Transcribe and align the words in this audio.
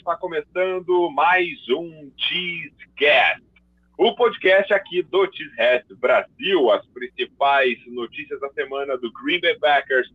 Está 0.00 0.16
começando 0.16 1.10
mais 1.10 1.46
um 1.68 2.10
Cheesecast, 2.16 3.42
o 3.98 4.14
podcast 4.14 4.72
aqui 4.72 5.02
do 5.02 5.30
Cheesehead 5.30 5.84
Brasil, 5.96 6.70
as 6.70 6.86
principais 6.86 7.76
notícias 7.86 8.40
da 8.40 8.48
semana 8.52 8.96
do 8.96 9.12
Green 9.12 9.42
Bay 9.42 9.58
Packers, 9.58 10.08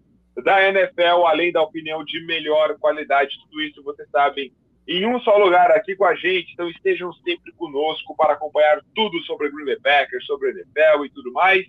da 0.43 0.67
NFL, 0.69 1.27
além 1.27 1.51
da 1.51 1.61
opinião 1.61 2.03
de 2.03 2.19
melhor 2.25 2.75
qualidade, 2.79 3.37
tudo 3.43 3.61
isso 3.61 3.83
vocês 3.83 4.09
sabem 4.09 4.51
em 4.87 5.05
um 5.05 5.19
só 5.19 5.37
lugar 5.37 5.69
aqui 5.69 5.95
com 5.95 6.05
a 6.05 6.15
gente. 6.15 6.51
Então 6.53 6.67
estejam 6.67 7.13
sempre 7.13 7.51
conosco 7.53 8.15
para 8.17 8.33
acompanhar 8.33 8.81
tudo 8.95 9.19
sobre 9.21 9.51
Green 9.51 9.65
Bay 9.65 9.79
Packers, 9.79 10.25
sobre 10.25 10.49
NFL 10.49 11.05
e 11.05 11.09
tudo 11.11 11.31
mais. 11.31 11.63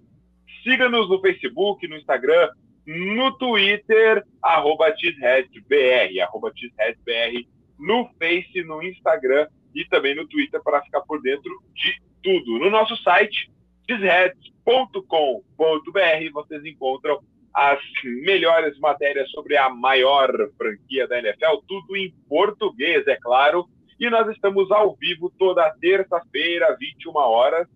Siga-nos 0.65 1.11
no 1.11 1.21
Facebook, 1.21 1.87
no 1.87 1.99
Instagram, 1.99 2.49
no 2.87 3.37
Twitter, 3.37 4.25
arroba 4.43 4.91
cheeseheadbr, 4.97 6.19
arroba 6.23 6.51
cheeseheadbr, 6.57 7.47
no 7.79 8.09
Face, 8.19 8.63
no 8.65 8.83
Instagram 8.83 9.49
e 9.75 9.85
também 9.87 10.15
no 10.15 10.27
Twitter 10.27 10.63
para 10.63 10.83
ficar 10.83 11.03
por 11.03 11.21
dentro 11.21 11.51
de 11.75 12.01
tudo. 12.23 12.59
No 12.59 12.71
nosso 12.71 12.97
site, 13.03 13.51
cheeseheads.com.br, 13.89 16.33
vocês 16.33 16.65
encontram 16.65 17.21
as 17.55 17.81
melhores 18.23 18.79
matérias 18.79 19.31
sobre 19.31 19.57
a 19.57 19.71
maior 19.71 20.31
franquia 20.59 21.09
da 21.09 21.19
NFL, 21.19 21.57
tudo 21.67 21.97
em 21.97 22.13
português, 22.29 23.07
é 23.07 23.17
claro. 23.17 23.67
E 23.99 24.11
nós 24.11 24.29
estamos 24.29 24.71
ao 24.71 24.95
vivo 24.97 25.33
toda 25.39 25.75
terça-feira, 25.81 26.77
21 26.79 27.17
horas, 27.17 27.67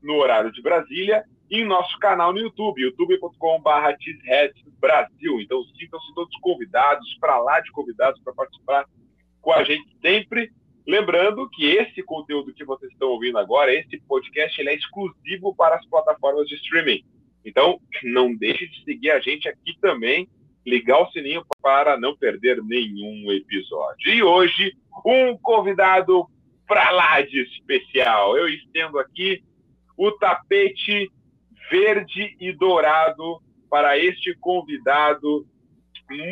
no 0.00 0.14
horário 0.14 0.52
de 0.52 0.62
Brasília, 0.62 1.24
em 1.50 1.64
nosso 1.64 1.98
canal 1.98 2.32
no 2.32 2.38
YouTube, 2.38 2.80
youtube.com.br 2.80 3.68
Brasil. 4.78 5.40
Então 5.40 5.62
sintam-se 5.78 6.14
todos 6.14 6.36
convidados, 6.40 7.16
para 7.20 7.38
lá 7.38 7.60
de 7.60 7.70
convidados, 7.72 8.20
para 8.22 8.32
participar 8.32 8.84
com 9.46 9.52
a 9.52 9.62
gente 9.62 9.86
sempre. 10.02 10.50
Lembrando 10.84 11.48
que 11.50 11.66
esse 11.66 12.02
conteúdo 12.02 12.52
que 12.52 12.64
vocês 12.64 12.90
estão 12.90 13.10
ouvindo 13.10 13.38
agora, 13.38 13.72
esse 13.72 13.96
podcast, 14.08 14.60
ele 14.60 14.70
é 14.70 14.74
exclusivo 14.74 15.54
para 15.54 15.76
as 15.76 15.86
plataformas 15.86 16.48
de 16.48 16.56
streaming. 16.56 17.04
Então, 17.44 17.80
não 18.02 18.34
deixe 18.34 18.66
de 18.66 18.82
seguir 18.82 19.12
a 19.12 19.20
gente 19.20 19.48
aqui 19.48 19.78
também, 19.80 20.28
ligar 20.66 21.00
o 21.00 21.10
sininho 21.12 21.44
para 21.62 21.96
não 21.96 22.16
perder 22.16 22.60
nenhum 22.64 23.30
episódio. 23.30 24.12
E 24.12 24.20
hoje, 24.20 24.76
um 25.04 25.38
convidado 25.38 26.26
para 26.66 26.90
lá 26.90 27.20
de 27.20 27.40
especial. 27.42 28.36
Eu 28.36 28.48
estendo 28.48 28.98
aqui 28.98 29.44
o 29.96 30.10
tapete 30.10 31.08
verde 31.70 32.36
e 32.40 32.52
dourado 32.52 33.40
para 33.70 33.96
este 33.96 34.34
convidado 34.40 35.46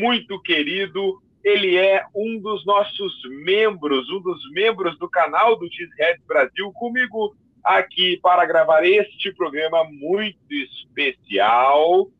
muito 0.00 0.40
querido. 0.42 1.22
Ele 1.44 1.76
é 1.76 2.04
um 2.14 2.40
dos 2.40 2.64
nossos 2.64 3.12
membros, 3.44 4.08
um 4.10 4.20
dos 4.20 4.50
membros 4.52 4.98
do 4.98 5.08
canal 5.08 5.58
do 5.58 5.70
Cheesehead 5.70 6.20
Brasil, 6.26 6.72
comigo 6.72 7.36
aqui 7.62 8.18
para 8.22 8.44
gravar 8.46 8.84
este 8.84 9.32
programa 9.32 9.84
muito 9.84 10.52
especial, 10.52 12.10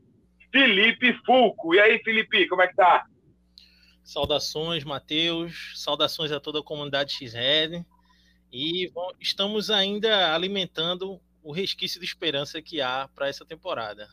Felipe 0.53 1.12
Fulco. 1.25 1.75
E 1.75 1.81
aí, 1.81 1.99
Felipe, 2.05 2.47
como 2.49 2.62
é 2.62 2.69
que 2.69 2.77
tá? 2.77 3.07
Saudações, 4.05 4.85
Matheus. 4.85 5.73
Saudações 5.75 6.31
a 6.31 6.39
toda 6.39 6.61
a 6.61 6.62
comunidade 6.62 7.15
X-Red. 7.15 7.85
E 8.53 8.91
bom, 8.91 9.11
estamos 9.19 9.71
ainda 9.71 10.35
alimentando 10.35 11.19
o 11.43 11.51
resquício 11.51 11.99
de 11.99 12.06
esperança 12.06 12.62
que 12.62 12.81
há 12.81 13.09
para 13.15 13.29
essa 13.29 13.45
temporada. 13.45 14.09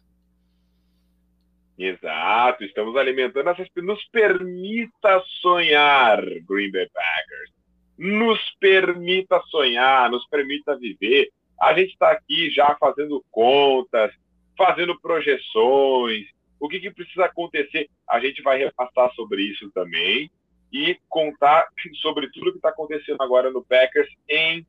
Exato, 1.83 2.63
estamos 2.63 2.95
alimentando 2.95 3.49
essas. 3.49 3.67
Nos 3.77 4.05
permita 4.11 5.19
sonhar, 5.41 6.23
Green 6.47 6.71
Bay 6.71 6.87
Packers. 6.93 7.51
Nos 7.97 8.39
permita 8.59 9.41
sonhar, 9.47 10.11
nos 10.11 10.27
permita 10.27 10.77
viver. 10.77 11.31
A 11.59 11.73
gente 11.73 11.93
está 11.93 12.11
aqui 12.11 12.51
já 12.51 12.77
fazendo 12.79 13.25
contas, 13.31 14.13
fazendo 14.55 14.99
projeções, 15.01 16.27
o 16.59 16.69
que, 16.69 16.79
que 16.79 16.91
precisa 16.91 17.25
acontecer. 17.25 17.89
A 18.07 18.19
gente 18.19 18.43
vai 18.43 18.59
repassar 18.59 19.11
sobre 19.15 19.41
isso 19.41 19.71
também 19.71 20.29
e 20.71 20.99
contar 21.09 21.67
sobre 21.99 22.29
tudo 22.29 22.51
que 22.51 22.59
está 22.59 22.69
acontecendo 22.69 23.23
agora 23.23 23.49
no 23.49 23.65
Packers 23.65 24.09
em 24.29 24.63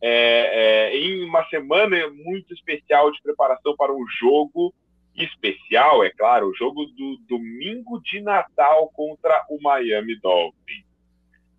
é, 0.00 0.90
é, 0.90 0.96
em 0.96 1.24
uma 1.24 1.46
semana 1.48 1.96
muito 2.08 2.54
especial 2.54 3.10
de 3.12 3.20
preparação 3.22 3.76
para 3.76 3.92
um 3.92 4.06
jogo 4.18 4.74
especial, 5.14 6.04
é 6.04 6.10
claro, 6.10 6.48
o 6.48 6.54
jogo 6.54 6.86
do 6.86 7.18
domingo 7.28 8.00
de 8.02 8.20
Natal 8.20 8.90
contra 8.94 9.44
o 9.48 9.60
Miami 9.60 10.18
Dolphins, 10.20 10.84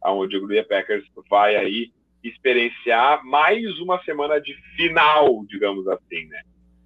onde 0.04 0.38
o 0.38 0.46
Green 0.46 0.64
Packers 0.64 1.06
vai 1.30 1.56
aí 1.56 1.92
experienciar 2.24 3.24
mais 3.24 3.64
uma 3.80 4.04
semana 4.04 4.42
de 4.42 4.54
final, 4.76 5.46
digamos 5.46 5.88
assim, 5.88 6.26
né? 6.26 6.42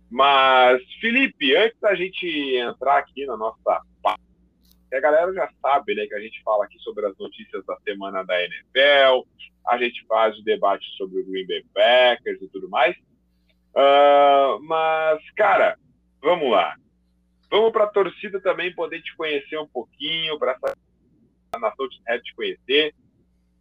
Mas, 0.09 0.81
Felipe, 1.00 1.56
antes 1.56 1.80
da 1.80 1.96
gente 1.96 2.25
entrar 2.56 2.97
aqui 2.97 3.25
na 3.25 3.38
nossa 3.38 3.81
a 4.97 5.00
galera 5.00 5.31
já 5.34 5.50
sabe, 5.62 5.94
né, 5.94 6.07
que 6.07 6.16
a 6.16 6.19
gente 6.19 6.41
fala 6.44 6.66
aqui 6.66 6.80
sobre 6.80 7.06
as 7.06 7.16
notícias 7.18 7.63
da 7.66 7.78
semana 7.81 8.24
da 8.24 8.44
NFL, 8.44 9.28
a 9.68 9.78
gente 9.78 10.03
faz 10.07 10.38
o 10.38 10.44
debate 10.44 10.86
sobre 10.97 11.19
o 11.22 11.25
Green 11.25 11.46
Bay 11.46 11.63
Packers 11.74 12.41
e 12.41 12.47
tudo 12.47 12.68
mais. 12.69 12.96
Uh, 13.75 14.59
mas, 14.63 15.19
cara, 15.36 15.78
vamos 16.22 16.52
lá. 16.52 16.75
Vamos 17.50 17.72
para 17.72 17.85
a 17.85 17.88
torcida 17.88 18.40
também 18.40 18.74
poder 18.74 19.02
te 19.02 19.16
conhecer 19.16 19.57
um 19.57 19.68
pouquinho, 19.68 20.38
para 20.38 20.56
a 21.53 21.59
nação 21.59 21.88
de 21.88 21.97
te 22.22 22.35
conhecer. 22.35 22.94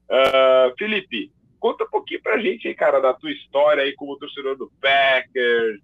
Uh, 0.08 0.76
Felipe, 0.78 1.32
conta 1.58 1.84
um 1.84 1.90
pouquinho 1.90 2.22
para 2.22 2.34
a 2.34 2.38
gente 2.38 2.68
aí, 2.68 2.74
cara, 2.74 3.00
da 3.00 3.14
tua 3.14 3.30
história 3.30 3.82
aí 3.82 3.94
como 3.94 4.18
torcedor 4.18 4.56
do 4.56 4.70
Packers. 4.80 5.80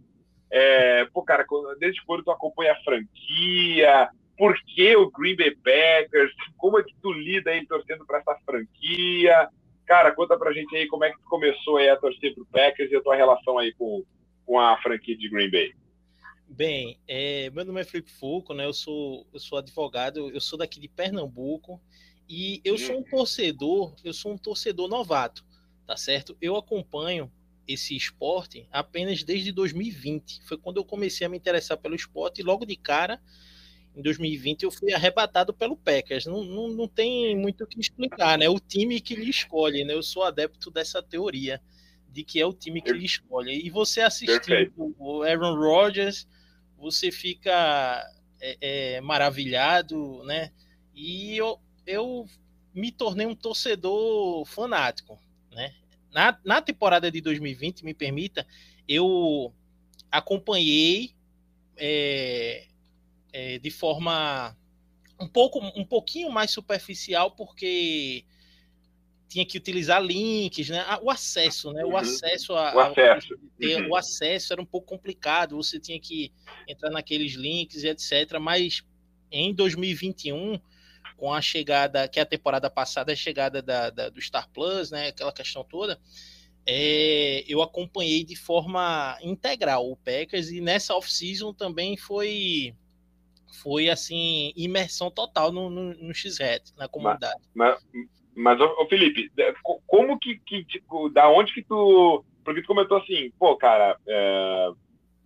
É, 0.50 1.04
pô, 1.06 1.22
cara, 1.22 1.46
desde 1.78 2.04
quando 2.04 2.22
tu 2.22 2.30
acompanha 2.30 2.72
a 2.72 2.82
franquia? 2.82 4.08
Por 4.36 4.54
que 4.66 4.96
o 4.96 5.10
Green 5.10 5.36
Bay 5.36 5.54
Packers? 5.56 6.32
Como 6.56 6.78
é 6.78 6.82
que 6.82 6.94
tu 7.00 7.12
lida 7.12 7.50
aí 7.50 7.66
torcendo 7.66 8.04
para 8.04 8.18
essa 8.18 8.36
franquia? 8.44 9.48
Cara, 9.86 10.12
conta 10.12 10.36
pra 10.38 10.52
gente 10.52 10.74
aí 10.76 10.86
como 10.86 11.04
é 11.04 11.10
que 11.10 11.18
tu 11.18 11.28
começou 11.28 11.76
aí 11.76 11.88
a 11.88 11.96
torcer 11.96 12.34
pro 12.34 12.46
Packers 12.46 12.90
e 12.90 12.96
a 12.96 13.02
tua 13.02 13.16
relação 13.16 13.58
aí 13.58 13.72
com, 13.74 14.04
com 14.44 14.58
a 14.58 14.76
franquia 14.78 15.16
de 15.16 15.28
Green 15.28 15.50
Bay. 15.50 15.72
Bem, 16.56 17.00
é, 17.08 17.50
meu 17.50 17.64
nome 17.64 17.80
é 17.80 17.84
Felipe 17.84 18.12
Foucault, 18.12 18.56
né? 18.56 18.64
Eu 18.64 18.72
sou, 18.72 19.26
eu 19.32 19.40
sou 19.40 19.58
advogado, 19.58 20.30
eu 20.30 20.40
sou 20.40 20.56
daqui 20.56 20.78
de 20.78 20.86
Pernambuco 20.86 21.80
e 22.28 22.60
eu 22.64 22.78
sou 22.78 22.96
um 22.96 23.02
torcedor, 23.02 23.92
eu 24.04 24.12
sou 24.12 24.34
um 24.34 24.38
torcedor 24.38 24.88
novato, 24.88 25.44
tá 25.84 25.96
certo? 25.96 26.36
Eu 26.40 26.54
acompanho 26.54 27.28
esse 27.66 27.96
esporte 27.96 28.68
apenas 28.70 29.24
desde 29.24 29.50
2020. 29.50 30.44
Foi 30.44 30.56
quando 30.56 30.76
eu 30.76 30.84
comecei 30.84 31.26
a 31.26 31.28
me 31.28 31.36
interessar 31.36 31.76
pelo 31.76 31.96
esporte 31.96 32.40
e 32.40 32.44
logo 32.44 32.64
de 32.64 32.76
cara 32.76 33.20
em 33.96 34.00
2020 34.00 34.62
eu 34.62 34.70
fui 34.70 34.92
arrebatado 34.92 35.52
pelo 35.52 35.76
Packers. 35.76 36.26
Não, 36.26 36.44
não, 36.44 36.68
não 36.68 36.86
tem 36.86 37.36
muito 37.36 37.64
o 37.64 37.66
que 37.66 37.80
explicar, 37.80 38.38
né? 38.38 38.48
O 38.48 38.60
time 38.60 39.00
que 39.00 39.16
lhe 39.16 39.28
escolhe, 39.28 39.82
né? 39.84 39.92
Eu 39.92 40.04
sou 40.04 40.22
adepto 40.22 40.70
dessa 40.70 41.02
teoria 41.02 41.60
de 42.08 42.22
que 42.22 42.40
é 42.40 42.46
o 42.46 42.52
time 42.52 42.80
que 42.80 42.92
lhe 42.92 43.04
escolhe. 43.04 43.60
E 43.66 43.68
você 43.70 44.02
assistindo 44.02 44.94
o 45.00 45.24
Aaron 45.24 45.56
Rodgers, 45.56 46.28
você 46.84 47.10
fica 47.10 48.06
é, 48.38 48.58
é, 48.60 49.00
maravilhado, 49.00 50.22
né? 50.24 50.52
E 50.94 51.34
eu, 51.34 51.58
eu 51.86 52.26
me 52.74 52.92
tornei 52.92 53.26
um 53.26 53.34
torcedor 53.34 54.44
fanático, 54.44 55.18
né? 55.50 55.74
Na, 56.12 56.38
na 56.44 56.60
temporada 56.60 57.10
de 57.10 57.22
2020, 57.22 57.86
me 57.86 57.94
permita, 57.94 58.46
eu 58.86 59.50
acompanhei 60.10 61.14
é, 61.74 62.66
é, 63.32 63.58
de 63.58 63.70
forma 63.70 64.54
um 65.18 65.26
pouco 65.26 65.60
um 65.60 65.86
pouquinho 65.86 66.30
mais 66.30 66.50
superficial 66.50 67.30
porque 67.30 68.26
tinha 69.34 69.44
que 69.44 69.58
utilizar 69.58 70.00
links, 70.00 70.68
né? 70.68 70.84
Ah, 70.86 71.00
o 71.02 71.10
acesso, 71.10 71.72
né? 71.72 71.84
O 71.84 71.88
uhum. 71.88 71.96
acesso 71.96 72.52
a, 72.52 72.72
o 72.72 72.78
acesso. 72.78 73.34
A, 73.34 73.66
uhum. 73.66 73.88
o 73.90 73.96
acesso 73.96 74.52
era 74.52 74.62
um 74.62 74.64
pouco 74.64 74.86
complicado, 74.86 75.56
você 75.56 75.80
tinha 75.80 75.98
que 75.98 76.32
entrar 76.68 76.88
naqueles 76.90 77.32
links 77.32 77.82
e 77.82 77.88
etc. 77.88 78.38
Mas 78.40 78.84
em 79.32 79.52
2021, 79.52 80.60
com 81.16 81.34
a 81.34 81.42
chegada, 81.42 82.06
que 82.06 82.20
é 82.20 82.22
a 82.22 82.26
temporada 82.26 82.70
passada, 82.70 83.12
a 83.12 83.16
chegada 83.16 83.60
da, 83.60 83.90
da, 83.90 84.08
do 84.08 84.20
Star 84.20 84.48
Plus, 84.50 84.92
né? 84.92 85.08
Aquela 85.08 85.32
questão 85.32 85.64
toda, 85.64 85.98
é, 86.64 87.42
eu 87.48 87.60
acompanhei 87.60 88.22
de 88.22 88.36
forma 88.36 89.18
integral 89.20 89.90
o 89.90 89.96
Packers 89.96 90.50
e 90.50 90.60
nessa 90.60 90.94
off-season 90.94 91.52
também 91.52 91.96
foi 91.96 92.72
foi 93.62 93.88
assim, 93.88 94.52
imersão 94.56 95.10
total 95.10 95.50
no, 95.50 95.70
no, 95.70 95.94
no 95.94 96.14
X-Red, 96.14 96.62
na 96.76 96.86
comunidade. 96.88 97.40
Mas, 97.54 97.84
mas, 97.92 98.06
mas 98.36 98.60
ô, 98.60 98.86
Felipe, 98.86 99.30
como 99.86 100.18
que, 100.18 100.38
que, 100.38 100.64
tipo, 100.64 101.08
da 101.08 101.28
onde 101.28 101.52
que 101.52 101.62
tu. 101.62 102.24
Porque 102.44 102.62
tu 102.62 102.66
comentou 102.66 102.98
assim, 102.98 103.30
pô, 103.38 103.56
cara, 103.56 103.96
é, 104.06 104.70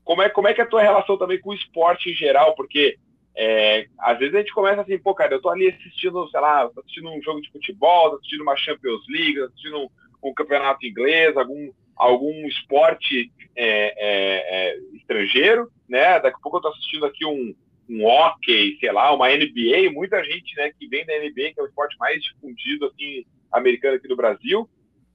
como, 0.04 0.22
é, 0.22 0.28
como 0.28 0.48
é 0.48 0.54
que 0.54 0.60
é 0.60 0.64
a 0.64 0.68
tua 0.68 0.82
relação 0.82 1.16
também 1.16 1.40
com 1.40 1.50
o 1.50 1.54
esporte 1.54 2.10
em 2.10 2.14
geral? 2.14 2.54
Porque 2.54 2.96
é, 3.36 3.86
às 3.98 4.18
vezes 4.18 4.34
a 4.34 4.38
gente 4.38 4.52
começa 4.52 4.82
assim, 4.82 4.98
pô, 4.98 5.14
cara, 5.14 5.34
eu 5.34 5.40
tô 5.40 5.48
ali 5.48 5.68
assistindo, 5.68 6.28
sei 6.28 6.40
lá, 6.40 6.68
tô 6.68 6.80
assistindo 6.80 7.08
um 7.08 7.22
jogo 7.22 7.40
de 7.40 7.50
futebol, 7.50 8.10
tô 8.10 8.16
assistindo 8.16 8.42
uma 8.42 8.56
Champions 8.56 9.02
League, 9.08 9.36
tô 9.36 9.44
assistindo 9.44 9.78
um, 9.78 9.88
um 10.24 10.34
campeonato 10.34 10.86
inglês, 10.86 11.36
algum, 11.36 11.70
algum 11.96 12.46
esporte 12.46 13.32
é, 13.56 13.66
é, 13.66 14.70
é, 14.70 14.78
estrangeiro, 14.94 15.70
né? 15.88 16.20
Daqui 16.20 16.36
a 16.36 16.42
pouco 16.42 16.58
eu 16.58 16.62
tô 16.62 16.68
assistindo 16.68 17.06
aqui 17.06 17.24
um, 17.24 17.54
um 17.88 18.06
hockey, 18.06 18.76
sei 18.80 18.92
lá, 18.92 19.14
uma 19.14 19.28
NBA, 19.28 19.90
muita 19.92 20.22
gente, 20.22 20.54
né, 20.56 20.70
que 20.78 20.86
vem 20.88 21.06
da 21.06 21.18
NBA, 21.18 21.52
que 21.52 21.54
é 21.58 21.62
o 21.62 21.66
esporte 21.66 21.96
mais 21.98 22.22
difundido, 22.22 22.86
assim, 22.86 23.24
americano 23.50 23.96
aqui 23.96 24.08
no 24.08 24.16
Brasil, 24.16 24.68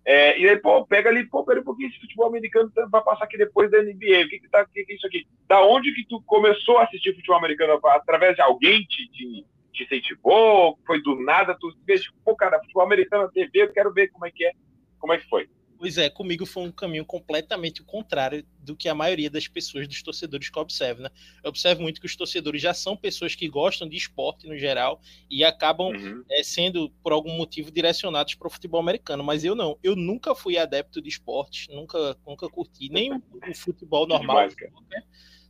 é, 0.05 0.37
e 0.37 0.49
aí, 0.49 0.57
pô, 0.57 0.85
pega 0.85 1.09
ali, 1.09 1.25
pô, 1.25 1.45
pera 1.45 1.61
um 1.61 1.63
pouquinho 1.63 1.87
esse 1.87 1.99
futebol 1.99 2.27
americano 2.27 2.69
vai 2.91 3.01
passar 3.01 3.23
aqui 3.23 3.37
depois 3.37 3.71
da 3.71 3.81
NBA. 3.81 4.25
O 4.25 4.29
que 4.29 4.39
que, 4.39 4.49
tá, 4.49 4.65
que, 4.65 4.83
que 4.83 4.91
é 4.91 4.95
isso 4.95 5.07
aqui? 5.07 5.25
Da 5.47 5.63
onde 5.65 5.93
que 5.93 6.05
tu 6.05 6.21
começou 6.23 6.77
a 6.77 6.83
assistir 6.83 7.15
futebol 7.15 7.37
americano? 7.37 7.79
Através 7.85 8.35
de 8.35 8.41
alguém 8.41 8.81
te, 8.81 9.07
te, 9.09 9.45
te 9.71 9.83
incentivou? 9.83 10.77
Foi 10.85 11.01
do 11.01 11.21
nada? 11.21 11.55
Tu 11.57 11.73
vê, 11.85 11.97
tipo, 11.97 12.17
pô, 12.25 12.35
cara, 12.35 12.59
futebol 12.59 12.83
americano 12.83 13.23
na 13.23 13.29
TV, 13.29 13.63
eu 13.63 13.71
quero 13.71 13.93
ver 13.93 14.09
como 14.09 14.25
é 14.25 14.31
que 14.31 14.43
é. 14.43 14.51
Como 14.99 15.13
é 15.13 15.17
que 15.17 15.29
foi? 15.29 15.47
Pois 15.83 15.97
é, 15.97 16.09
comigo 16.09 16.45
foi 16.45 16.63
um 16.63 16.71
caminho 16.71 17.03
completamente 17.03 17.81
o 17.81 17.83
contrário 17.83 18.45
do 18.57 18.73
que 18.73 18.87
a 18.87 18.95
maioria 18.95 19.29
das 19.29 19.49
pessoas, 19.49 19.85
dos 19.85 20.01
torcedores 20.01 20.47
que 20.47 20.57
eu 20.57 20.61
observo, 20.61 21.01
né? 21.01 21.09
Eu 21.43 21.49
observo 21.49 21.81
muito 21.81 21.99
que 21.99 22.07
os 22.07 22.15
torcedores 22.15 22.61
já 22.61 22.73
são 22.73 22.95
pessoas 22.95 23.35
que 23.35 23.49
gostam 23.49 23.89
de 23.89 23.97
esporte 23.97 24.47
no 24.47 24.57
geral 24.57 25.01
e 25.29 25.43
acabam 25.43 25.87
uhum. 25.87 26.23
é, 26.31 26.41
sendo, 26.41 26.89
por 27.03 27.11
algum 27.11 27.35
motivo, 27.35 27.69
direcionados 27.69 28.33
para 28.33 28.47
o 28.47 28.49
futebol 28.49 28.79
americano. 28.79 29.25
Mas 29.25 29.43
eu 29.43 29.55
não. 29.55 29.77
Eu 29.83 29.93
nunca 29.93 30.33
fui 30.33 30.57
adepto 30.57 31.01
de 31.01 31.09
esportes, 31.09 31.67
nunca, 31.67 32.15
nunca 32.25 32.47
curti 32.47 32.87
nem 32.87 33.11
o, 33.11 33.21
futebol 33.53 34.07
normal. 34.07 34.47
Demais, 34.47 34.55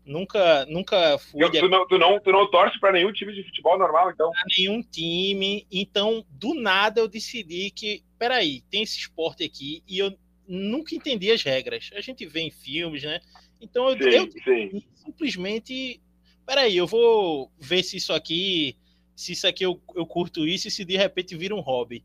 nunca, 0.03 0.65
nunca 0.65 1.19
fui. 1.19 1.47
Tu, 1.47 1.69
não, 1.69 1.88
tu, 1.88 2.00
não, 2.00 2.19
tu 2.19 2.31
não 2.31 2.50
torce 2.50 2.79
para 2.79 2.94
nenhum 2.94 3.13
time 3.13 3.33
de 3.33 3.44
futebol 3.44 3.77
normal, 3.77 4.09
então? 4.09 4.31
Pra 4.31 4.44
nenhum 4.57 4.81
time. 4.81 5.68
Então, 5.71 6.25
do 6.27 6.56
nada, 6.56 7.00
eu 7.00 7.07
decidi 7.07 7.69
que, 7.69 8.03
peraí, 8.18 8.62
tem 8.71 8.81
esse 8.81 8.97
esporte 8.97 9.44
aqui 9.44 9.83
e 9.88 10.00
eu 10.00 10.12
nunca 10.48 10.95
entendi 10.95 11.31
as 11.31 11.44
regras. 11.44 11.90
A 11.94 12.01
gente 12.01 12.25
vê 12.25 12.42
em 12.42 12.51
filmes, 12.51 13.04
né? 13.04 13.19
Então 13.62 13.90
eu, 13.90 13.98
sim, 13.98 14.10
eu 14.10 14.31
sim. 14.44 14.84
simplesmente. 14.95 16.01
Peraí, 16.45 16.75
eu 16.75 16.88
vou 16.88 17.51
ver 17.60 17.84
se 17.84 17.98
isso 17.98 18.13
aqui. 18.13 18.78
Se 19.16 19.34
isso 19.34 19.48
aqui 19.48 19.63
eu, 19.63 19.81
eu 19.95 20.06
curto 20.06 20.45
isso 20.48 20.68
e 20.68 20.72
se 20.72 20.84
de 20.84 20.98
repente 20.98 21.36
vira 21.36 21.56
um 21.56 21.60
hobby. 21.60 22.04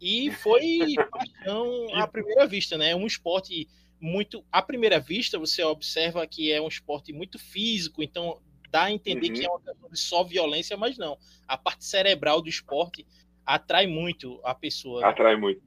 E 0.00 0.30
foi 0.30 0.94
paixão 1.10 1.94
à 1.94 2.06
primeira 2.06 2.46
vista, 2.46 2.76
né? 2.76 2.90
É 2.90 2.96
um 2.96 3.06
esporte 3.06 3.68
muito. 4.00 4.44
À 4.50 4.62
primeira 4.62 5.00
vista, 5.00 5.38
você 5.38 5.62
observa 5.62 6.26
que 6.26 6.52
é 6.52 6.60
um 6.60 6.68
esporte 6.68 7.12
muito 7.12 7.38
físico, 7.38 8.02
então 8.02 8.40
dá 8.70 8.84
a 8.84 8.92
entender 8.92 9.28
uhum. 9.28 9.34
que 9.34 9.46
é 9.46 9.48
uma 9.48 9.60
questão 9.60 9.88
de 9.90 9.98
só 9.98 10.24
violência, 10.24 10.76
mas 10.76 10.98
não. 10.98 11.16
A 11.46 11.56
parte 11.56 11.84
cerebral 11.84 12.42
do 12.42 12.48
esporte 12.48 13.06
atrai 13.44 13.86
muito 13.86 14.40
a 14.44 14.54
pessoa. 14.54 15.00
Né? 15.00 15.08
Atrai 15.08 15.36
muito. 15.36 15.62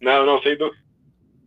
Não, 0.00 0.24
não, 0.24 0.40
sei 0.42 0.56
do 0.56 0.70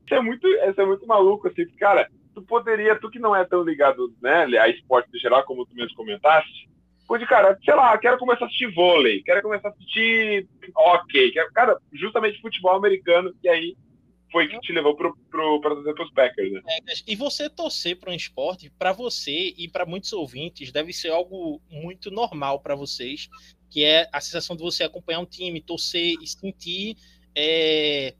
isso 0.09 0.15
é 0.15 0.21
muito, 0.21 0.47
isso 0.47 0.81
é 0.81 0.85
muito 0.85 1.05
maluco, 1.05 1.47
assim, 1.47 1.65
cara, 1.77 2.09
tu 2.33 2.41
poderia, 2.41 2.99
tu 2.99 3.11
que 3.11 3.19
não 3.19 3.35
é 3.35 3.45
tão 3.45 3.61
ligado, 3.61 4.11
né, 4.19 4.45
a 4.59 4.67
esporte 4.67 5.09
em 5.15 5.19
geral, 5.19 5.43
como 5.43 5.65
tu 5.67 5.75
mesmo 5.75 5.95
comentaste, 5.95 6.67
pode, 7.07 7.27
cara, 7.27 7.57
sei 7.63 7.75
lá, 7.75 7.95
quero 7.97 8.17
começar 8.17 8.45
a 8.45 8.47
assistir 8.47 8.73
vôlei, 8.73 9.21
quero 9.21 9.43
começar 9.43 9.69
a 9.69 9.71
assistir 9.71 10.47
hockey, 10.75 11.31
quero, 11.31 11.53
cara, 11.53 11.77
justamente 11.93 12.41
futebol 12.41 12.75
americano, 12.75 13.31
e 13.43 13.49
aí 13.49 13.77
foi 14.31 14.47
que 14.47 14.59
te 14.59 14.71
levou 14.71 14.95
para 14.95 15.11
pro, 15.29 15.61
pro, 15.61 16.03
os 16.03 16.11
Packers, 16.11 16.51
né? 16.51 16.61
É, 16.67 16.93
e 17.07 17.15
você 17.15 17.49
torcer 17.49 17.97
para 17.97 18.11
um 18.11 18.15
esporte, 18.15 18.71
para 18.77 18.91
você 18.91 19.53
e 19.57 19.67
para 19.67 19.85
muitos 19.85 20.13
ouvintes, 20.13 20.71
deve 20.71 20.93
ser 20.93 21.09
algo 21.09 21.61
muito 21.69 22.11
normal 22.11 22.59
para 22.61 22.75
vocês, 22.75 23.27
que 23.71 23.83
é 23.83 24.07
a 24.11 24.21
sensação 24.21 24.55
de 24.55 24.61
você 24.61 24.83
acompanhar 24.83 25.19
um 25.19 25.25
time, 25.25 25.61
torcer 25.61 26.13
e 26.21 26.27
sentir 26.27 26.95
é, 27.35 28.15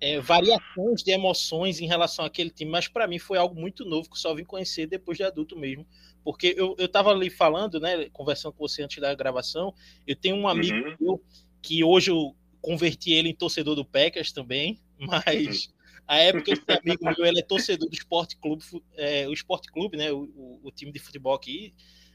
é, 0.00 0.20
variações 0.20 1.02
de 1.02 1.10
emoções 1.10 1.80
em 1.80 1.86
relação 1.86 2.24
àquele 2.24 2.50
time, 2.50 2.70
mas 2.70 2.86
para 2.86 3.06
mim 3.06 3.18
foi 3.18 3.38
algo 3.38 3.58
muito 3.58 3.84
novo 3.84 4.08
que 4.08 4.18
só 4.18 4.34
vim 4.34 4.44
conhecer 4.44 4.86
depois 4.86 5.16
de 5.18 5.24
adulto 5.24 5.58
mesmo. 5.58 5.86
Porque 6.22 6.54
eu, 6.56 6.74
eu 6.78 6.88
tava 6.88 7.10
ali 7.10 7.30
falando, 7.30 7.80
né, 7.80 8.08
conversando 8.10 8.52
com 8.52 8.66
você 8.66 8.82
antes 8.82 9.00
da 9.00 9.14
gravação, 9.14 9.74
eu 10.06 10.14
tenho 10.14 10.36
um 10.36 10.46
amigo 10.46 10.76
uhum. 10.76 10.96
meu, 11.00 11.24
que 11.60 11.82
hoje 11.82 12.10
eu 12.10 12.34
converti 12.60 13.12
ele 13.12 13.30
em 13.30 13.34
torcedor 13.34 13.74
do 13.74 13.84
Packers 13.84 14.32
também, 14.32 14.80
mas 14.98 15.72
a 16.06 16.16
época 16.16 16.52
esse 16.52 16.62
amigo 16.68 17.04
meu, 17.04 17.26
ele 17.26 17.40
é 17.40 17.42
torcedor 17.42 17.88
do 17.88 17.94
Esporte 17.94 18.36
Clube, 18.36 18.64
é, 18.94 19.26
o 19.28 19.32
Esporte 19.32 19.70
Clube, 19.70 19.96
né, 19.96 20.12
o, 20.12 20.22
o, 20.34 20.60
o, 20.64 20.70
time 20.70 20.92
de 20.92 20.98
futebol 20.98 21.34
aqui 21.34 21.74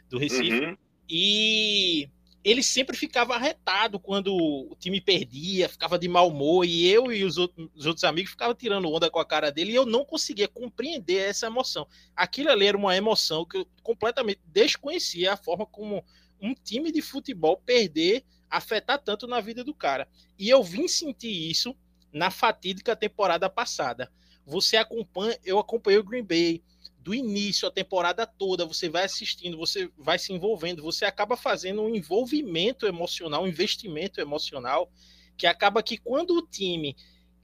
do 0.10 0.18
Recife, 0.18 0.66
uhum. 0.66 0.78
e 1.10 2.10
ele 2.44 2.62
sempre 2.62 2.98
ficava 2.98 3.36
arretado 3.36 4.00
quando 4.00 4.36
o 4.36 4.76
time 4.78 5.00
perdia, 5.00 5.70
ficava 5.70 5.98
de 5.98 6.10
mau 6.10 6.28
humor, 6.28 6.66
e 6.66 6.88
eu 6.88 7.12
e 7.12 7.24
os 7.24 7.38
outros, 7.38 7.70
os 7.74 7.86
outros 7.86 8.04
amigos 8.04 8.32
ficavam 8.32 8.54
tirando 8.54 8.92
onda 8.92 9.10
com 9.10 9.20
a 9.20 9.26
cara 9.26 9.52
dele, 9.52 9.72
e 9.72 9.76
eu 9.76 9.86
não 9.86 10.04
conseguia 10.04 10.48
compreender 10.48 11.30
essa 11.30 11.48
emoção. 11.48 11.88
Aquilo 12.16 12.50
ali 12.50 12.66
era 12.66 12.78
uma 12.78 12.96
emoção 12.98 13.46
que 13.46 13.58
eu 13.58 13.68
completamente 13.82 14.42
desconhecia 14.46 15.34
a 15.34 15.38
forma 15.38 15.66
como 15.66 16.04
um 16.42 16.54
time 16.54 16.92
de 16.92 17.02
futebol 17.02 17.56
perder 17.66 18.26
afetar 18.50 19.02
tanto 19.02 19.26
na 19.26 19.40
vida 19.40 19.64
do 19.64 19.74
cara. 19.74 20.08
E 20.38 20.50
eu 20.50 20.62
vim 20.62 20.88
sentir 20.88 21.50
isso 21.50 21.76
na 22.12 22.30
fatídica 22.30 22.96
temporada 22.96 23.50
passada. 23.50 24.12
Você 24.46 24.76
acompanha, 24.76 25.40
eu 25.46 25.58
acompanhei 25.58 26.00
o 26.00 26.04
Green 26.04 26.24
Bay, 26.24 26.62
do 27.04 27.14
início 27.14 27.68
a 27.68 27.72
temporada 27.72 28.26
toda, 28.26 28.66
você 28.66 28.88
vai 28.88 29.04
assistindo, 29.04 29.58
você 29.58 29.92
vai 29.98 30.18
se 30.18 30.32
envolvendo, 30.32 30.82
você 30.82 31.04
acaba 31.04 31.36
fazendo 31.36 31.82
um 31.82 31.94
envolvimento 31.94 32.88
emocional, 32.88 33.44
um 33.44 33.48
investimento 33.48 34.22
emocional, 34.22 34.90
que 35.38 35.46
acaba 35.46 35.84
que 35.84 35.98
quando 35.98 36.32
o 36.32 36.48
time 36.48 36.96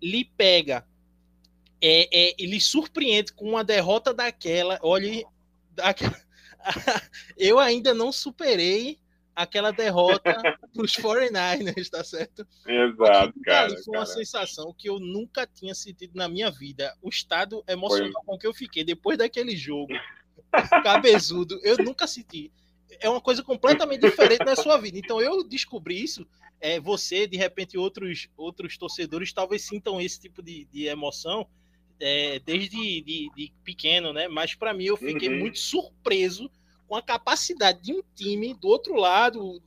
lhe 0.01 0.23
pega, 0.23 0.87
é, 1.81 2.07
é, 2.11 2.35
ele 2.39 2.59
surpreende 2.61 3.33
com 3.33 3.49
uma 3.49 3.63
derrota 3.63 4.13
daquela, 4.13 4.79
olhe, 4.81 5.25
eu 7.37 7.59
ainda 7.59 7.93
não 7.93 8.11
superei 8.13 8.97
aquela 9.39 9.71
derrota 9.71 10.19
para 10.21 10.83
os 10.83 10.93
49ers, 10.97 11.89
tá 11.89 12.03
certo? 12.03 12.45
Exato, 12.67 13.39
cara. 13.41 13.69
foi 13.83 13.97
uma 13.97 14.05
sensação 14.05 14.75
que 14.77 14.89
eu 14.89 14.99
nunca 14.99 15.47
tinha 15.47 15.73
sentido 15.73 16.11
na 16.13 16.27
minha 16.27 16.51
vida. 16.51 16.93
O 17.01 17.07
estado 17.07 17.63
emocional 17.65 18.11
foi. 18.11 18.23
com 18.25 18.37
que 18.37 18.45
eu 18.45 18.53
fiquei 18.53 18.83
depois 18.83 19.17
daquele 19.17 19.55
jogo, 19.55 19.93
cabezudo, 20.83 21.57
eu 21.63 21.77
nunca 21.77 22.05
senti. 22.05 22.51
É 22.99 23.09
uma 23.09 23.21
coisa 23.21 23.41
completamente 23.41 24.01
diferente 24.01 24.43
na 24.43 24.57
sua 24.57 24.77
vida. 24.77 24.97
Então 24.97 25.21
eu 25.21 25.41
descobri 25.41 26.03
isso. 26.03 26.27
É, 26.59 26.77
você, 26.77 27.25
de 27.25 27.37
repente, 27.37 27.77
outros, 27.77 28.27
outros 28.35 28.77
torcedores 28.77 29.31
talvez 29.31 29.61
sintam 29.61 30.01
esse 30.01 30.19
tipo 30.19 30.43
de, 30.43 30.65
de 30.65 30.87
emoção 30.87 31.47
é, 31.97 32.39
desde 32.39 33.01
de, 33.01 33.31
de, 33.33 33.53
pequeno, 33.63 34.11
né? 34.11 34.27
Mas 34.27 34.53
para 34.53 34.73
mim 34.73 34.85
eu 34.85 34.97
fiquei 34.97 35.29
uhum. 35.29 35.39
muito 35.39 35.59
surpreso 35.59 36.51
com 36.89 36.95
a 36.95 37.03
capacidade 37.03 37.83
de 37.83 37.93
um 37.93 38.01
time 38.15 38.55
do 38.55 38.67
outro 38.67 38.95
lado 38.95 39.61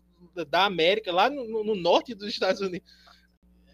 da 0.50 0.64
América, 0.64 1.12
lá 1.12 1.30
no, 1.30 1.62
no 1.62 1.76
norte 1.76 2.16
dos 2.16 2.26
Estados 2.26 2.60
Unidos, 2.60 2.90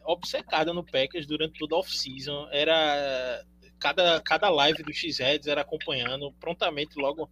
obcecada 0.04 0.74
no 0.74 0.84
Packers 0.84 1.26
durante 1.26 1.58
toda 1.58 1.74
a 1.74 1.78
off-season. 1.78 2.46
Era 2.52 3.42
cada, 3.78 4.20
cada 4.20 4.50
live 4.50 4.82
do 4.82 4.92
X-Heads 4.92 5.48
era 5.48 5.62
acompanhando, 5.62 6.30
prontamente 6.32 6.98
logo 6.98 7.28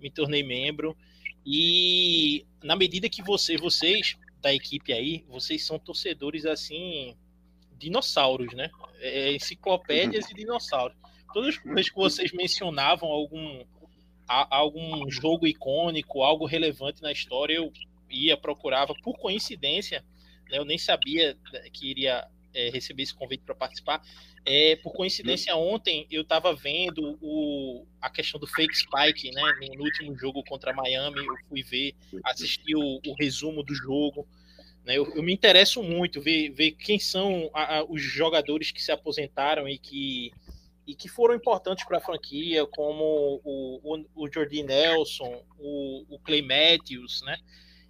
me 0.00 0.10
tornei 0.10 0.42
membro. 0.42 0.96
E 1.46 2.44
na 2.64 2.74
medida 2.74 3.08
que 3.08 3.22
você, 3.22 3.56
vocês 3.56 4.18
da 4.40 4.52
equipe 4.52 4.92
aí, 4.92 5.24
vocês 5.28 5.64
são 5.64 5.78
torcedores 5.78 6.46
assim, 6.46 7.16
dinossauros, 7.78 8.52
né? 8.54 8.70
É, 8.98 9.32
enciclopédias 9.34 10.28
e 10.30 10.34
dinossauros. 10.34 10.96
Todas 11.32 11.56
as 11.56 11.62
vezes 11.62 11.90
que 11.90 11.96
vocês 11.96 12.32
mencionavam 12.32 13.08
algum 13.08 13.64
algum 14.30 15.10
jogo 15.10 15.46
icônico, 15.46 16.22
algo 16.22 16.46
relevante 16.46 17.02
na 17.02 17.10
história, 17.10 17.54
eu 17.54 17.72
ia, 18.08 18.36
procurava, 18.36 18.94
por 19.02 19.18
coincidência, 19.18 20.04
né, 20.48 20.58
eu 20.58 20.64
nem 20.64 20.78
sabia 20.78 21.36
que 21.72 21.90
iria 21.90 22.26
é, 22.54 22.70
receber 22.70 23.02
esse 23.02 23.14
convite 23.14 23.42
para 23.44 23.54
participar. 23.54 24.02
É, 24.44 24.76
por 24.76 24.92
coincidência, 24.92 25.54
ontem 25.54 26.06
eu 26.10 26.22
estava 26.22 26.54
vendo 26.54 27.18
o, 27.20 27.84
a 28.00 28.08
questão 28.08 28.40
do 28.40 28.46
fake 28.46 28.74
spike, 28.74 29.30
né? 29.32 29.42
No, 29.76 29.84
último 29.84 30.16
jogo 30.16 30.42
contra 30.44 30.72
Miami, 30.72 31.24
eu 31.24 31.34
fui 31.48 31.62
ver, 31.62 31.94
assistir 32.24 32.74
o, 32.74 33.00
o 33.06 33.14
resumo 33.18 33.62
do 33.62 33.74
jogo. 33.74 34.26
Né, 34.84 34.96
eu, 34.96 35.06
eu, 35.14 35.22
me 35.22 35.32
interesso 35.32 35.82
muito 35.82 36.20
ver, 36.20 36.50
ver 36.50 36.72
quem 36.72 36.98
são 36.98 37.50
a, 37.52 37.78
a, 37.78 37.84
os 37.84 38.00
jogadores 38.00 38.70
que 38.70 38.82
se 38.82 38.90
aposentaram 38.90 39.68
e 39.68 39.76
que 39.76 40.32
e 40.90 40.94
que 40.96 41.08
foram 41.08 41.36
importantes 41.36 41.84
para 41.86 41.98
a 41.98 42.00
franquia, 42.00 42.66
como 42.66 43.40
o, 43.44 43.80
o, 43.84 44.24
o 44.24 44.28
Jordi 44.28 44.64
Nelson, 44.64 45.44
o, 45.56 46.16
o, 46.16 46.18
Clay 46.18 46.42
Matthews, 46.42 47.22
né? 47.24 47.36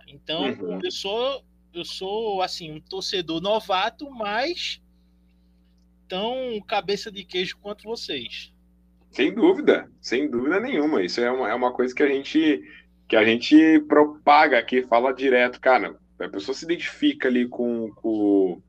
Então, 0.07 0.43
uhum. 0.43 0.81
eu 0.85 0.91
sou 0.91 1.43
eu 1.73 1.85
sou 1.85 2.43
assim 2.43 2.71
um 2.71 2.81
torcedor 2.81 3.41
novato, 3.41 4.11
mas 4.11 4.83
tão 6.07 6.61
cabeça 6.67 7.11
de 7.11 7.25
queijo 7.25 7.57
quanto 7.59 7.85
vocês. 7.85 8.53
Sem 9.11 9.33
dúvida, 9.33 9.91
sem 10.01 10.29
dúvida 10.29 10.61
nenhuma. 10.61 11.03
Isso 11.03 11.21
é 11.21 11.31
uma, 11.31 11.49
é 11.49 11.55
uma 11.55 11.73
coisa 11.73 11.95
que 11.95 12.03
a 12.03 12.09
gente 12.09 12.63
que 13.09 13.17
a 13.17 13.25
gente 13.25 13.81
propaga 13.89 14.59
aqui, 14.59 14.83
fala 14.83 15.13
direto, 15.13 15.61
cara, 15.61 15.99
a 16.21 16.29
pessoa 16.29 16.55
se 16.55 16.65
identifica 16.65 17.29
ali 17.29 17.49
com, 17.49 17.91
com, 17.95 18.63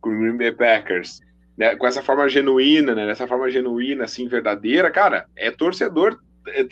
com 0.00 0.10
o 0.10 0.18
Green 0.18 0.36
Bay 0.38 0.52
Packers, 0.52 1.20
né, 1.56 1.76
com 1.76 1.86
essa 1.86 2.02
forma 2.02 2.28
genuína, 2.28 2.94
né, 2.94 3.06
dessa 3.06 3.26
forma 3.26 3.50
genuína, 3.50 4.04
assim, 4.04 4.28
verdadeira, 4.28 4.90
cara, 4.90 5.26
é 5.36 5.50
torcedor, 5.50 6.18
é, 6.48 6.66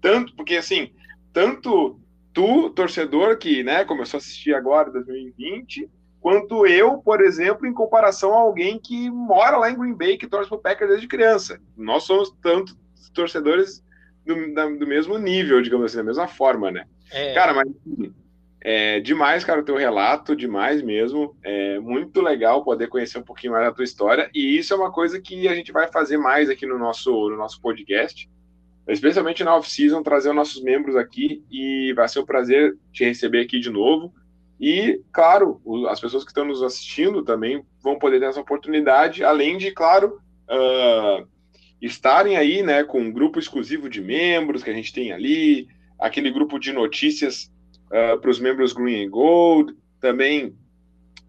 tanto, 0.00 0.34
porque 0.34 0.56
assim, 0.56 0.90
tanto 1.32 2.00
tu, 2.32 2.70
torcedor, 2.70 3.36
que, 3.36 3.62
né, 3.62 3.84
começou 3.84 4.18
a 4.18 4.20
assistir 4.20 4.54
agora, 4.54 4.90
2020, 4.90 5.88
quanto 6.20 6.66
eu, 6.66 6.98
por 6.98 7.20
exemplo, 7.20 7.66
em 7.66 7.74
comparação 7.74 8.32
a 8.32 8.40
alguém 8.40 8.78
que 8.78 9.10
mora 9.10 9.56
lá 9.56 9.70
em 9.70 9.78
Green 9.78 9.94
Bay, 9.94 10.16
que 10.16 10.28
torce 10.28 10.48
pro 10.48 10.58
Packers 10.58 10.90
desde 10.90 11.08
criança. 11.08 11.60
Nós 11.76 12.04
somos 12.04 12.30
tanto 12.42 12.76
torcedores 13.12 13.84
do, 14.24 14.54
da, 14.54 14.66
do 14.66 14.86
mesmo 14.86 15.18
nível, 15.18 15.60
digamos 15.60 15.86
assim, 15.86 15.96
da 15.96 16.04
mesma 16.04 16.28
forma, 16.28 16.70
né? 16.70 16.86
É. 17.10 17.34
Cara, 17.34 17.52
mas 17.52 17.68
é 18.64 19.00
demais, 19.00 19.44
cara, 19.44 19.60
o 19.60 19.64
teu 19.64 19.76
relato, 19.76 20.36
demais 20.36 20.82
mesmo. 20.82 21.36
É 21.42 21.80
muito 21.80 22.20
legal 22.20 22.62
poder 22.62 22.88
conhecer 22.88 23.18
um 23.18 23.22
pouquinho 23.22 23.52
mais 23.52 23.66
da 23.66 23.72
tua 23.72 23.84
história. 23.84 24.30
E 24.32 24.56
isso 24.56 24.72
é 24.72 24.76
uma 24.76 24.92
coisa 24.92 25.20
que 25.20 25.48
a 25.48 25.54
gente 25.54 25.72
vai 25.72 25.90
fazer 25.90 26.16
mais 26.16 26.48
aqui 26.48 26.64
no 26.64 26.78
nosso, 26.78 27.10
no 27.10 27.36
nosso 27.36 27.60
podcast. 27.60 28.30
Especialmente 28.86 29.42
na 29.42 29.56
off-season, 29.56 30.02
trazer 30.02 30.28
os 30.28 30.36
nossos 30.36 30.62
membros 30.62 30.94
aqui. 30.94 31.42
E 31.50 31.92
vai 31.94 32.08
ser 32.08 32.20
um 32.20 32.24
prazer 32.24 32.76
te 32.92 33.04
receber 33.04 33.40
aqui 33.40 33.58
de 33.58 33.68
novo. 33.68 34.14
E, 34.60 35.00
claro, 35.12 35.60
as 35.88 36.00
pessoas 36.00 36.22
que 36.22 36.30
estão 36.30 36.44
nos 36.44 36.62
assistindo 36.62 37.24
também 37.24 37.64
vão 37.82 37.98
poder 37.98 38.20
ter 38.20 38.26
essa 38.26 38.40
oportunidade, 38.40 39.24
além 39.24 39.58
de, 39.58 39.72
claro, 39.72 40.20
uh, 40.48 41.26
estarem 41.80 42.36
aí 42.36 42.62
né, 42.62 42.84
com 42.84 43.00
um 43.00 43.12
grupo 43.12 43.40
exclusivo 43.40 43.90
de 43.90 44.00
membros 44.00 44.62
que 44.62 44.70
a 44.70 44.72
gente 44.72 44.92
tem 44.92 45.10
ali, 45.10 45.66
aquele 45.98 46.30
grupo 46.30 46.60
de 46.60 46.72
notícias 46.72 47.51
uh, 47.92 48.18
para 48.18 48.30
os 48.30 48.40
membros 48.40 48.72
Green 48.72 49.06
and 49.06 49.10
Gold, 49.10 49.74
também, 50.00 50.56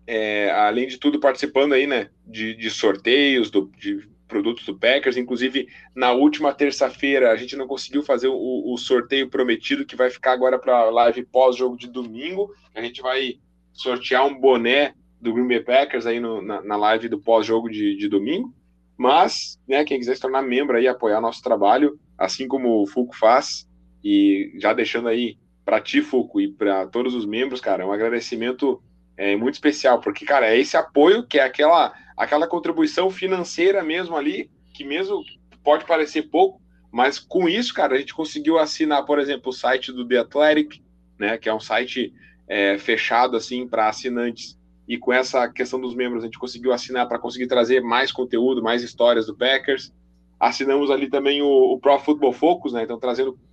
é, 0.08 0.50
além 0.52 0.88
de 0.88 0.98
tudo, 0.98 1.20
participando 1.20 1.74
aí 1.74 1.86
né, 1.86 2.10
de, 2.26 2.56
de 2.56 2.70
sorteios 2.72 3.52
do, 3.52 3.70
de 3.78 4.08
produtos 4.28 4.66
do 4.66 4.78
Packers. 4.78 5.16
Inclusive, 5.16 5.68
na 5.96 6.12
última 6.12 6.54
terça-feira, 6.54 7.32
a 7.32 7.36
gente 7.36 7.56
não 7.56 7.68
conseguiu 7.68 8.02
fazer 8.02 8.30
o, 8.30 8.74
o 8.74 8.78
sorteio 8.78 9.30
prometido, 9.30 9.86
que 9.86 9.96
vai 9.96 10.10
ficar 10.10 10.32
agora 10.32 10.58
para 10.58 10.76
a 10.76 10.90
live 10.90 11.24
pós-jogo 11.26 11.78
de 11.78 11.88
domingo. 11.88 12.52
A 12.74 12.82
gente 12.82 13.02
vai 13.02 13.36
sortear 13.72 14.26
um 14.26 14.40
boné 14.40 14.96
do 15.22 15.34
Green 15.34 15.48
Bay 15.48 15.62
Packers 15.62 16.06
aí 16.06 16.20
no, 16.20 16.42
na, 16.42 16.62
na, 16.64 16.76
live 16.76 17.08
do 17.08 17.20
pós-jogo 17.20 17.70
de, 17.70 17.96
de 17.96 18.10
domingo. 18.10 18.54
Mas, 18.98 19.60
né, 19.68 19.84
quem 19.84 20.00
quiser 20.00 20.16
se 20.16 20.22
tornar 20.22 20.42
membro 20.42 20.78
aí, 20.78 20.88
apoiar 20.88 21.22
nosso 21.22 21.42
trabalho, 21.42 22.00
assim 22.18 22.48
como 22.48 22.82
o 22.82 22.88
Fuco 22.88 23.16
faz, 23.16 23.68
e 24.04 24.52
já 24.60 24.74
deixando 24.74 25.08
aí 25.08 25.38
para 25.66 25.82
ti, 25.82 26.02
Fuco, 26.02 26.42
e 26.42 26.52
para 26.52 26.88
todos 26.88 27.14
os 27.14 27.26
membros, 27.26 27.62
cara, 27.62 27.86
um 27.86 27.92
agradecimento 27.92 28.82
é, 29.16 29.36
muito 29.36 29.56
especial, 29.56 30.00
porque, 30.00 30.26
cara, 30.26 30.48
é 30.48 30.60
esse 30.60 30.76
apoio 30.76 31.26
que 31.26 31.40
é 31.40 31.44
aquela, 31.44 31.94
aquela 32.18 32.48
contribuição 32.48 33.10
financeira 33.10 33.84
mesmo 33.84 34.16
ali, 34.16 34.50
que 34.74 34.84
mesmo 34.84 35.24
pode 35.64 35.86
parecer 35.86 36.24
pouco, 36.24 36.62
mas 36.92 37.18
com 37.18 37.48
isso, 37.48 37.74
cara, 37.74 37.96
a 37.96 37.98
gente 37.98 38.14
conseguiu 38.14 38.60
assinar, 38.60 39.06
por 39.06 39.20
exemplo, 39.20 39.50
o 39.50 39.54
site 39.54 39.92
do 39.92 40.08
The 40.08 40.20
Athletic, 40.20 40.84
né, 41.18 41.38
que 41.38 41.48
é 41.48 41.54
um 41.54 41.60
site 41.60 42.14
é, 42.48 42.78
fechado, 42.78 43.38
assim, 43.38 43.68
para 43.68 43.88
assinantes, 43.88 44.58
e 44.88 44.98
com 44.98 45.14
essa 45.14 45.48
questão 45.48 45.80
dos 45.80 45.96
membros, 45.96 46.24
a 46.24 46.26
gente 46.26 46.38
conseguiu 46.40 46.74
assinar 46.74 47.08
para 47.08 47.20
conseguir 47.20 47.48
trazer 47.48 47.82
mais 47.82 48.12
conteúdo, 48.12 48.62
mais 48.62 48.84
histórias 48.84 49.26
do 49.26 49.36
Packers. 49.36 49.94
Assinamos 50.40 50.92
ali 50.92 51.10
também 51.10 51.42
o, 51.42 51.48
o 51.48 51.80
Pro 51.80 51.98
Football 52.00 52.34
Focus, 52.34 52.74
né? 52.74 52.84
Então, 52.84 53.00
trazendo 53.00 53.40
é, 53.40 53.53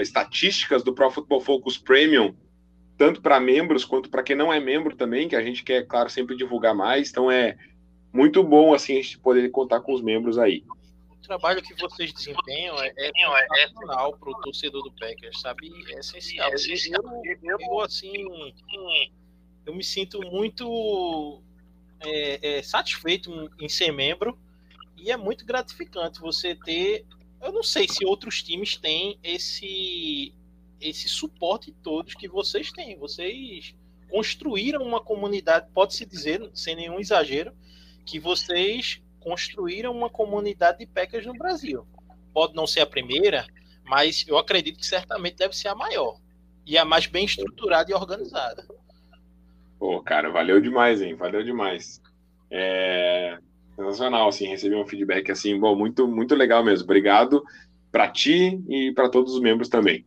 estatísticas 0.00 0.82
do 0.82 0.94
Pro 0.94 1.10
Football 1.10 1.40
Focus 1.40 1.78
Premium, 1.78 2.34
tanto 2.96 3.20
para 3.20 3.40
membros 3.40 3.84
quanto 3.84 4.08
para 4.08 4.22
quem 4.22 4.36
não 4.36 4.52
é 4.52 4.60
membro 4.60 4.96
também, 4.96 5.28
que 5.28 5.36
a 5.36 5.42
gente 5.42 5.62
quer, 5.62 5.86
claro, 5.86 6.08
sempre 6.08 6.36
divulgar 6.36 6.74
mais. 6.74 7.10
Então, 7.10 7.30
é 7.30 7.56
muito 8.12 8.42
bom, 8.42 8.72
assim, 8.72 8.98
a 8.98 9.02
gente 9.02 9.18
poder 9.18 9.48
contar 9.50 9.80
com 9.80 9.92
os 9.92 10.00
membros 10.00 10.38
aí. 10.38 10.64
O 11.10 11.26
trabalho 11.26 11.62
que 11.62 11.74
vocês 11.80 12.12
desempenham 12.12 12.78
é, 12.82 12.92
é, 12.96 13.08
é 13.08 13.68
para 13.68 14.10
o 14.10 14.40
torcedor 14.42 14.82
do 14.82 14.92
Packers, 14.92 15.40
sabe? 15.40 15.72
É 15.90 15.98
essencial. 15.98 16.50
É 16.50 16.54
essencial. 16.54 17.02
Eu, 17.42 17.58
eu, 17.60 17.80
assim 17.80 18.12
eu 19.66 19.74
me 19.74 19.82
sinto 19.82 20.20
muito 20.30 21.42
é, 22.00 22.58
é, 22.58 22.62
satisfeito 22.62 23.50
em 23.58 23.68
ser 23.68 23.92
membro 23.92 24.38
e 24.96 25.10
é 25.10 25.16
muito 25.16 25.44
gratificante 25.44 26.20
você 26.20 26.54
ter. 26.54 27.04
Eu 27.44 27.52
não 27.52 27.62
sei 27.62 27.86
se 27.86 28.06
outros 28.06 28.42
times 28.42 28.78
têm 28.78 29.18
esse 29.22 30.34
esse 30.80 31.08
suporte 31.08 31.72
todos 31.82 32.14
que 32.14 32.26
vocês 32.26 32.72
têm. 32.72 32.98
Vocês 32.98 33.74
construíram 34.10 34.82
uma 34.82 35.00
comunidade, 35.00 35.68
pode-se 35.72 36.04
dizer, 36.06 36.50
sem 36.54 36.74
nenhum 36.74 36.98
exagero, 36.98 37.52
que 38.04 38.18
vocês 38.18 39.00
construíram 39.20 39.92
uma 39.92 40.10
comunidade 40.10 40.78
de 40.78 40.86
Packers 40.86 41.26
no 41.26 41.34
Brasil. 41.34 41.86
Pode 42.32 42.54
não 42.54 42.66
ser 42.66 42.80
a 42.80 42.86
primeira, 42.86 43.46
mas 43.84 44.24
eu 44.26 44.36
acredito 44.38 44.78
que 44.78 44.86
certamente 44.86 45.36
deve 45.36 45.56
ser 45.56 45.68
a 45.68 45.74
maior 45.74 46.18
e 46.66 46.76
a 46.78 46.84
mais 46.84 47.06
bem 47.06 47.24
estruturada 47.24 47.90
e 47.90 47.94
organizada. 47.94 48.66
Pô, 49.78 50.02
cara, 50.02 50.30
valeu 50.30 50.60
demais, 50.60 51.02
hein? 51.02 51.14
Valeu 51.14 51.42
demais. 51.42 52.00
É 52.50 53.38
sensacional, 53.76 54.28
assim, 54.28 54.46
receber 54.46 54.76
um 54.76 54.86
feedback 54.86 55.30
assim, 55.30 55.58
bom, 55.58 55.74
muito, 55.74 56.06
muito 56.06 56.34
legal 56.34 56.64
mesmo. 56.64 56.84
Obrigado 56.84 57.42
para 57.90 58.08
ti 58.08 58.60
e 58.68 58.92
para 58.92 59.08
todos 59.08 59.34
os 59.34 59.40
membros 59.40 59.68
também. 59.68 60.04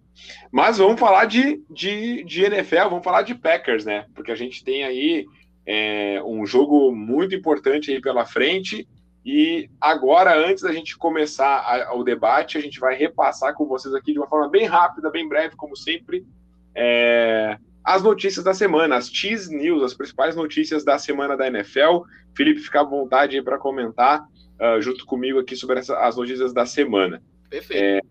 Mas 0.51 0.77
vamos 0.77 0.99
falar 0.99 1.25
de, 1.25 1.61
de, 1.69 2.23
de 2.23 2.43
NFL, 2.43 2.89
vamos 2.89 3.03
falar 3.03 3.21
de 3.21 3.35
Packers, 3.35 3.85
né? 3.85 4.05
Porque 4.13 4.31
a 4.31 4.35
gente 4.35 4.63
tem 4.63 4.83
aí 4.83 5.25
é, 5.65 6.21
um 6.25 6.45
jogo 6.45 6.91
muito 6.91 7.35
importante 7.35 7.91
aí 7.91 8.01
pela 8.01 8.25
frente. 8.25 8.87
E 9.25 9.69
agora, 9.79 10.37
antes 10.37 10.63
da 10.63 10.71
gente 10.71 10.97
começar 10.97 11.59
a, 11.59 11.93
o 11.95 12.03
debate, 12.03 12.57
a 12.57 12.61
gente 12.61 12.79
vai 12.79 12.95
repassar 12.95 13.53
com 13.53 13.65
vocês 13.65 13.93
aqui 13.93 14.13
de 14.13 14.19
uma 14.19 14.27
forma 14.27 14.49
bem 14.49 14.65
rápida, 14.65 15.11
bem 15.11 15.27
breve, 15.27 15.55
como 15.55 15.75
sempre, 15.75 16.25
é, 16.73 17.57
as 17.87 18.03
notícias 18.03 18.43
da 18.43 18.53
semana, 18.53 18.97
as 18.97 19.09
Cheese 19.09 19.49
News, 19.55 19.81
as 19.81 19.93
principais 19.93 20.35
notícias 20.35 20.83
da 20.83 20.99
semana 20.99 21.37
da 21.37 21.47
NFL. 21.47 22.01
Felipe, 22.35 22.59
fica 22.59 22.81
à 22.81 22.83
vontade 22.83 23.37
aí 23.37 23.41
para 23.41 23.57
comentar 23.57 24.27
uh, 24.59 24.81
junto 24.81 25.05
comigo 25.05 25.39
aqui 25.39 25.55
sobre 25.55 25.79
essa, 25.79 25.97
as 25.99 26.17
notícias 26.17 26.51
da 26.51 26.65
semana. 26.65 27.23
Perfeito. 27.49 27.81
É, 27.81 28.01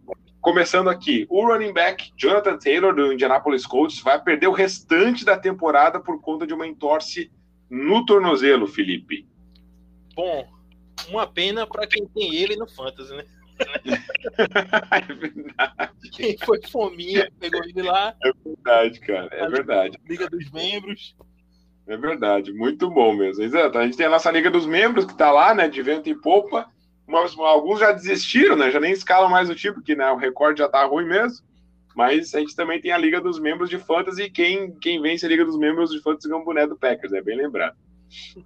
começando 0.40 0.88
aqui, 0.88 1.26
o 1.28 1.46
running 1.46 1.74
back 1.74 2.10
Jonathan 2.16 2.56
Taylor 2.56 2.94
do 2.94 3.12
Indianapolis 3.12 3.66
Colts 3.66 4.00
vai 4.00 4.18
perder 4.18 4.46
o 4.46 4.52
restante 4.52 5.26
da 5.26 5.36
temporada 5.36 6.00
por 6.00 6.22
conta 6.22 6.46
de 6.46 6.54
uma 6.54 6.66
entorse 6.66 7.30
no 7.68 8.06
tornozelo, 8.06 8.66
Felipe. 8.66 9.28
Bom, 10.14 10.48
uma 11.10 11.26
pena 11.26 11.66
para 11.66 11.86
quem 11.86 12.06
tem 12.06 12.34
ele 12.34 12.56
no 12.56 12.66
Fantasy, 12.66 13.14
né? 13.14 13.26
é 14.92 15.14
verdade. 15.14 16.10
Quem 16.12 16.36
foi 16.38 16.60
fominha, 16.62 17.30
pegou 17.40 17.62
ele 17.64 17.82
lá. 17.82 18.14
É 18.22 18.30
verdade, 18.44 19.00
cara. 19.00 19.28
É 19.32 19.48
verdade. 19.48 19.98
Liga 20.08 20.28
dos 20.28 20.50
membros. 20.50 21.16
É 21.86 21.96
verdade, 21.96 22.52
muito 22.52 22.90
bom 22.90 23.14
mesmo. 23.14 23.44
Exato. 23.44 23.78
A 23.78 23.84
gente 23.84 23.96
tem 23.96 24.06
a 24.06 24.10
nossa 24.10 24.30
Liga 24.30 24.50
dos 24.50 24.66
Membros 24.66 25.04
que 25.04 25.16
tá 25.16 25.30
lá, 25.30 25.54
né? 25.54 25.68
De 25.68 25.80
vento 25.82 26.08
e 26.08 26.14
popa. 26.14 26.66
Mas, 27.06 27.38
alguns 27.38 27.78
já 27.78 27.92
desistiram, 27.92 28.56
né? 28.56 28.70
Já 28.72 28.80
nem 28.80 28.92
escalam 28.92 29.30
mais 29.30 29.48
o 29.48 29.54
tipo, 29.54 29.74
porque 29.74 29.94
né, 29.94 30.10
o 30.10 30.16
recorde 30.16 30.58
já 30.58 30.68
tá 30.68 30.84
ruim 30.84 31.06
mesmo. 31.06 31.46
Mas 31.94 32.34
a 32.34 32.40
gente 32.40 32.56
também 32.56 32.80
tem 32.80 32.90
a 32.90 32.98
Liga 32.98 33.20
dos 33.20 33.38
Membros 33.38 33.70
de 33.70 33.78
Fantasy 33.78 34.28
quem, 34.28 34.74
quem 34.80 35.00
vence 35.00 35.24
a 35.24 35.28
Liga 35.28 35.44
dos 35.44 35.56
Membros 35.56 35.90
de 35.90 36.00
Fantasy 36.02 36.30
é 36.30 36.36
um 36.36 36.44
boné 36.44 36.66
do 36.66 36.76
Packers, 36.76 37.12
é 37.12 37.22
bem 37.22 37.36
lembrado. 37.36 37.76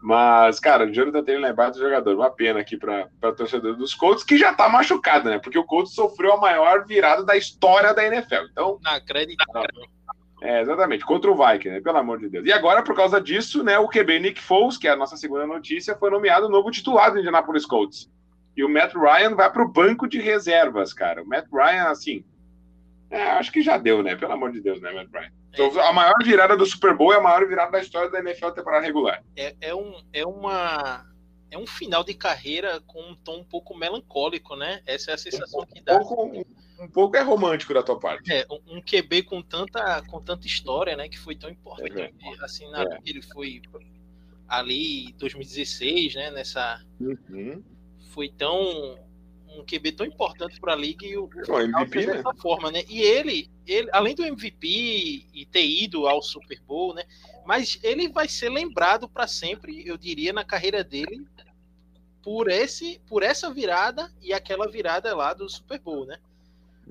Mas, 0.03 0.59
cara, 0.59 0.87
o 0.87 0.93
Jonathan 0.93 1.23
Taylor 1.23 1.51
é 1.51 1.53
baita 1.53 1.79
jogador. 1.79 2.15
Uma 2.15 2.31
pena 2.31 2.61
aqui 2.61 2.77
para 2.77 3.09
torcedor 3.37 3.77
dos 3.77 3.95
Colts, 3.95 4.25
que 4.25 4.37
já 4.37 4.55
tá 4.55 4.69
machucado, 4.69 5.29
né? 5.29 5.39
Porque 5.39 5.59
o 5.59 5.65
Colts 5.65 5.95
sofreu 5.95 6.35
a 6.35 6.41
maior 6.41 6.87
virada 6.87 7.25
da 7.25 7.37
história 7.37 7.95
da 7.95 8.05
NFL. 8.05 8.47
Então. 8.51 8.79
Acredito. 8.85 9.45
É, 10.43 10.63
exatamente, 10.63 11.05
contra 11.05 11.31
o 11.31 11.35
Vikings, 11.35 11.69
né? 11.69 11.81
Pelo 11.83 11.99
amor 11.99 12.19
de 12.19 12.29
Deus. 12.29 12.47
E 12.47 12.53
agora, 12.53 12.83
por 12.83 12.97
causa 12.97 13.21
disso, 13.21 13.63
né, 13.63 13.79
o 13.79 13.89
QB 13.89 14.21
Nick 14.21 14.41
Foles, 14.41 14.79
que 14.79 14.89
é 14.89 14.91
a 14.91 14.97
nossa 14.97 15.17
segunda 15.17 15.47
notícia, 15.47 15.97
foi 15.97 16.11
nomeado 16.11 16.49
novo 16.49 16.71
titular 16.71 17.13
do 17.13 17.19
Indianapolis 17.19 17.67
Colts. 17.67 18.11
E 18.57 18.65
o 18.65 18.69
Matt 18.69 18.95
Ryan 18.95 19.35
vai 19.35 19.53
para 19.53 19.63
o 19.63 19.69
banco 19.69 20.09
de 20.09 20.19
reservas, 20.19 20.95
cara. 20.95 21.23
O 21.23 21.27
Matt 21.27 21.47
Ryan, 21.53 21.85
assim, 21.91 22.25
é, 23.11 23.23
acho 23.33 23.51
que 23.51 23.61
já 23.61 23.77
deu, 23.77 24.03
né? 24.03 24.15
Pelo 24.15 24.33
amor 24.33 24.53
de 24.53 24.61
Deus, 24.61 24.81
né, 24.81 24.93
Matt 24.93 25.09
Ryan? 25.13 25.33
Então, 25.53 25.81
a 25.81 25.93
maior 25.93 26.15
virada 26.23 26.57
do 26.57 26.65
Super 26.65 26.97
Bowl 26.97 27.13
é 27.13 27.17
a 27.17 27.21
maior 27.21 27.47
virada 27.47 27.73
da 27.73 27.81
história 27.81 28.09
da 28.09 28.21
NFL 28.21 28.51
temporada 28.51 28.87
regular. 28.87 29.23
É, 29.37 29.57
é, 29.61 29.75
um, 29.75 30.01
é 30.13 30.25
uma 30.25 31.05
é 31.51 31.59
um 31.59 31.67
final 31.67 32.05
de 32.05 32.15
carreira 32.15 32.81
com 32.87 33.03
um 33.03 33.15
tom 33.17 33.41
um 33.41 33.45
pouco 33.45 33.77
melancólico, 33.77 34.55
né? 34.55 34.81
Essa 34.87 35.11
é 35.11 35.15
a 35.15 35.19
sensação 35.19 35.63
um 35.63 35.67
que 35.67 35.83
dá. 35.83 35.99
Pouco, 35.99 36.25
um, 36.25 36.45
um, 36.85 36.89
pouco 36.89 37.17
é 37.17 37.21
romântico 37.21 37.75
da 37.75 37.83
tua 37.83 37.99
parte. 37.99 38.33
É, 38.33 38.47
um, 38.49 38.77
um 38.77 38.81
QB 38.81 39.25
com 39.25 39.43
tanta, 39.43 40.03
com 40.03 40.21
tanta 40.21 40.47
história, 40.47 40.97
né? 40.97 41.09
Que 41.09 41.19
foi 41.19 41.35
tão 41.35 41.51
importante. 41.51 41.99
É, 42.01 42.45
assim, 42.45 42.71
na, 42.71 42.85
é. 42.85 42.99
ele 43.05 43.23
foi 43.23 43.61
ali 44.49 45.07
em 45.07 45.15
2016, 45.19 46.15
né? 46.15 46.31
Nessa. 46.31 46.81
Uhum. 47.01 47.61
Foi 48.13 48.29
tão 48.29 48.97
um 49.57 49.65
QB 49.65 49.93
tão 49.93 50.07
importante 50.07 50.61
para 50.61 50.73
a 50.73 50.77
liga 50.77 51.05
e 51.05 51.17
o, 51.17 51.25
o 51.25 51.61
MVP, 51.61 52.07
né? 52.07 52.15
dessa 52.15 52.35
forma, 52.35 52.71
né? 52.71 52.83
E 52.89 53.01
ele, 53.01 53.51
ele, 53.67 53.89
além 53.93 54.15
do 54.15 54.25
MVP 54.25 55.27
e 55.33 55.47
ter 55.51 55.67
ido 55.67 56.07
ao 56.07 56.23
Super 56.23 56.61
Bowl, 56.61 56.95
né? 56.95 57.05
Mas 57.45 57.79
ele 57.83 58.09
vai 58.09 58.29
ser 58.29 58.49
lembrado 58.49 59.09
para 59.09 59.27
sempre, 59.27 59.87
eu 59.87 59.97
diria, 59.97 60.33
na 60.33 60.45
carreira 60.45 60.85
dele 60.85 61.27
por 62.23 62.51
esse, 62.51 63.01
por 63.09 63.23
essa 63.23 63.53
virada 63.53 64.13
e 64.21 64.33
aquela 64.33 64.71
virada 64.71 65.15
lá 65.15 65.33
do 65.33 65.49
Super 65.49 65.79
Bowl, 65.79 66.05
né? 66.07 66.19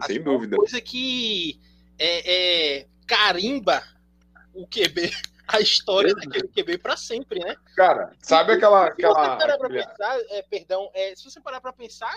Sem 0.05 0.17
assim, 0.17 0.23
dúvida. 0.23 0.57
Coisa 0.57 0.81
que 0.81 1.59
é, 1.97 2.79
é, 2.79 2.87
carimba 3.05 3.83
o 4.53 4.65
QB 4.65 5.11
a 5.47 5.59
história 5.59 6.13
daquele 6.13 6.47
QB 6.47 6.77
para 6.77 6.95
sempre, 6.95 7.39
né? 7.39 7.55
Cara, 7.75 8.11
sabe 8.21 8.53
aquela. 8.53 8.85
Se 8.85 8.91
aquela... 8.91 9.13
você 9.13 9.37
parar 9.37 9.57
para 9.57 9.69
pensar, 9.69 10.19
é, 10.29 10.41
perdão, 10.43 10.91
é, 10.93 11.15
se 11.15 11.23
você 11.23 11.41
parar 11.41 11.61
para 11.61 11.73
pensar, 11.73 12.13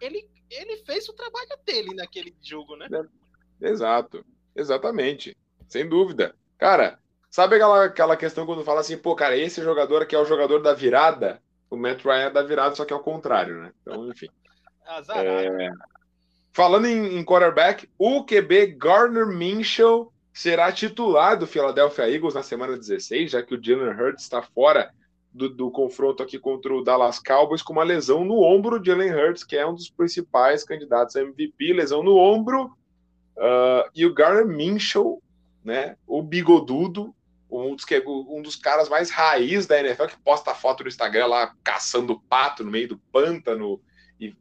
ele, 0.00 0.28
ele 0.50 0.76
fez 0.78 1.08
o 1.08 1.12
trabalho 1.12 1.48
dele 1.64 1.94
naquele 1.94 2.34
jogo, 2.42 2.76
né? 2.76 2.88
É, 3.60 3.68
exato, 3.68 4.24
exatamente, 4.54 5.36
sem 5.68 5.88
dúvida. 5.88 6.34
Cara, 6.58 6.98
sabe 7.30 7.56
aquela, 7.56 7.84
aquela 7.84 8.16
questão 8.16 8.46
quando 8.46 8.64
fala 8.64 8.80
assim, 8.80 8.96
pô, 8.96 9.14
cara, 9.14 9.36
esse 9.36 9.62
jogador 9.62 10.02
aqui 10.02 10.14
é 10.14 10.18
o 10.18 10.24
jogador 10.24 10.60
da 10.60 10.74
virada? 10.74 11.42
O 11.68 11.76
Matt 11.76 12.04
Ryan 12.04 12.26
é 12.26 12.30
da 12.30 12.42
virada, 12.42 12.74
só 12.74 12.84
que 12.84 12.92
é 12.92 12.96
o 12.96 13.00
contrário, 13.00 13.60
né? 13.62 13.72
Então, 13.82 14.08
enfim. 14.08 14.28
É... 15.16 15.68
Falando 16.52 16.86
em, 16.86 17.18
em 17.18 17.24
quarterback, 17.24 17.90
o 17.98 18.24
QB 18.24 18.76
Gardner 18.78 19.26
Minshew 19.26 20.12
será 20.32 20.70
titular 20.70 21.36
do 21.36 21.44
Philadelphia 21.44 22.08
Eagles 22.08 22.34
na 22.34 22.42
semana 22.44 22.76
16, 22.76 23.32
já 23.32 23.42
que 23.42 23.52
o 23.52 23.60
Jalen 23.60 23.90
Hurts 23.90 24.22
está 24.22 24.40
fora 24.40 24.94
do, 25.36 25.48
do, 25.48 25.70
confronto 25.70 26.22
aqui 26.22 26.38
contra 26.38 26.74
o 26.74 26.82
Dallas 26.82 27.18
Cowboys 27.18 27.62
com 27.62 27.74
uma 27.74 27.84
lesão 27.84 28.24
no 28.24 28.42
ombro 28.42 28.80
de 28.80 28.90
Jalen 28.90 29.12
Hurts, 29.12 29.44
que 29.44 29.56
é 29.56 29.66
um 29.66 29.74
dos 29.74 29.90
principais 29.90 30.64
candidatos 30.64 31.14
a 31.14 31.20
MVP, 31.20 31.72
lesão 31.72 32.02
no 32.02 32.16
ombro. 32.16 32.76
Uh, 33.36 33.88
e 33.94 34.06
o 34.06 34.14
Garner 34.14 34.46
Minshew, 34.46 35.22
né, 35.62 35.96
o 36.06 36.22
bigodudo, 36.22 37.14
um 37.50 37.76
dos, 37.76 37.84
um 38.28 38.42
dos 38.42 38.56
caras 38.56 38.88
mais 38.88 39.10
raiz 39.10 39.66
da 39.66 39.78
NFL, 39.78 40.06
que 40.06 40.18
posta 40.18 40.54
foto 40.54 40.82
no 40.82 40.88
Instagram 40.88 41.26
lá 41.26 41.54
caçando 41.62 42.20
pato 42.28 42.64
no 42.64 42.70
meio 42.70 42.88
do 42.88 42.98
pântano 43.12 43.80
e, 44.18 44.34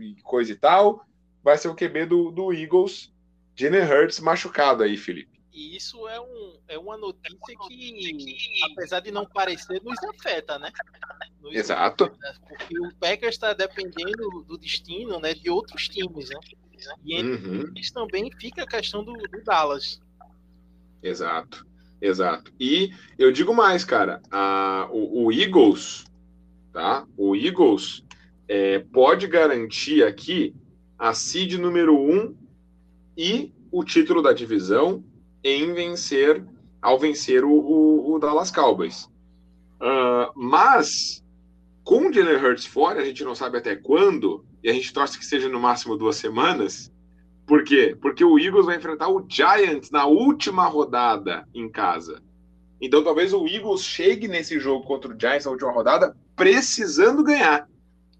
e 0.00 0.22
coisa 0.22 0.52
e 0.52 0.56
tal, 0.56 1.04
vai 1.42 1.56
ser 1.56 1.68
o 1.68 1.74
QB 1.74 2.06
do, 2.06 2.30
do 2.30 2.52
Eagles, 2.52 3.12
Jalen 3.56 3.84
Hurts 3.84 4.20
machucado 4.20 4.82
aí, 4.82 4.96
Felipe. 4.96 5.31
E 5.52 5.76
isso 5.76 6.08
é, 6.08 6.18
um, 6.18 6.56
é 6.66 6.78
uma 6.78 6.96
notícia 6.96 7.56
que, 7.68 8.36
apesar 8.72 9.00
de 9.00 9.10
não 9.10 9.26
parecer, 9.26 9.82
nos 9.82 10.02
afeta, 10.04 10.58
né? 10.58 10.72
Nos 11.42 11.54
Exato. 11.54 12.04
Afeta, 12.04 12.40
porque 12.48 12.78
o 12.78 12.94
Packers 12.94 13.34
está 13.34 13.52
dependendo 13.52 14.42
do 14.48 14.56
destino 14.56 15.20
né, 15.20 15.34
de 15.34 15.50
outros 15.50 15.88
times, 15.88 16.30
né? 16.30 16.40
E 17.04 17.14
entre 17.14 17.46
uhum. 17.46 17.70
eles 17.76 17.90
também 17.90 18.30
fica 18.40 18.62
a 18.62 18.66
questão 18.66 19.04
do, 19.04 19.12
do, 19.12 19.44
Dallas. 19.44 20.00
Exato, 21.02 21.66
exato. 22.00 22.50
E 22.58 22.92
eu 23.18 23.30
digo 23.30 23.54
mais, 23.54 23.84
cara, 23.84 24.22
a, 24.30 24.88
o, 24.90 25.26
o 25.26 25.32
Eagles, 25.32 26.06
tá? 26.72 27.06
O 27.16 27.36
Eagles 27.36 28.02
é, 28.48 28.78
pode 28.78 29.26
garantir 29.26 30.02
aqui 30.02 30.56
a 30.98 31.12
seed 31.12 31.54
número 31.54 31.96
um 31.96 32.34
e 33.16 33.52
o 33.70 33.84
título 33.84 34.22
da 34.22 34.32
divisão 34.32 35.04
em 35.42 35.72
vencer 35.72 36.44
ao 36.80 36.98
vencer 36.98 37.44
o, 37.44 37.52
o, 37.52 38.14
o 38.14 38.18
Dallas 38.18 38.50
Cowboys. 38.50 39.04
Uh, 39.80 40.32
mas 40.34 41.22
com 41.84 42.08
o 42.08 42.12
Jalen 42.12 42.36
Hurts 42.36 42.66
fora, 42.66 43.00
a 43.00 43.04
gente 43.04 43.24
não 43.24 43.34
sabe 43.34 43.58
até 43.58 43.74
quando, 43.76 44.44
e 44.62 44.70
a 44.70 44.72
gente 44.72 44.92
torce 44.92 45.18
que 45.18 45.26
seja 45.26 45.48
no 45.48 45.60
máximo 45.60 45.96
duas 45.96 46.16
semanas. 46.16 46.92
Por 47.46 47.64
quê? 47.64 47.96
Porque 48.00 48.24
o 48.24 48.38
Eagles 48.38 48.66
vai 48.66 48.76
enfrentar 48.76 49.08
o 49.08 49.24
Giants 49.28 49.90
na 49.90 50.06
última 50.06 50.66
rodada 50.66 51.46
em 51.52 51.68
casa. 51.68 52.22
Então 52.80 53.02
talvez 53.02 53.32
o 53.32 53.46
Eagles 53.46 53.84
chegue 53.84 54.28
nesse 54.28 54.58
jogo 54.58 54.84
contra 54.84 55.12
o 55.12 55.18
Giants 55.18 55.44
na 55.44 55.50
última 55.50 55.72
rodada 55.72 56.16
precisando 56.36 57.22
ganhar. 57.22 57.68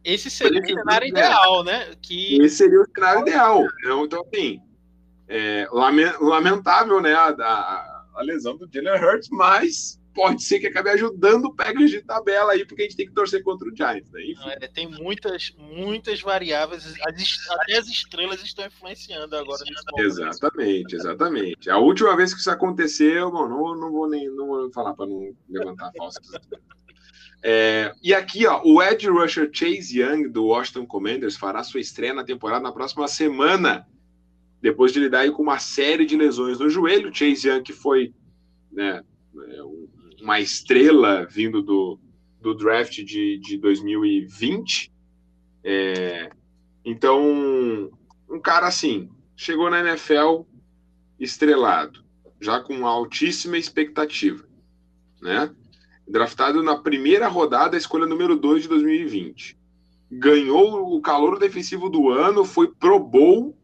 Esse 0.05 0.29
seria 0.29 0.61
o 0.61 0.67
cenário 0.67 1.07
ideal, 1.07 1.63
né? 1.63 1.95
Que... 2.03 2.41
Esse 2.43 2.57
seria 2.57 2.81
o 2.81 2.87
cenário 2.93 3.23
ideal. 3.23 3.65
Então, 4.05 4.25
assim, 4.27 4.61
é, 5.29 5.67
lamentável, 6.21 7.01
né, 7.01 7.15
a, 7.15 7.29
a, 7.29 8.05
a, 8.17 8.23
lesão 8.23 8.57
do 8.57 8.69
Jalen 8.71 9.03
Hurts, 9.03 9.29
mas 9.31 10.01
pode 10.15 10.43
ser 10.43 10.61
que 10.61 10.67
acabe 10.67 10.91
ajudando 10.91 11.47
o 11.47 11.55
Packers 11.55 11.91
de 11.91 12.03
tabela 12.03 12.53
aí, 12.53 12.65
porque 12.65 12.83
a 12.83 12.85
gente 12.85 12.97
tem 12.97 13.07
que 13.07 13.15
torcer 13.15 13.43
contra 13.43 13.69
o 13.69 13.75
Giants, 13.75 14.11
né? 14.11 14.21
É, 14.61 14.69
tem 14.69 14.87
muitas, 14.87 15.55
muitas 15.57 16.21
variáveis, 16.21 16.87
as, 16.87 17.51
até 17.51 17.79
as 17.79 17.89
estrelas 17.89 18.43
estão 18.43 18.67
influenciando 18.67 19.35
agora. 19.37 19.63
Exatamente, 19.99 20.97
exatamente. 20.97 21.71
A 21.71 21.79
última 21.79 22.15
vez 22.17 22.35
que 22.35 22.41
isso 22.41 22.51
aconteceu, 22.51 23.31
bom, 23.31 23.49
não, 23.49 23.75
não 23.75 23.91
vou 23.91 24.09
nem 24.09 24.29
não 24.29 24.47
vou 24.47 24.73
falar 24.73 24.95
para 24.95 25.07
não 25.07 25.35
levantar 25.49 25.91
falsas. 25.97 26.27
É, 27.45 27.93
e 28.01 28.15
aqui, 28.15 28.47
ó, 28.47 28.63
o 28.65 28.81
Edge 28.81 29.09
Rusher 29.09 29.51
Chase 29.53 30.01
Young 30.01 30.29
do 30.29 30.45
Washington 30.45 30.87
Commanders 30.87 31.37
fará 31.37 31.65
sua 31.65 31.81
estreia 31.81 32.15
na 32.15 32.23
temporada 32.23 32.63
na 32.63 32.71
próxima 32.71 33.09
semana 33.09 33.85
depois 34.63 34.93
de 34.93 35.01
lidar 35.01 35.29
com 35.33 35.43
uma 35.43 35.59
série 35.59 36.07
de 36.07 36.17
lesões 36.17 36.61
no 36.61 36.71
joelho. 36.71 37.13
Chase 37.13 37.49
Young, 37.49 37.63
que 37.65 37.73
foi 37.73 38.15
né, 38.71 39.03
é, 39.37 39.63
uma 40.23 40.39
estrela 40.39 41.27
vindo 41.29 41.61
do, 41.61 41.99
do 42.41 42.55
draft 42.55 43.03
de, 43.03 43.39
de 43.39 43.59
2020. 43.59 44.93
É, 45.65 46.31
então, 46.85 47.91
um 48.31 48.41
cara 48.41 48.69
assim, 48.69 49.11
chegou 49.37 49.69
na 49.69 49.81
NFL 49.81 50.43
estrelado, 51.19 52.05
já 52.41 52.61
com 52.61 52.87
altíssima 52.87 53.59
expectativa, 53.59 54.45
né? 55.21 55.53
Draftado 56.07 56.63
na 56.63 56.77
primeira 56.77 57.29
rodada, 57.29 57.77
escolha 57.77 58.07
número 58.07 58.37
2 58.37 58.63
de 58.63 58.69
2020. 58.69 59.57
Ganhou 60.11 60.95
o 60.95 61.01
calor 61.01 61.39
defensivo 61.39 61.89
do 61.89 62.11
ano, 62.11 62.45
foi 62.45 62.69
Pro 62.69 62.99
Bowl 62.99 63.57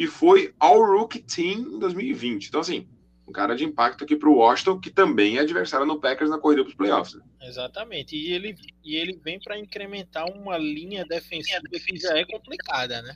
e 0.00 0.06
foi 0.06 0.54
All 0.58 0.82
Rookie 0.82 1.20
Team 1.20 1.74
em 1.74 1.78
2020. 1.78 2.46
Então, 2.46 2.62
assim, 2.62 2.88
um 3.28 3.32
cara 3.32 3.54
de 3.54 3.66
impacto 3.66 4.02
aqui 4.02 4.16
para 4.16 4.30
o 4.30 4.36
Washington, 4.36 4.80
que 4.80 4.88
também 4.88 5.36
é 5.36 5.40
adversário 5.40 5.84
no 5.84 6.00
Packers 6.00 6.30
na 6.30 6.38
corrida 6.38 6.62
para 6.62 6.70
os 6.70 6.74
playoffs. 6.74 7.16
Né? 7.16 7.22
Exatamente. 7.42 8.16
E 8.16 8.32
ele, 8.32 8.56
e 8.82 8.96
ele 8.96 9.20
vem 9.22 9.38
para 9.38 9.58
incrementar 9.58 10.24
uma 10.32 10.56
linha 10.56 11.04
defensiva 11.04 11.60
que 11.68 11.98
já 11.98 12.16
é 12.16 12.24
complicada, 12.24 13.02
né? 13.02 13.14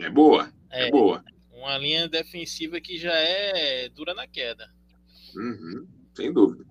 É 0.00 0.08
boa, 0.08 0.50
é, 0.70 0.88
é, 0.88 0.90
boa. 0.90 1.22
Uma 1.52 1.76
linha 1.76 2.08
defensiva 2.08 2.80
que 2.80 2.96
já 2.96 3.12
é 3.12 3.90
dura 3.90 4.14
na 4.14 4.26
queda. 4.26 4.72
Uhum, 5.36 5.86
sem 6.14 6.32
dúvida. 6.32 6.64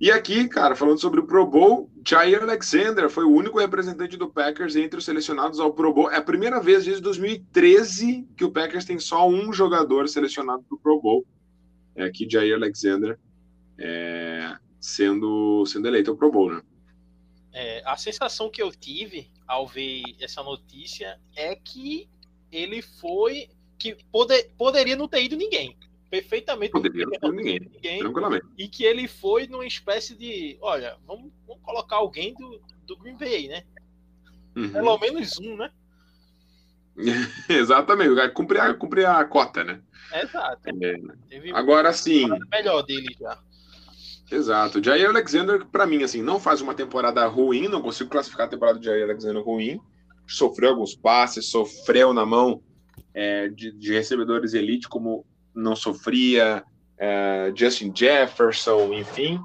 E 0.00 0.10
aqui, 0.10 0.48
cara, 0.48 0.74
falando 0.74 1.00
sobre 1.00 1.20
o 1.20 1.26
Pro 1.26 1.46
Bowl, 1.46 1.90
Jair 2.06 2.42
Alexander 2.42 3.08
foi 3.08 3.24
o 3.24 3.30
único 3.30 3.58
representante 3.58 4.16
do 4.16 4.28
Packers 4.28 4.76
entre 4.76 4.98
os 4.98 5.04
selecionados 5.04 5.60
ao 5.60 5.72
Pro 5.72 5.92
Bowl. 5.92 6.10
É 6.10 6.16
a 6.16 6.22
primeira 6.22 6.60
vez 6.60 6.84
desde 6.84 7.02
2013 7.02 8.28
que 8.36 8.44
o 8.44 8.50
Packers 8.50 8.84
tem 8.84 8.98
só 8.98 9.28
um 9.28 9.52
jogador 9.52 10.08
selecionado 10.08 10.62
para 10.62 10.76
o 10.76 10.78
Pro 10.78 11.00
Bowl. 11.00 11.26
É 11.94 12.04
aqui 12.04 12.28
Jair 12.28 12.54
Alexander 12.54 13.18
é, 13.78 14.56
sendo, 14.80 15.64
sendo 15.66 15.88
eleito 15.88 16.10
ao 16.10 16.16
Pro 16.16 16.30
Bowl, 16.30 16.52
né? 16.52 16.62
É, 17.52 17.82
a 17.84 17.96
sensação 17.96 18.50
que 18.50 18.62
eu 18.62 18.72
tive 18.72 19.30
ao 19.46 19.66
ver 19.66 20.02
essa 20.20 20.42
notícia 20.42 21.20
é 21.36 21.54
que 21.54 22.08
ele 22.50 22.80
foi 22.80 23.48
que 23.78 23.96
poder, 24.10 24.50
poderia 24.56 24.96
não 24.96 25.06
ter 25.06 25.24
ido 25.24 25.36
ninguém 25.36 25.76
perfeitamente 26.12 26.72
Poderia 26.72 27.06
não 27.22 27.32
ninguém, 27.32 27.58
ninguém, 27.58 27.98
tranquilamente. 28.00 28.44
E 28.58 28.68
que 28.68 28.84
ele 28.84 29.08
foi 29.08 29.46
numa 29.46 29.64
espécie 29.64 30.14
de, 30.14 30.58
olha, 30.60 30.94
vamos, 31.06 31.32
vamos 31.46 31.62
colocar 31.62 31.96
alguém 31.96 32.34
do, 32.34 32.60
do 32.86 32.98
Green 32.98 33.16
Bay, 33.16 33.48
né? 33.48 33.62
Uhum. 34.54 34.70
Pelo 34.70 34.98
menos 34.98 35.38
um, 35.40 35.56
né? 35.56 35.70
Exatamente, 37.48 38.28
cumprir 38.34 38.60
a, 38.60 38.74
cumprir 38.74 39.06
a 39.06 39.24
cota, 39.24 39.64
né? 39.64 39.80
Exato. 40.12 40.60
É. 40.68 41.50
Agora 41.54 41.90
sim. 41.94 42.28
Melhor 42.50 42.82
dele 42.82 43.16
já. 43.18 43.38
Exato. 44.30 44.84
Jair 44.84 45.08
Alexander, 45.08 45.64
para 45.64 45.86
mim, 45.86 46.02
assim, 46.02 46.20
não 46.20 46.38
faz 46.38 46.60
uma 46.60 46.74
temporada 46.74 47.26
ruim, 47.26 47.68
não 47.68 47.80
consigo 47.80 48.10
classificar 48.10 48.46
a 48.46 48.50
temporada 48.50 48.78
de 48.78 48.84
Jair 48.84 49.04
Alexander 49.04 49.42
ruim. 49.42 49.80
Sofreu 50.26 50.70
alguns 50.70 50.94
passes, 50.94 51.48
sofreu 51.48 52.12
na 52.12 52.26
mão 52.26 52.62
é, 53.14 53.48
de, 53.48 53.72
de 53.72 53.94
recebedores 53.94 54.52
elite, 54.52 54.90
como 54.90 55.24
não 55.54 55.76
sofria, 55.76 56.64
é, 56.98 57.52
Justin 57.54 57.92
Jefferson, 57.94 58.92
enfim. 58.92 59.40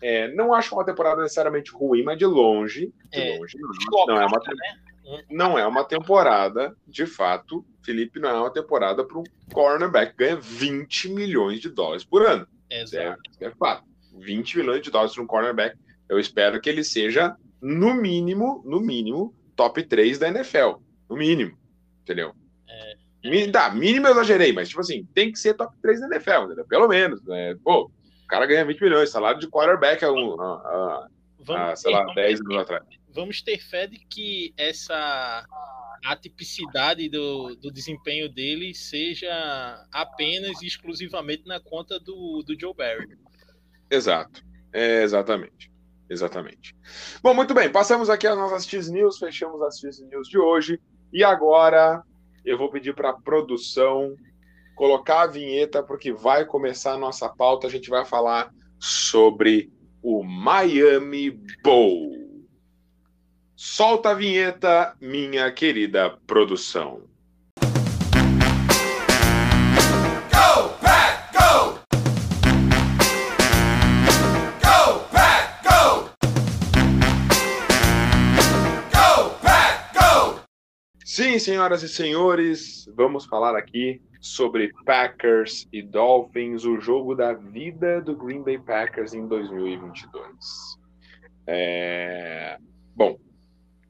É, 0.00 0.32
não 0.34 0.52
acho 0.52 0.74
uma 0.74 0.84
temporada 0.84 1.22
necessariamente 1.22 1.70
ruim, 1.72 2.02
mas 2.02 2.18
de 2.18 2.26
longe, 2.26 2.92
de 3.10 3.20
é, 3.20 3.38
longe 3.38 3.56
não, 3.58 4.06
não, 4.06 4.20
é 4.20 4.26
uma, 4.26 4.38
né? 4.38 5.24
não 5.30 5.58
é 5.58 5.66
uma 5.66 5.84
temporada, 5.84 6.76
de 6.86 7.06
fato, 7.06 7.64
Felipe, 7.84 8.18
não 8.18 8.28
é 8.28 8.34
uma 8.34 8.52
temporada 8.52 9.04
para 9.04 9.18
um 9.18 9.24
cornerback 9.52 10.16
ganha 10.16 10.36
20 10.36 11.10
milhões 11.10 11.60
de 11.60 11.68
dólares 11.68 12.04
por 12.04 12.26
ano. 12.26 12.46
Exato. 12.70 13.20
É, 13.40 13.46
é 13.46 13.50
fato. 13.50 13.84
20 14.18 14.58
milhões 14.58 14.82
de 14.82 14.90
dólares 14.90 15.14
para 15.14 15.22
um 15.22 15.26
cornerback. 15.26 15.76
Eu 16.08 16.18
espero 16.18 16.60
que 16.60 16.68
ele 16.68 16.84
seja, 16.84 17.36
no 17.60 17.94
mínimo, 17.94 18.62
no 18.64 18.80
mínimo, 18.80 19.34
top 19.56 19.82
3 19.82 20.18
da 20.18 20.28
NFL. 20.28 20.74
No 21.08 21.16
mínimo. 21.16 21.56
entendeu? 22.02 22.34
É. 23.24 23.50
Tá, 23.50 23.70
mínimo 23.70 24.06
eu 24.06 24.12
exagerei, 24.12 24.52
mas 24.52 24.68
tipo 24.68 24.80
assim, 24.80 25.04
tem 25.14 25.30
que 25.30 25.38
ser 25.38 25.54
top 25.54 25.76
3 25.80 26.00
da 26.00 26.06
NFL, 26.08 26.44
entendeu? 26.44 26.66
Pelo 26.66 26.88
menos. 26.88 27.22
Né? 27.24 27.56
Pô, 27.62 27.84
o 27.84 28.26
cara 28.26 28.46
ganha 28.46 28.64
20 28.64 28.80
milhões, 28.80 29.10
salário 29.10 29.40
de 29.40 29.48
quarterback 29.48 30.04
há, 30.04 30.10
um, 30.10 30.40
há, 30.40 31.08
há, 31.48 31.76
sei 31.76 31.92
lá, 31.92 32.04
10 32.14 32.40
anos 32.40 32.56
atrás. 32.56 32.84
Vamos 33.14 33.42
ter 33.42 33.58
fé 33.58 33.86
de 33.86 33.98
que 33.98 34.52
essa 34.56 35.46
atipicidade 36.04 37.08
do, 37.08 37.54
do 37.56 37.70
desempenho 37.70 38.28
dele 38.28 38.74
seja 38.74 39.86
apenas 39.92 40.60
e 40.62 40.66
exclusivamente 40.66 41.46
na 41.46 41.60
conta 41.60 42.00
do, 42.00 42.42
do 42.44 42.58
Joe 42.58 42.74
Barry. 42.74 43.16
Exato, 43.90 44.42
é, 44.72 45.02
exatamente. 45.02 45.70
Exatamente. 46.08 46.76
Bom, 47.22 47.32
muito 47.32 47.54
bem, 47.54 47.70
passamos 47.70 48.10
aqui 48.10 48.26
as 48.26 48.36
nossas 48.36 48.66
X 48.66 48.90
News, 48.90 49.18
fechamos 49.18 49.62
as 49.62 49.78
X 49.78 50.00
News 50.00 50.28
de 50.28 50.38
hoje. 50.38 50.80
E 51.12 51.22
agora 51.22 52.02
eu 52.44 52.58
vou 52.58 52.70
pedir 52.70 52.94
para 52.94 53.10
a 53.10 53.20
produção 53.20 54.16
colocar 54.74 55.22
a 55.22 55.26
vinheta, 55.26 55.82
porque 55.82 56.12
vai 56.12 56.44
começar 56.44 56.94
a 56.94 56.98
nossa 56.98 57.28
pauta. 57.28 57.66
A 57.66 57.70
gente 57.70 57.88
vai 57.88 58.04
falar 58.04 58.52
sobre 58.78 59.72
o 60.02 60.22
Miami 60.22 61.30
Bowl. 61.62 62.10
Solta 63.54 64.10
a 64.10 64.14
vinheta, 64.14 64.96
minha 65.00 65.50
querida 65.52 66.18
produção. 66.26 67.02
Sim, 81.14 81.38
senhoras 81.38 81.82
e 81.82 81.90
senhores, 81.90 82.88
vamos 82.96 83.26
falar 83.26 83.54
aqui 83.54 84.00
sobre 84.18 84.72
Packers 84.86 85.68
e 85.70 85.82
Dolphins, 85.82 86.64
o 86.64 86.80
jogo 86.80 87.14
da 87.14 87.34
vida 87.34 88.00
do 88.00 88.16
Green 88.16 88.42
Bay 88.42 88.58
Packers 88.58 89.12
em 89.12 89.28
2022. 89.28 90.24
É... 91.46 92.56
Bom, 92.96 93.18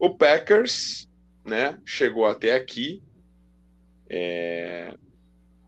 o 0.00 0.10
Packers, 0.10 1.08
né, 1.44 1.78
chegou 1.86 2.26
até 2.26 2.56
aqui 2.56 3.00
é... 4.10 4.92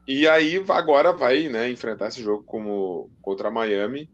e 0.09 0.27
aí 0.27 0.61
agora 0.71 1.13
vai, 1.13 1.49
né, 1.49 1.71
enfrentar 1.71 2.09
esse 2.09 2.21
jogo 2.21 2.43
como 2.43 3.09
contra 3.23 3.49
Miami, 3.49 4.11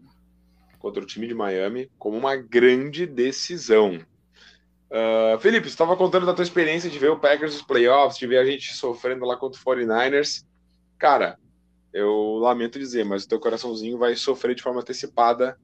contra 0.78 1.02
o 1.02 1.06
time 1.06 1.26
de 1.26 1.32
Miami, 1.32 1.90
como 1.98 2.18
uma 2.18 2.36
grande 2.36 3.06
decisão. 3.06 3.98
Uh, 4.90 5.38
Felipe, 5.38 5.68
você 5.68 5.74
estava 5.74 5.96
contando 5.96 6.26
da 6.26 6.34
tua 6.34 6.42
experiência 6.42 6.90
de 6.90 6.98
ver 6.98 7.10
o 7.10 7.18
Packers 7.18 7.54
nos 7.54 7.62
playoffs, 7.62 8.18
de 8.18 8.26
ver 8.26 8.38
a 8.38 8.44
gente 8.44 8.74
sofrendo 8.74 9.24
lá 9.24 9.36
contra 9.36 9.60
o 9.60 9.64
49ers. 9.64 10.44
Cara, 10.98 11.38
eu 11.92 12.38
lamento 12.38 12.78
dizer, 12.78 13.04
mas 13.04 13.24
o 13.24 13.28
teu 13.28 13.38
coraçãozinho 13.38 13.96
vai 13.96 14.16
sofrer 14.16 14.54
de 14.54 14.62
forma 14.62 14.80
antecipada 14.80 15.56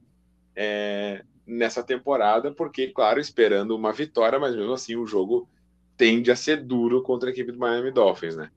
é, 0.54 1.24
nessa 1.44 1.82
temporada, 1.82 2.52
porque, 2.52 2.88
claro, 2.88 3.18
esperando 3.18 3.74
uma 3.74 3.92
vitória, 3.92 4.38
mas 4.38 4.54
mesmo 4.54 4.72
assim 4.72 4.94
o 4.94 5.06
jogo 5.06 5.48
tende 5.96 6.30
a 6.30 6.36
ser 6.36 6.62
duro 6.62 7.02
contra 7.02 7.28
a 7.28 7.32
equipe 7.32 7.50
do 7.50 7.58
Miami 7.58 7.90
Dolphins, 7.90 8.36
né? 8.36 8.50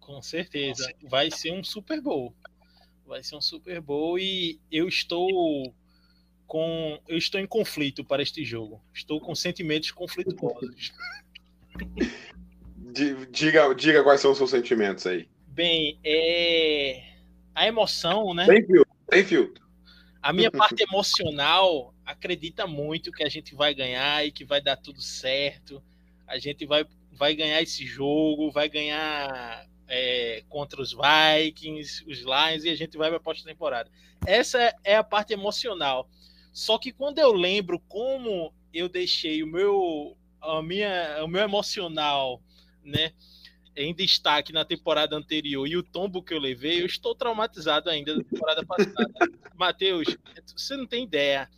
Com 0.00 0.20
certeza. 0.20 0.92
Vai 1.08 1.30
ser 1.30 1.52
um 1.52 1.62
Super 1.62 2.00
Bowl. 2.00 2.34
Vai 3.06 3.22
ser 3.22 3.36
um 3.36 3.40
Super 3.40 3.80
Bowl 3.80 4.18
e 4.18 4.60
eu 4.70 4.88
estou 4.88 5.72
com. 6.50 6.98
Eu 7.06 7.16
estou 7.16 7.40
em 7.40 7.46
conflito 7.46 8.04
para 8.04 8.24
este 8.24 8.44
jogo. 8.44 8.82
Estou 8.92 9.20
com 9.20 9.36
sentimentos 9.36 9.92
conflituosos. 9.92 10.92
diga, 13.30 13.72
diga 13.72 14.02
quais 14.02 14.20
são 14.20 14.32
os 14.32 14.36
seus 14.36 14.50
sentimentos 14.50 15.06
aí. 15.06 15.28
Bem, 15.46 16.00
é. 16.02 17.04
A 17.54 17.68
emoção, 17.68 18.34
né? 18.34 18.46
Tem 18.46 18.66
filtro, 18.66 18.96
tem 19.08 19.24
filtro. 19.24 19.64
A 20.20 20.32
minha 20.32 20.50
parte 20.50 20.82
emocional 20.82 21.94
acredita 22.04 22.66
muito 22.66 23.12
que 23.12 23.22
a 23.22 23.28
gente 23.28 23.54
vai 23.54 23.72
ganhar 23.72 24.26
e 24.26 24.32
que 24.32 24.44
vai 24.44 24.60
dar 24.60 24.76
tudo 24.76 25.00
certo. 25.00 25.80
A 26.26 26.36
gente 26.36 26.66
vai, 26.66 26.84
vai 27.12 27.36
ganhar 27.36 27.62
esse 27.62 27.86
jogo, 27.86 28.50
vai 28.50 28.68
ganhar 28.68 29.66
é, 29.86 30.42
contra 30.48 30.82
os 30.82 30.92
Vikings, 30.92 32.04
os 32.08 32.18
Lions 32.18 32.64
e 32.64 32.70
a 32.70 32.74
gente 32.74 32.98
vai 32.98 33.08
para 33.08 33.18
a 33.18 33.22
pós-temporada. 33.22 33.88
Essa 34.26 34.74
é 34.82 34.96
a 34.96 35.04
parte 35.04 35.32
emocional. 35.32 36.08
Só 36.52 36.78
que 36.78 36.92
quando 36.92 37.18
eu 37.18 37.32
lembro 37.32 37.78
como 37.80 38.52
eu 38.72 38.88
deixei 38.88 39.42
o 39.42 39.46
meu, 39.46 40.16
a 40.40 40.62
minha, 40.62 41.24
o 41.24 41.28
meu 41.28 41.42
emocional, 41.42 42.42
né, 42.84 43.12
em 43.76 43.94
destaque 43.94 44.52
na 44.52 44.64
temporada 44.64 45.16
anterior 45.16 45.66
e 45.66 45.76
o 45.76 45.82
tombo 45.82 46.22
que 46.22 46.34
eu 46.34 46.38
levei, 46.38 46.80
eu 46.80 46.86
estou 46.86 47.14
traumatizado 47.14 47.88
ainda 47.88 48.16
da 48.16 48.24
temporada 48.24 48.64
passada. 48.64 48.94
Matheus, 49.54 50.16
você 50.56 50.76
não 50.76 50.86
tem 50.86 51.04
ideia. 51.04 51.48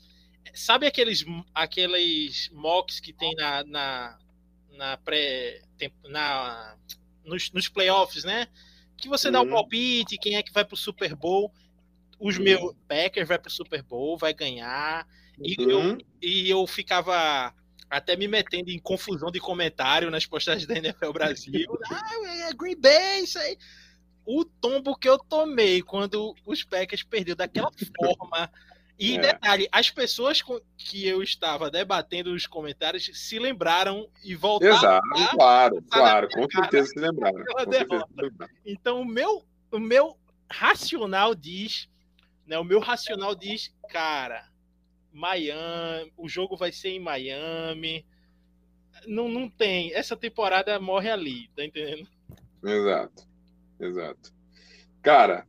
Sabe 0.55 0.87
aqueles, 0.87 1.25
aqueles 1.55 2.51
mocks 2.53 3.01
que 3.01 3.13
tem 3.13 3.35
na, 3.35 3.65
na, 3.65 4.19
na 4.73 4.97
pré 4.99 5.63
na 6.05 6.77
nos, 7.25 7.51
nos 7.53 7.69
playoffs, 7.69 8.25
né? 8.25 8.49
Que 8.97 9.09
você 9.09 9.31
dá 9.31 9.41
o 9.41 9.45
um 9.45 9.47
uhum. 9.47 9.53
palpite, 9.55 10.19
quem 10.19 10.37
é 10.37 10.43
que 10.43 10.53
vai 10.53 10.65
para 10.65 10.75
o 10.75 10.79
Super 10.79 11.15
Bowl 11.15 11.53
os 12.23 12.39
uhum. 12.39 12.45
meus 12.45 12.75
Packers 12.87 13.27
vai 13.27 13.39
pro 13.39 13.51
Super 13.51 13.83
Bowl, 13.83 14.17
vai 14.17 14.33
ganhar. 14.33 15.07
E, 15.43 15.61
uhum. 15.61 15.71
eu, 15.71 15.99
e 16.23 16.49
eu 16.49 16.65
ficava 16.69 17.53
até 17.91 18.17
me 18.17 18.29
metendo 18.29 18.71
em 18.71 18.79
confusão 18.79 19.31
de 19.31 19.41
comentário 19.41 20.11
nas 20.11 20.25
postagens 20.25 20.67
da 20.67 20.79
NFL 20.79 21.13
Brasil. 21.13 21.79
ah, 21.91 22.49
é 22.49 22.53
Green 22.55 22.81
Bay, 22.81 23.25
isso 23.25 23.39
aí. 23.39 23.59
O 24.25 24.45
tombo 24.45 24.97
que 24.97 25.09
eu 25.09 25.19
tomei 25.19 25.83
quando 25.83 26.35
os 26.47 26.63
Packers 26.63 27.03
perderam 27.03 27.37
daquela 27.37 27.71
forma. 27.99 28.49
E 28.97 29.17
é. 29.17 29.21
detalhe, 29.21 29.69
as 29.73 29.91
pessoas 29.91 30.41
com 30.41 30.61
que 30.77 31.05
eu 31.05 31.25
estava 31.25 31.69
debatendo 31.73 32.33
nos 32.33 32.47
comentários 32.47 33.11
se 33.13 33.37
lembraram 33.37 34.09
e 34.25 34.37
voltaram. 34.37 34.77
Exato, 34.77 35.09
a, 35.17 35.29
claro, 35.29 35.85
claro, 35.91 36.29
com 36.29 36.49
certeza 36.49 36.89
se 36.89 37.01
lembraram. 37.01 37.45
Certeza 37.59 38.07
se 38.07 38.23
lembraram. 38.23 38.55
Então, 38.65 39.01
o 39.01 39.05
meu, 39.05 39.45
o 39.73 39.81
meu 39.81 40.17
racional 40.49 41.35
diz 41.35 41.89
né? 42.47 42.59
O 42.59 42.65
meu 42.65 42.81
racional 42.81 43.35
diz, 43.35 43.75
cara, 43.89 44.49
Miami, 45.13 46.13
o 46.17 46.29
jogo 46.29 46.57
vai 46.57 46.73
ser 46.73 46.91
em 46.91 47.01
Miami. 47.01 48.07
Não, 49.07 49.29
não 49.29 49.49
tem. 49.49 49.93
Essa 49.95 50.17
temporada 50.17 50.79
morre 50.81 51.11
ali, 51.11 51.49
tá 51.57 51.65
entendendo? 51.65 52.09
Exato. 52.65 53.27
Exato. 53.79 54.33
Cara, 55.03 55.47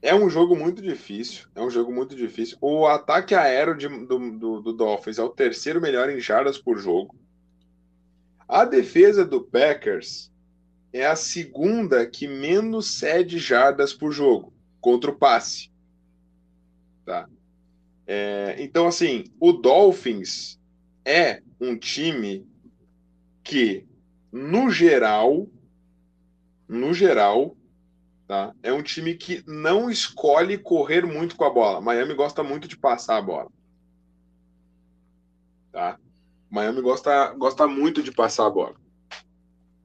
é 0.00 0.14
um 0.14 0.30
jogo 0.30 0.56
muito 0.56 0.80
difícil. 0.80 1.46
É 1.54 1.60
um 1.60 1.70
jogo 1.70 1.92
muito 1.92 2.14
difícil. 2.14 2.56
O 2.60 2.86
ataque 2.86 3.34
aéreo 3.34 3.76
de, 3.76 3.88
do, 3.88 4.38
do, 4.38 4.60
do 4.60 4.72
Dolphins 4.72 5.18
é 5.18 5.22
o 5.22 5.28
terceiro 5.28 5.80
melhor 5.80 6.08
em 6.08 6.20
jardas 6.20 6.58
por 6.58 6.78
jogo. 6.78 7.14
A 8.48 8.64
defesa 8.64 9.24
do 9.24 9.42
Packers 9.42 10.32
é 10.92 11.06
a 11.06 11.14
segunda 11.14 12.06
que 12.06 12.26
menos 12.26 12.98
cede 12.98 13.38
jardas 13.38 13.92
por 13.92 14.10
jogo 14.10 14.52
contra 14.80 15.10
o 15.10 15.16
passe. 15.16 15.70
Tá? 17.08 17.26
É, 18.06 18.56
então, 18.58 18.86
assim, 18.86 19.24
o 19.40 19.50
Dolphins 19.50 20.60
é 21.06 21.40
um 21.58 21.74
time 21.74 22.46
que, 23.42 23.86
no 24.30 24.70
geral, 24.70 25.48
no 26.68 26.92
geral, 26.92 27.56
tá? 28.26 28.54
É 28.62 28.70
um 28.74 28.82
time 28.82 29.14
que 29.14 29.42
não 29.46 29.88
escolhe 29.88 30.58
correr 30.58 31.06
muito 31.06 31.34
com 31.34 31.44
a 31.44 31.50
bola. 31.50 31.80
Miami 31.80 32.12
gosta 32.12 32.42
muito 32.42 32.68
de 32.68 32.76
passar 32.76 33.16
a 33.16 33.22
bola. 33.22 33.50
Tá? 35.72 35.98
Miami 36.50 36.82
gosta, 36.82 37.32
gosta 37.32 37.66
muito 37.66 38.02
de 38.02 38.12
passar 38.12 38.48
a 38.48 38.50
bola. 38.50 38.76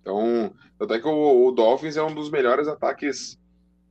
Então, 0.02 0.54
até 0.78 1.00
que 1.00 1.08
o, 1.08 1.48
o 1.48 1.52
Dolphins 1.54 1.96
é 1.96 2.04
um 2.04 2.14
dos 2.14 2.30
melhores 2.30 2.68
ataques 2.68 3.40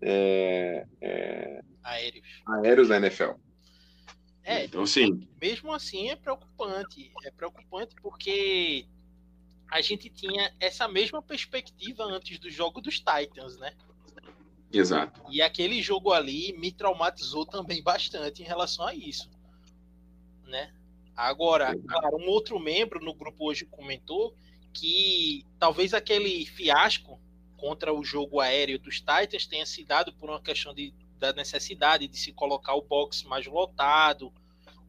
é, 0.02 0.86
é, 1.00 1.62
aéreos. 1.82 2.42
aéreos 2.46 2.88
da 2.88 2.96
NFL. 2.96 3.32
É, 4.44 4.64
então 4.64 4.84
sim. 4.86 5.28
Mesmo 5.40 5.72
assim 5.72 6.10
é 6.10 6.16
preocupante. 6.16 7.12
É 7.24 7.30
preocupante 7.30 7.94
porque 8.02 8.86
a 9.70 9.80
gente 9.80 10.10
tinha 10.10 10.52
essa 10.60 10.88
mesma 10.88 11.22
perspectiva 11.22 12.04
antes 12.04 12.38
do 12.38 12.50
jogo 12.50 12.80
dos 12.80 12.98
Titans, 12.98 13.56
né? 13.58 13.72
Exato. 14.72 15.22
E 15.30 15.42
aquele 15.42 15.82
jogo 15.82 16.12
ali 16.12 16.52
me 16.58 16.72
traumatizou 16.72 17.46
também 17.46 17.82
bastante 17.84 18.42
em 18.42 18.46
relação 18.46 18.86
a 18.86 18.94
isso, 18.94 19.30
né? 20.46 20.72
Agora, 21.14 21.76
claro, 21.86 22.16
um 22.16 22.28
outro 22.28 22.58
membro 22.58 23.04
no 23.04 23.14
grupo 23.14 23.48
hoje 23.48 23.66
comentou 23.66 24.34
que 24.72 25.44
talvez 25.58 25.92
aquele 25.92 26.46
fiasco 26.46 27.20
contra 27.56 27.92
o 27.92 28.02
jogo 28.02 28.40
aéreo 28.40 28.78
dos 28.78 28.96
Titans 28.96 29.46
tenha 29.46 29.66
se 29.66 29.84
dado 29.84 30.12
por 30.14 30.30
uma 30.30 30.40
questão 30.40 30.74
de, 30.74 30.92
da 31.22 31.32
necessidade 31.32 32.08
de 32.08 32.18
se 32.18 32.32
colocar 32.32 32.74
o 32.74 32.82
box 32.82 33.22
mais 33.22 33.46
lotado, 33.46 34.32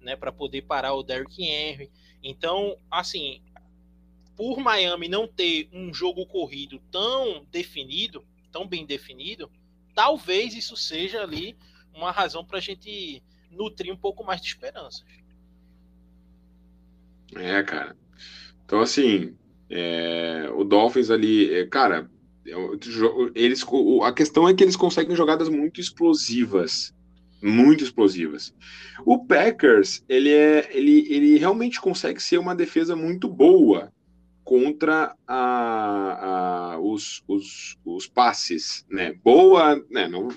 né, 0.01 0.15
para 0.15 0.31
poder 0.31 0.63
parar 0.63 0.95
o 0.95 1.03
Derrick 1.03 1.43
Henry. 1.43 1.91
Então, 2.23 2.75
assim, 2.89 3.39
por 4.35 4.57
Miami 4.57 5.07
não 5.07 5.27
ter 5.27 5.69
um 5.71 5.93
jogo 5.93 6.25
corrido 6.25 6.81
tão 6.91 7.45
definido, 7.51 8.25
tão 8.51 8.67
bem 8.67 8.83
definido, 8.83 9.51
talvez 9.93 10.55
isso 10.55 10.75
seja 10.75 11.21
ali 11.21 11.55
uma 11.93 12.09
razão 12.09 12.43
para 12.43 12.57
a 12.57 12.61
gente 12.61 13.21
nutrir 13.51 13.93
um 13.93 13.97
pouco 13.97 14.23
mais 14.23 14.41
de 14.41 14.47
esperança. 14.47 15.05
É, 17.35 17.61
cara. 17.61 17.95
Então, 18.65 18.81
assim, 18.81 19.37
é, 19.69 20.49
o 20.55 20.63
Dolphins 20.63 21.11
ali, 21.11 21.53
é, 21.53 21.67
cara, 21.67 22.09
eles, 23.33 23.65
a 24.03 24.11
questão 24.11 24.47
é 24.47 24.53
que 24.53 24.63
eles 24.63 24.75
conseguem 24.75 25.15
jogadas 25.15 25.47
muito 25.49 25.79
explosivas, 25.79 26.93
muito 27.41 27.83
explosivas. 27.83 28.53
O 29.05 29.25
Packers, 29.25 30.03
ele 30.09 30.29
é, 30.29 30.69
ele, 30.71 31.05
ele 31.09 31.37
realmente 31.37 31.79
consegue 31.79 32.21
ser 32.21 32.37
uma 32.37 32.55
defesa 32.55 32.95
muito 32.95 33.27
boa 33.27 33.91
contra 34.43 35.15
a, 35.25 36.73
a, 36.73 36.79
os, 36.79 37.23
os, 37.27 37.77
os 37.85 38.07
passes, 38.07 38.85
né? 38.89 39.13
Boa, 39.23 39.81
né? 39.89 40.07
Não, 40.07 40.27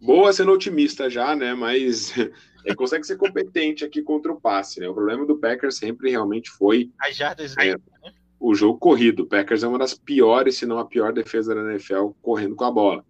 boa 0.00 0.32
sendo 0.32 0.52
otimista 0.52 1.10
já, 1.10 1.36
né? 1.36 1.54
Mas 1.54 2.14
ele 2.64 2.74
consegue 2.74 3.06
ser 3.06 3.16
competente 3.16 3.84
aqui 3.84 4.02
contra 4.02 4.32
o 4.32 4.40
passe, 4.40 4.80
né? 4.80 4.88
O 4.88 4.94
problema 4.94 5.26
do 5.26 5.38
Packers 5.38 5.76
sempre 5.76 6.10
realmente 6.10 6.50
foi 6.50 6.90
as 6.98 7.14
jardas 7.14 7.54
é, 7.58 7.72
né? 7.72 8.12
O 8.38 8.54
jogo 8.54 8.78
corrido. 8.78 9.22
O 9.22 9.26
Packers 9.26 9.62
é 9.62 9.68
uma 9.68 9.78
das 9.78 9.94
piores, 9.94 10.56
se 10.56 10.66
não 10.66 10.78
a 10.78 10.84
pior 10.84 11.12
defesa 11.12 11.54
da 11.54 11.72
NFL 11.72 12.08
correndo 12.22 12.54
com 12.54 12.64
a 12.64 12.70
bola. 12.70 13.04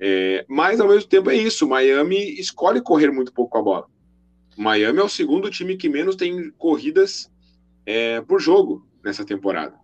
É, 0.00 0.44
mas 0.48 0.80
ao 0.80 0.88
mesmo 0.88 1.08
tempo 1.08 1.30
é 1.30 1.36
isso. 1.36 1.68
Miami 1.68 2.38
escolhe 2.38 2.80
correr 2.80 3.10
muito 3.10 3.32
pouco 3.32 3.52
com 3.52 3.58
a 3.58 3.62
bola. 3.62 3.86
Miami 4.56 4.98
é 4.98 5.02
o 5.02 5.08
segundo 5.08 5.50
time 5.50 5.76
que 5.76 5.88
menos 5.88 6.16
tem 6.16 6.50
corridas 6.52 7.30
é, 7.84 8.20
por 8.20 8.40
jogo 8.40 8.86
nessa 9.02 9.24
temporada. 9.24 9.74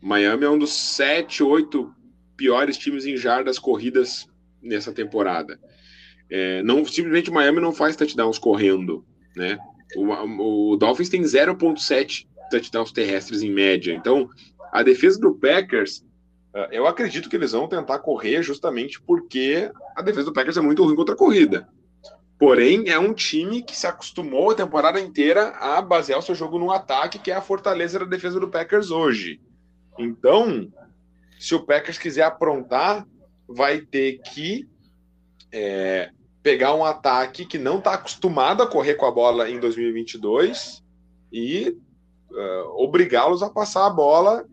Miami 0.00 0.44
é 0.44 0.50
um 0.50 0.58
dos 0.58 0.72
sete, 0.72 1.42
oito 1.42 1.94
piores 2.36 2.76
times 2.76 3.06
em 3.06 3.16
jardas 3.16 3.58
corridas 3.58 4.28
nessa 4.60 4.92
temporada. 4.92 5.60
É, 6.30 6.62
não, 6.62 6.84
simplesmente 6.84 7.30
Miami 7.30 7.60
não 7.60 7.72
faz 7.72 7.94
touchdowns 7.94 8.38
correndo, 8.38 9.04
né? 9.36 9.58
O, 9.94 10.72
o 10.72 10.76
Dolphins 10.76 11.10
tem 11.10 11.22
0.7 11.22 12.26
touchdowns 12.52 12.92
terrestres 12.92 13.42
em 13.42 13.50
média. 13.50 13.92
Então, 13.92 14.28
a 14.72 14.82
defesa 14.82 15.18
do 15.18 15.34
Packers, 15.34 16.04
é, 16.54 16.68
eu 16.78 16.86
acredito 16.86 17.28
que 17.28 17.36
eles 17.36 17.52
vão 17.52 17.66
tentar 17.66 17.98
correr 17.98 18.42
justamente 18.42 19.00
porque 19.00 19.70
a 19.96 20.02
defesa 20.02 20.26
do 20.26 20.32
Packers 20.32 20.56
é 20.56 20.60
muito 20.60 20.84
ruim 20.84 20.94
contra 20.96 21.14
a 21.14 21.18
corrida. 21.18 21.68
Porém, 22.38 22.88
é 22.88 22.98
um 22.98 23.14
time 23.14 23.62
que 23.62 23.76
se 23.76 23.86
acostumou 23.86 24.50
a 24.50 24.54
temporada 24.54 25.00
inteira 25.00 25.50
a 25.50 25.80
basear 25.80 26.18
o 26.18 26.22
seu 26.22 26.34
jogo 26.34 26.58
no 26.58 26.72
ataque, 26.72 27.18
que 27.18 27.30
é 27.30 27.34
a 27.34 27.40
fortaleza 27.40 28.00
da 28.00 28.04
defesa 28.04 28.40
do 28.40 28.48
Packers 28.48 28.90
hoje. 28.90 29.40
Então, 29.98 30.72
se 31.38 31.54
o 31.54 31.64
Packers 31.64 31.98
quiser 31.98 32.24
aprontar, 32.24 33.06
vai 33.46 33.80
ter 33.80 34.20
que 34.22 34.68
é, 35.52 36.10
pegar 36.42 36.74
um 36.74 36.84
ataque 36.84 37.46
que 37.46 37.58
não 37.58 37.78
está 37.78 37.94
acostumado 37.94 38.62
a 38.62 38.66
correr 38.66 38.94
com 38.94 39.06
a 39.06 39.12
bola 39.12 39.48
em 39.48 39.60
2022 39.60 40.82
e 41.32 41.76
uh, 42.32 42.82
obrigá-los 42.82 43.42
a 43.42 43.50
passar 43.50 43.86
a 43.86 43.90
bola 43.90 44.46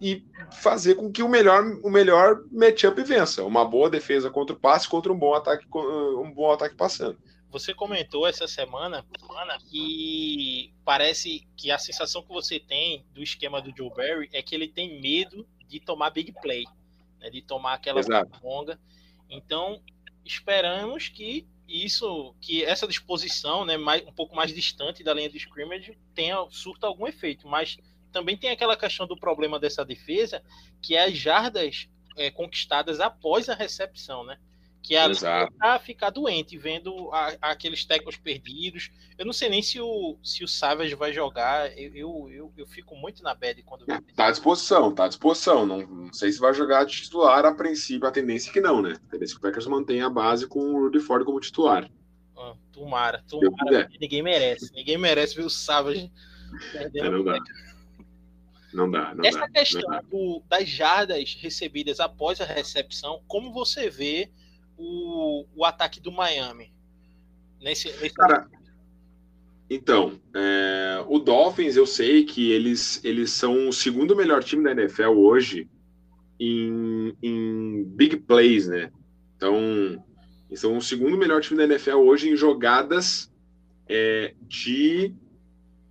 e 0.00 0.24
fazer 0.52 0.96
com 0.96 1.10
que 1.10 1.22
o 1.22 1.28
melhor, 1.28 1.62
o 1.82 1.90
melhor 1.90 2.42
matchup 2.52 3.02
vença. 3.02 3.44
Uma 3.44 3.64
boa 3.64 3.88
defesa 3.88 4.30
contra 4.30 4.54
o 4.54 4.58
passe, 4.58 4.88
contra 4.88 5.12
um 5.12 5.18
bom 5.18 5.34
ataque, 5.34 5.66
um 5.72 6.30
bom 6.32 6.52
ataque 6.52 6.74
passando. 6.74 7.18
Você 7.50 7.72
comentou 7.72 8.26
essa 8.26 8.48
semana, 8.48 9.06
que 9.70 10.74
parece 10.84 11.46
que 11.56 11.70
a 11.70 11.78
sensação 11.78 12.20
que 12.22 12.32
você 12.32 12.58
tem 12.58 13.06
do 13.14 13.22
esquema 13.22 13.62
do 13.62 13.72
Joe 13.76 13.90
Barry 13.90 14.28
é 14.32 14.42
que 14.42 14.54
ele 14.54 14.66
tem 14.66 15.00
medo 15.00 15.46
de 15.68 15.78
tomar 15.78 16.10
big 16.10 16.32
play, 16.42 16.64
né, 17.20 17.30
de 17.30 17.40
tomar 17.40 17.74
aquela 17.74 18.00
longa. 18.42 18.78
Então, 19.30 19.80
esperamos 20.24 21.08
que 21.08 21.46
isso, 21.68 22.34
que 22.40 22.64
essa 22.64 22.86
disposição, 22.86 23.64
né, 23.64 23.76
mais, 23.76 24.06
um 24.06 24.12
pouco 24.12 24.34
mais 24.36 24.54
distante 24.54 25.02
da 25.02 25.14
linha 25.14 25.28
de 25.28 25.38
scrimmage, 25.38 25.98
tenha 26.14 26.46
surta 26.50 26.86
algum 26.86 27.06
efeito, 27.06 27.48
mas 27.48 27.76
também 28.12 28.36
tem 28.36 28.50
aquela 28.50 28.76
questão 28.76 29.06
do 29.06 29.16
problema 29.16 29.58
dessa 29.58 29.84
defesa, 29.84 30.42
que 30.80 30.94
é 30.94 31.04
as 31.04 31.16
jardas 31.16 31.88
é, 32.16 32.30
conquistadas 32.30 33.00
após 33.00 33.48
a 33.48 33.54
recepção, 33.54 34.24
né? 34.24 34.38
Que 34.84 34.96
é 34.96 35.08
para 35.58 35.78
ficar 35.78 36.10
doente, 36.10 36.58
vendo 36.58 37.10
a, 37.10 37.34
aqueles 37.40 37.86
tecos 37.86 38.18
perdidos. 38.18 38.90
Eu 39.16 39.24
não 39.24 39.32
sei 39.32 39.48
nem 39.48 39.62
se 39.62 39.80
o, 39.80 40.18
se 40.22 40.44
o 40.44 40.48
Savage 40.48 40.94
vai 40.94 41.10
jogar. 41.10 41.72
Eu, 41.78 41.94
eu, 41.94 42.30
eu, 42.30 42.52
eu 42.54 42.66
fico 42.66 42.94
muito 42.94 43.22
na 43.22 43.34
bad 43.34 43.62
quando. 43.62 43.90
É, 43.90 43.98
tá 44.14 44.26
à 44.26 44.30
disposição, 44.30 44.94
tá 44.94 45.06
à 45.06 45.08
disposição. 45.08 45.64
Não, 45.64 45.86
não 45.86 46.12
sei 46.12 46.30
se 46.30 46.38
vai 46.38 46.52
jogar 46.52 46.84
titular 46.84 47.46
a 47.46 47.54
princípio. 47.54 48.06
A 48.06 48.12
tendência 48.12 48.50
é 48.50 48.52
que 48.52 48.60
não, 48.60 48.82
né? 48.82 48.98
A 49.08 49.12
tendência 49.12 49.32
é 49.32 49.36
que 49.36 49.38
o 49.38 49.40
Packers 49.40 49.66
mantenha 49.66 50.04
a 50.04 50.10
base 50.10 50.46
com 50.46 50.60
o 50.60 50.80
Rudy 50.82 51.00
Ford 51.00 51.24
como 51.24 51.40
titular. 51.40 51.90
Ah, 52.36 52.52
tomara, 52.70 53.24
tomara. 53.26 53.88
Ninguém 53.98 54.22
merece. 54.22 54.70
Ninguém 54.74 54.98
merece 54.98 55.34
ver 55.34 55.46
o 55.46 55.50
Savage 55.50 56.12
perdendo. 56.72 57.06
É, 57.06 57.10
não 57.10 57.24
dá. 57.24 57.38
Não 58.74 58.90
dá, 58.90 59.14
não 59.14 59.24
Essa 59.24 59.38
dá, 59.38 59.48
questão 59.48 59.88
não 59.88 60.02
do, 60.10 60.42
das 60.46 60.68
jardas 60.68 61.38
recebidas 61.40 62.00
após 62.00 62.38
a 62.40 62.44
recepção, 62.44 63.22
como 63.26 63.50
você 63.50 63.88
vê 63.88 64.30
o, 64.76 65.46
o 65.54 65.64
ataque 65.64 66.00
do 66.00 66.12
Miami? 66.12 66.72
Nesse, 67.60 67.88
nesse... 68.00 68.14
Cara, 68.14 68.48
então, 69.68 70.20
é, 70.34 71.04
o 71.08 71.18
Dolphins, 71.18 71.76
eu 71.76 71.86
sei 71.86 72.24
que 72.24 72.50
eles, 72.50 73.02
eles 73.04 73.30
são 73.30 73.68
o 73.68 73.72
segundo 73.72 74.14
melhor 74.14 74.42
time 74.44 74.62
da 74.62 74.72
NFL 74.72 75.10
hoje 75.10 75.68
em, 76.38 77.16
em 77.22 77.84
big 77.84 78.18
plays, 78.18 78.68
né? 78.68 78.90
Então, 79.36 79.56
eles 80.48 80.60
são 80.60 80.76
o 80.76 80.82
segundo 80.82 81.16
melhor 81.16 81.40
time 81.40 81.56
da 81.56 81.64
NFL 81.64 81.96
hoje 81.96 82.28
em 82.28 82.36
jogadas 82.36 83.32
é, 83.88 84.34
de 84.42 85.14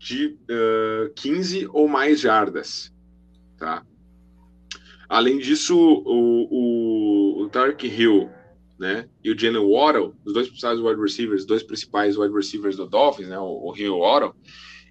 de 0.04 0.38
uh, 0.50 1.14
15 1.16 1.70
ou 1.72 1.88
mais 1.88 2.20
jardas, 2.20 2.94
tá? 3.58 3.86
Além 5.08 5.38
disso, 5.38 5.78
o, 5.78 6.48
o, 6.52 7.42
o 7.44 7.50
Tark 7.50 7.82
Hill 7.84 8.30
né, 8.78 9.08
e 9.24 9.32
o 9.32 9.38
Jalen 9.38 9.70
Waddle, 9.70 10.16
os 10.26 10.34
dois 10.34 10.48
principais 10.48 10.80
wide 10.80 11.00
receivers, 11.00 11.46
dois 11.46 11.64
principais 11.64 12.18
wide 12.18 12.34
receivers 12.34 12.76
do 12.76 12.88
Dolphins, 12.88 13.28
né, 13.28 13.40
o, 13.40 13.70
o 13.70 13.76
Hill 13.76 13.86
e 13.86 13.90
o 13.90 14.00
Waddle, 14.00 14.36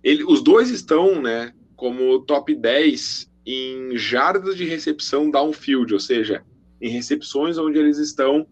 ele, 0.03 0.25
os 0.25 0.43
dois 0.43 0.71
estão, 0.71 1.21
né, 1.21 1.53
como 1.77 2.21
top 2.21 2.55
10 2.55 3.31
em 3.45 3.97
jardas 3.97 4.57
de 4.57 4.65
recepção 4.65 5.31
downfield, 5.31 5.93
ou 5.93 6.01
seja, 6.01 6.45
em 6.81 6.89
recepções 6.89 7.59
onde 7.59 7.79
eles 7.79 7.99
estão 7.99 8.47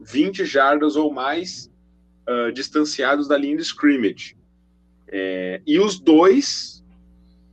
20 0.00 0.44
jardas 0.44 0.96
ou 0.96 1.12
mais 1.12 1.70
uh, 2.28 2.52
distanciados 2.52 3.28
da 3.28 3.36
linha 3.36 3.56
de 3.56 3.62
scrimmage. 3.62 4.36
É, 5.08 5.60
e 5.66 5.78
os 5.78 6.00
dois, 6.00 6.82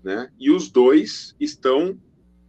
né? 0.04 0.30
E 0.40 0.50
os 0.50 0.70
dois 0.70 1.36
estão 1.40 2.00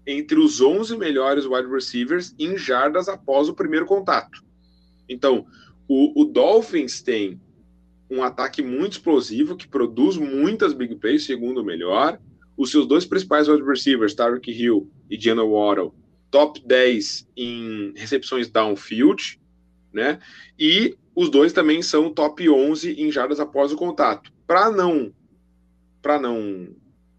entre 0.07 0.39
os 0.39 0.61
11 0.61 0.97
melhores 0.97 1.45
wide 1.45 1.69
receivers 1.69 2.35
em 2.39 2.57
jardas 2.57 3.09
após 3.09 3.49
o 3.49 3.55
primeiro 3.55 3.87
contato. 3.87 4.43
Então, 5.11 5.47
o, 5.89 6.23
o 6.23 6.25
Dolphins 6.25 7.03
tem 7.03 7.41
um 8.09 8.23
ataque 8.23 8.63
muito 8.63 8.93
explosivo 8.93 9.57
que 9.57 9.69
produz 9.69 10.17
muitas 10.17 10.73
big 10.73 10.95
plays, 10.95 11.25
segundo 11.25 11.61
o 11.61 11.65
melhor. 11.65 12.19
Os 12.57 12.71
seus 12.71 12.87
dois 12.87 13.05
principais 13.05 13.49
wide 13.49 13.63
receivers, 13.63 14.15
Tyreek 14.15 14.51
Hill 14.51 14.91
e 15.11 15.21
Jenna 15.21 15.45
Waddle, 15.45 15.95
top 16.31 16.63
10 16.65 17.29
em 17.37 17.93
recepções 17.97 18.49
downfield, 18.49 19.41
né? 19.93 20.21
E 20.59 20.97
os 21.15 21.29
dois 21.29 21.53
também 21.53 21.83
são 21.83 22.13
top 22.13 22.49
11 22.49 22.93
em 22.93 23.11
jardas 23.11 23.41
após 23.41 23.73
o 23.73 23.77
contato. 23.77 24.33
Para 24.47 24.71
não 24.71 25.13
para 26.01 26.19
não 26.19 26.69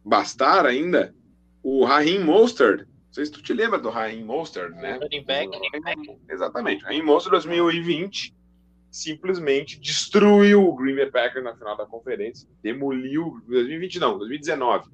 bastar 0.03 0.65
ainda, 0.65 1.13
o 1.61 1.85
Raheem 1.85 2.23
Mostert, 2.23 2.87
não 3.11 3.15
sei 3.15 3.25
se 3.25 3.31
tu 3.33 3.43
te 3.43 3.51
lembra 3.51 3.77
do 3.77 3.89
Raheem 3.89 4.23
Mostert, 4.23 4.71
né? 4.71 4.93
Running 4.93 5.25
back. 5.25 5.51
Exatamente. 6.29 6.81
Raheem 6.85 7.03
Mostert 7.03 7.31
2020 7.31 8.33
simplesmente 8.89 9.77
destruiu 9.77 10.65
o 10.65 10.73
Green 10.73 10.95
Bay 10.95 11.11
Packers 11.11 11.43
na 11.43 11.53
final 11.53 11.75
da 11.75 11.85
conferência, 11.85 12.47
demoliu 12.63 13.41
2020 13.47 13.99
não, 13.99 14.17
2019. 14.17 14.89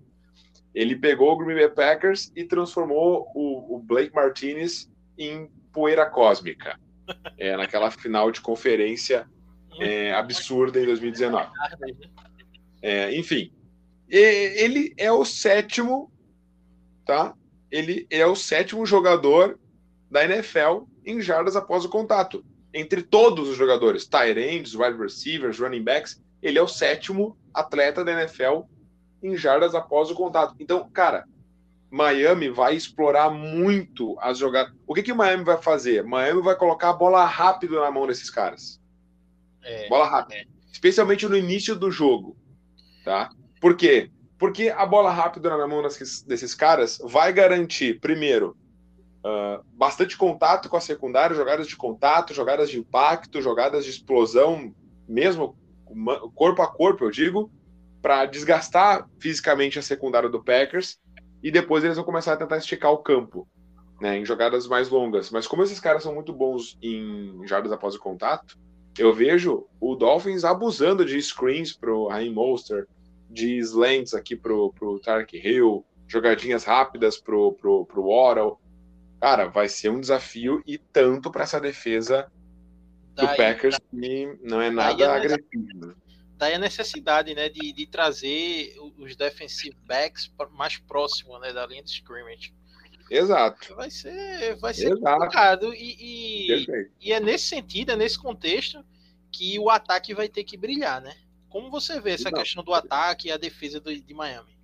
Ele 0.74 0.96
pegou 0.96 1.32
o 1.32 1.38
Green 1.38 1.58
Bay 1.58 1.70
Packers 1.70 2.32
e 2.36 2.44
transformou 2.44 3.32
o, 3.36 3.76
o 3.76 3.80
Blake 3.80 4.16
Martinez 4.16 4.90
em 5.16 5.48
poeira 5.72 6.06
cósmica. 6.06 6.80
É, 7.38 7.56
naquela 7.56 7.90
final 7.90 8.30
de 8.32 8.42
conferência 8.42 9.26
é, 9.80 10.12
absurda 10.14 10.78
em 10.78 10.86
2019. 10.86 11.50
É, 12.82 13.16
enfim, 13.16 13.50
ele 14.10 14.94
é 14.98 15.10
o 15.10 15.24
sétimo, 15.24 16.12
tá? 17.06 17.34
Ele 17.72 18.08
é 18.10 18.26
o 18.26 18.36
sétimo 18.36 18.86
jogador 18.86 19.60
da 20.10 20.24
NFL 20.24 20.84
em 21.06 21.22
jardas 21.22 21.56
após 21.56 21.86
o 21.86 21.90
contato. 21.90 22.46
Entre 22.74 23.02
todos 23.02 23.50
os 23.50 23.58
jogadores, 23.58 24.06
tight 24.06 24.40
ends, 24.40 24.76
wide 24.76 24.98
receivers, 24.98 25.60
running 25.60 25.84
backs, 25.84 26.22
ele 26.42 26.58
é 26.60 26.62
o 26.62 26.68
sétimo 26.68 27.38
atleta 27.54 28.04
da 28.04 28.12
NFL 28.12 28.62
em 29.24 29.36
jardas 29.36 29.74
após 29.74 30.12
o 30.12 30.16
contato. 30.16 30.56
Então, 30.60 30.90
cara, 30.90 31.26
Miami 31.90 32.50
vai 32.50 32.76
explorar 32.76 33.30
muito 33.30 34.18
as 34.20 34.38
jogadas. 34.38 34.74
O 34.86 34.94
que 34.94 35.04
que 35.04 35.14
Miami 35.14 35.44
vai 35.44 35.62
fazer? 35.62 36.04
Miami 36.04 36.42
vai 36.42 36.56
colocar 36.56 36.90
a 36.90 36.94
bola 36.94 37.26
rápido 37.26 37.80
na 37.80 37.90
mão 37.90 38.06
desses 38.06 38.30
caras. 38.30 38.80
É, 39.64 39.88
bola 39.90 40.08
rápida. 40.08 40.42
É. 40.42 40.46
Especialmente 40.72 41.28
no 41.28 41.36
início 41.36 41.76
do 41.76 41.90
jogo, 41.90 42.38
tá? 43.04 43.30
Por 43.60 43.76
quê? 43.76 44.12
Porque 44.38 44.70
a 44.70 44.86
bola 44.86 45.12
rápida 45.12 45.50
na 45.50 45.68
mão 45.68 45.82
desses, 45.82 46.54
caras 46.54 47.00
vai 47.04 47.34
garantir, 47.34 48.00
primeiro, 48.00 48.56
uh, 49.26 49.64
bastante 49.74 50.16
contato 50.16 50.70
com 50.70 50.78
a 50.78 50.82
secundária, 50.82 51.36
jogadas 51.36 51.68
de 51.68 51.76
contato, 51.76 52.34
jogadas 52.34 52.70
de 52.70 52.80
impacto, 52.80 53.42
jogadas 53.42 53.84
de 53.84 53.92
explosão, 53.92 54.74
mesmo 55.08 55.58
corpo 56.36 56.62
a 56.62 56.68
corpo, 56.68 57.06
eu 57.06 57.12
digo, 57.12 57.52
para 58.02 58.26
desgastar 58.26 59.10
fisicamente 59.20 59.80
a 59.80 59.82
secundária 59.82 60.30
do 60.30 60.44
Packers 60.44 61.00
e 61.42 61.50
depois 61.50 61.84
eles 61.84 61.98
vão 61.98 62.06
começar 62.06 62.34
a 62.34 62.38
tentar 62.38 62.58
esticar 62.58 62.92
o 62.92 62.98
campo, 63.00 63.48
né, 64.00 64.18
em 64.18 64.26
jogadas 64.26 64.68
mais 64.68 64.90
longas. 64.90 65.32
Mas 65.32 65.48
como 65.48 65.64
esses 65.64 65.80
caras 65.80 66.04
são 66.04 66.14
muito 66.14 66.34
bons 66.34 66.78
em 66.82 67.46
jardas 67.48 67.72
após 67.72 67.96
o 67.96 68.00
contato, 68.00 68.58
eu 68.98 69.14
vejo 69.14 69.66
o 69.80 69.96
Dolphins 69.96 70.44
abusando 70.44 71.06
de 71.06 71.22
screens 71.22 71.74
pro 71.74 72.08
Raheem 72.08 72.34
Monster, 72.34 72.88
de 73.30 73.58
slants 73.60 74.14
aqui 74.14 74.36
pro, 74.36 74.72
pro 74.74 75.00
Tark 75.00 75.34
Hill, 75.34 75.86
jogadinhas 76.08 76.64
rápidas 76.64 77.18
pro, 77.18 77.54
pro, 77.54 77.86
pro 77.86 78.08
Waddle. 78.08 78.60
Cara, 79.20 79.48
vai 79.48 79.68
ser 79.68 79.90
um 79.90 80.00
desafio 80.00 80.62
e 80.66 80.78
tanto 80.78 81.32
para 81.32 81.44
essa 81.44 81.60
defesa 81.60 82.32
do 83.16 83.26
daí, 83.26 83.36
Packers 83.38 83.78
que 83.90 84.40
não 84.42 84.62
é 84.62 84.70
nada 84.70 85.16
agressivo. 85.16 85.96
Daí 86.38 86.54
a 86.54 86.60
necessidade 86.60 87.34
né, 87.34 87.50
de, 87.50 87.74
de 87.74 87.88
trazer 87.88 88.76
os 88.98 89.16
defensive 89.16 89.76
backs 89.86 90.32
mais 90.52 90.78
próximos 90.78 91.42
né, 91.42 91.52
da 91.52 91.66
linha 91.66 91.82
de 91.82 91.90
scrimmage. 91.90 92.54
Exato. 93.10 93.76
Vai 93.76 93.90
ser, 93.90 94.56
vai 94.58 94.74
ser 94.74 94.92
Exato. 94.92 95.20
complicado. 95.20 95.74
E, 95.74 95.96
e, 96.00 96.92
e, 97.02 97.14
é 97.14 97.20
nesse 97.20 97.48
sentido, 97.48 97.92
é 97.92 97.96
nesse 97.96 98.20
contexto, 98.20 98.86
que 99.32 99.58
o 99.58 99.70
ataque 99.70 100.14
vai 100.14 100.28
ter 100.28 100.44
que 100.44 100.58
brilhar, 100.58 101.02
né? 101.02 101.16
Como 101.50 101.70
você 101.70 102.00
vê 102.00 102.12
essa 102.12 102.30
Exato. 102.30 102.44
questão 102.44 102.64
do 102.64 102.74
ataque 102.74 103.28
e 103.30 103.32
a 103.32 103.38
defesa 103.38 103.80
do, 103.80 103.96
de 103.96 104.14
Miami? 104.14 104.56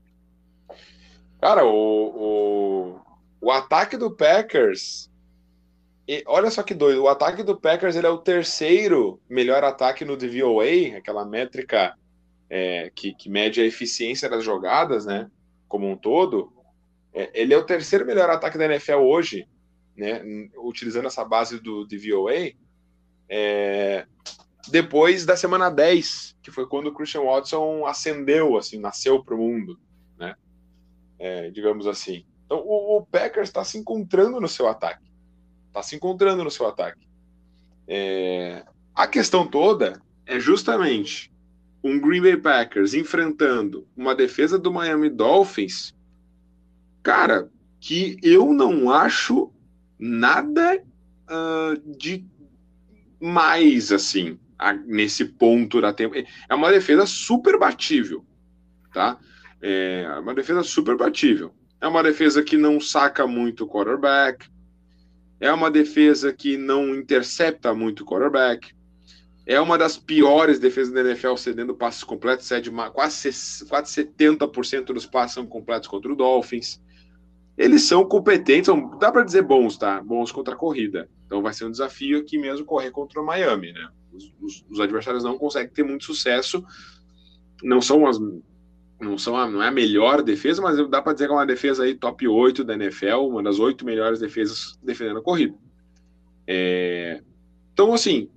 Cara, 1.40 1.66
o, 1.66 1.72
o, 1.72 3.02
o 3.42 3.52
ataque 3.52 3.98
do 3.98 4.12
Packers 4.12 5.12
e 6.08 6.24
olha 6.28 6.52
só 6.52 6.62
que 6.64 6.74
doido, 6.74 7.04
o 7.04 7.08
ataque 7.08 7.44
do 7.44 7.60
Packers 7.60 7.96
ele 7.96 8.08
é 8.08 8.10
o 8.10 8.18
terceiro 8.18 9.22
melhor 9.30 9.64
ataque 9.64 10.04
no 10.04 10.18
DVOA, 10.18 10.98
aquela 10.98 11.26
métrica 11.26 11.98
é, 12.50 12.92
que, 12.94 13.14
que, 13.14 13.30
mede 13.30 13.62
a 13.62 13.66
eficiência 13.66 14.30
das 14.30 14.44
jogadas, 14.44 15.06
né? 15.06 15.32
Como 15.68 15.90
um 15.90 15.96
todo. 15.96 16.52
É, 17.14 17.32
ele 17.34 17.54
é 17.54 17.58
o 17.58 17.66
terceiro 17.66 18.06
melhor 18.06 18.30
ataque 18.30 18.58
da 18.58 18.66
NFL 18.66 18.98
hoje, 18.98 19.48
né? 19.96 20.22
Utilizando 20.58 21.08
essa 21.08 21.24
base 21.24 21.60
do 21.60 21.86
DVOA. 21.86 22.52
É, 23.30 24.06
depois 24.70 25.26
da 25.26 25.36
semana 25.36 25.70
10, 25.70 26.38
que 26.42 26.52
foi 26.52 26.68
quando 26.68 26.88
o 26.88 26.94
Christian 26.94 27.24
Watson 27.24 27.86
ascendeu, 27.86 28.58
assim, 28.58 28.80
nasceu 28.80 29.24
para 29.24 29.36
o 29.36 29.38
mundo, 29.38 29.80
né? 30.18 30.36
É, 31.20 31.50
digamos 31.52 31.88
assim. 31.88 32.26
Então 32.46 32.60
o, 32.60 32.98
o 32.98 33.06
Packers 33.06 33.50
está 33.50 33.64
se 33.64 33.78
encontrando 33.78 34.40
no 34.40 34.48
seu 34.48 34.68
ataque 34.68 35.14
está 35.74 35.82
se 35.82 35.96
encontrando 35.96 36.44
no 36.44 36.52
seu 36.52 36.68
ataque. 36.68 37.08
É, 37.88 38.64
a 38.94 39.08
questão 39.08 39.48
toda 39.48 40.00
é 40.26 40.40
justamente 40.40 41.34
um 41.84 42.00
Green 42.00 42.22
Bay 42.22 42.38
Packers 42.38 42.94
enfrentando 42.94 43.86
uma 43.98 44.16
defesa 44.16 44.58
do 44.58 44.72
Miami 44.72 45.10
Dolphins, 45.10 45.94
cara, 47.02 47.50
que 47.80 48.18
eu 48.22 48.54
não 48.54 48.90
acho 48.90 49.52
nada 50.00 50.82
uh, 51.26 51.98
de 51.98 52.26
mais 53.20 53.92
assim 53.92 54.40
nesse 54.72 55.26
ponto 55.26 55.82
da 55.82 55.92
tempo. 55.92 56.16
É 56.16 56.56
uma 56.56 56.72
defesa 56.72 57.06
super 57.06 57.58
batível, 57.58 58.26
tá? 58.94 59.18
É 59.62 60.08
uma 60.20 60.34
defesa 60.34 60.64
super 60.64 60.96
batível. 60.96 61.54
É 61.82 61.88
uma 61.88 62.02
defesa 62.04 62.42
que 62.42 62.56
não 62.56 62.80
saca 62.80 63.28
muito 63.28 63.66
o 63.66 63.68
quarterback, 63.68 64.48
é 65.44 65.52
uma 65.52 65.70
defesa 65.70 66.32
que 66.32 66.56
não 66.56 66.96
intercepta 66.96 67.74
muito 67.74 68.04
o 68.04 68.06
quarterback. 68.06 68.74
É 69.46 69.60
uma 69.60 69.78
das 69.78 69.98
piores 69.98 70.58
defesas 70.58 70.94
da 70.94 71.02
NFL 71.02 71.36
cedendo 71.36 71.76
passes 71.76 72.02
completos, 72.02 72.46
cede 72.46 72.72
quase, 72.94 73.66
quase 73.68 74.06
70% 74.06 74.86
dos 74.94 75.06
passes 75.06 75.34
são 75.34 75.46
completos 75.46 75.90
contra 75.90 76.10
o 76.10 76.16
Dolphins. 76.16 76.82
Eles 77.58 77.84
são 77.84 78.06
competentes, 78.06 78.68
são, 78.68 78.98
dá 78.98 79.12
para 79.12 79.26
dizer 79.26 79.42
bons, 79.42 79.78
tá? 79.78 80.02
Bons 80.02 80.32
contra 80.32 80.54
a 80.54 80.58
corrida. 80.58 81.10
Então 81.26 81.42
vai 81.42 81.54
ser 81.54 81.66
um 81.66 81.72
desafio 81.72 82.20
aqui 82.20 82.38
mesmo 82.38 82.66
correr 82.66 82.92
contra 82.92 83.20
o 83.20 83.26
Miami, 83.26 83.74
né? 83.74 83.90
Os, 84.14 84.32
os, 84.42 84.66
os 84.70 84.80
adversários 84.80 85.24
não 85.24 85.38
conseguem 85.38 85.74
ter 85.74 85.84
muito 85.84 86.06
sucesso, 86.06 86.64
não 87.64 87.82
são 87.82 88.06
as 88.08 88.20
não, 89.00 89.18
são 89.18 89.36
a, 89.36 89.50
não 89.50 89.62
é 89.62 89.68
a 89.68 89.72
melhor 89.72 90.22
defesa, 90.22 90.62
mas 90.62 90.78
dá 90.90 91.02
para 91.02 91.14
dizer 91.14 91.28
que 91.28 91.34
é 91.34 91.36
uma 91.36 91.46
defesa 91.46 91.84
aí 91.84 91.94
top 91.94 92.28
8 92.28 92.64
da 92.64 92.74
NFL, 92.74 93.28
uma 93.28 93.44
das 93.44 93.60
oito 93.60 93.86
melhores 93.86 94.20
defesas 94.20 94.80
defendendo 94.82 95.20
a 95.20 95.22
corrida. 95.22 95.56
É... 96.48 97.22
Então, 97.74 97.94
assim, 97.94 98.30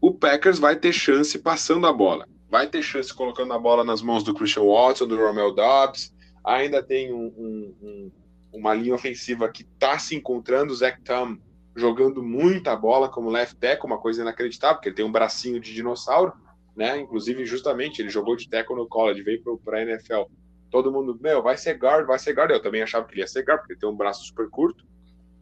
o 0.00 0.12
Packers 0.12 0.58
vai 0.58 0.76
ter 0.76 0.92
chance 0.92 1.38
passando 1.38 1.86
a 1.86 1.92
bola, 1.92 2.28
vai 2.50 2.66
ter 2.68 2.82
chance 2.82 3.12
colocando 3.12 3.52
a 3.52 3.58
bola 3.58 3.82
nas 3.82 4.02
mãos 4.02 4.22
do 4.22 4.34
Christian 4.34 4.64
Watson, 4.64 5.06
do 5.06 5.16
Romel 5.16 5.54
Dobbs, 5.54 6.14
ainda 6.44 6.82
tem 6.82 7.12
um, 7.12 7.26
um, 7.36 7.74
um, 7.82 8.12
uma 8.52 8.74
linha 8.74 8.94
ofensiva 8.94 9.48
que 9.48 9.62
está 9.62 9.98
se 9.98 10.14
encontrando, 10.14 10.72
o 10.72 10.76
Zach 10.76 11.00
Tam 11.02 11.38
jogando 11.76 12.22
muita 12.22 12.74
bola 12.74 13.08
como 13.08 13.28
left 13.28 13.56
tackle, 13.56 13.86
uma 13.86 13.98
coisa 13.98 14.22
inacreditável, 14.22 14.76
porque 14.76 14.88
ele 14.88 14.96
tem 14.96 15.04
um 15.04 15.12
bracinho 15.12 15.60
de 15.60 15.74
dinossauro, 15.74 16.32
né? 16.74 16.98
Inclusive, 16.98 17.44
justamente, 17.44 18.00
ele 18.00 18.08
jogou 18.08 18.34
de 18.34 18.48
tackle 18.48 18.76
no 18.76 18.88
college, 18.88 19.22
veio 19.22 19.42
para 19.62 19.78
a 19.78 19.82
NFL. 19.82 20.22
Todo 20.70 20.90
mundo, 20.90 21.16
meu, 21.20 21.42
vai 21.42 21.56
ser 21.56 21.74
guard, 21.74 22.06
vai 22.06 22.18
ser 22.18 22.32
guard. 22.32 22.50
Eu 22.50 22.62
também 22.62 22.82
achava 22.82 23.06
que 23.06 23.14
ele 23.14 23.20
ia 23.20 23.26
ser 23.26 23.44
guard, 23.44 23.60
porque 23.60 23.74
ele 23.74 23.80
tem 23.80 23.88
um 23.88 23.96
braço 23.96 24.24
super 24.24 24.48
curto. 24.48 24.84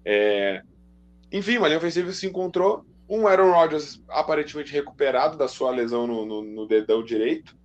É... 0.04 0.62
Enfim, 1.32 1.56
uma 1.56 1.68
linha 1.68 1.78
ofensiva 1.78 2.12
se 2.12 2.26
encontrou. 2.26 2.84
Um 3.08 3.26
Aaron 3.26 3.52
Rodgers 3.52 4.02
aparentemente 4.08 4.72
recuperado 4.72 5.36
da 5.36 5.46
sua 5.46 5.70
lesão 5.70 6.06
no, 6.06 6.26
no, 6.26 6.42
no 6.42 6.66
dedão 6.66 7.02
direito. 7.02 7.56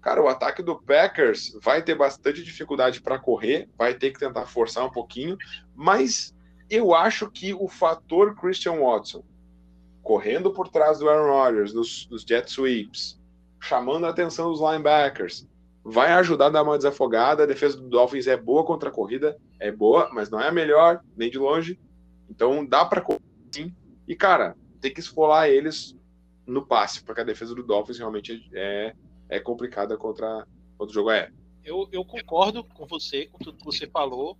Cara, 0.00 0.22
o 0.22 0.28
ataque 0.28 0.62
do 0.62 0.80
Packers 0.80 1.52
vai 1.62 1.82
ter 1.82 1.94
bastante 1.94 2.42
dificuldade 2.42 3.00
para 3.00 3.18
correr, 3.18 3.68
vai 3.76 3.94
ter 3.94 4.10
que 4.12 4.18
tentar 4.18 4.46
forçar 4.46 4.84
um 4.84 4.90
pouquinho, 4.90 5.36
mas 5.74 6.34
eu 6.70 6.94
acho 6.94 7.30
que 7.30 7.54
o 7.54 7.68
fator 7.68 8.34
Christian 8.34 8.80
Watson 8.80 9.22
correndo 10.08 10.50
por 10.50 10.68
trás 10.68 10.98
do 10.98 11.06
Aaron 11.06 11.30
Rodgers, 11.30 11.74
nos, 11.74 12.08
nos 12.08 12.22
jet 12.22 12.50
sweeps, 12.50 13.20
chamando 13.60 14.06
a 14.06 14.08
atenção 14.08 14.50
dos 14.50 14.58
linebackers. 14.58 15.46
Vai 15.84 16.12
ajudar 16.12 16.46
a 16.46 16.48
dar 16.48 16.62
uma 16.62 16.78
desafogada. 16.78 17.42
A 17.42 17.46
defesa 17.46 17.76
do 17.76 17.90
Dolphins 17.90 18.26
é 18.26 18.34
boa 18.34 18.64
contra 18.64 18.88
a 18.88 18.92
corrida, 18.92 19.36
é 19.60 19.70
boa, 19.70 20.08
mas 20.10 20.30
não 20.30 20.40
é 20.40 20.48
a 20.48 20.52
melhor, 20.52 21.04
nem 21.14 21.30
de 21.30 21.36
longe. 21.36 21.78
Então 22.30 22.64
dá 22.64 22.86
para 22.86 23.04
sim. 23.52 23.74
E 24.06 24.16
cara, 24.16 24.56
tem 24.80 24.94
que 24.94 25.00
esfolar 25.00 25.50
eles 25.50 25.94
no 26.46 26.64
passe, 26.64 27.04
porque 27.04 27.20
a 27.20 27.24
defesa 27.24 27.54
do 27.54 27.62
Dolphins 27.62 27.98
realmente 27.98 28.48
é, 28.54 28.94
é 29.28 29.38
complicada 29.38 29.94
contra, 29.98 30.46
contra 30.78 30.90
o 30.90 30.94
jogo 30.94 31.10
aéreo. 31.10 31.34
Eu, 31.62 31.86
eu 31.92 32.02
concordo 32.02 32.64
com 32.64 32.86
você, 32.86 33.26
com 33.26 33.38
tudo 33.40 33.58
que 33.58 33.64
você 33.66 33.86
falou, 33.86 34.38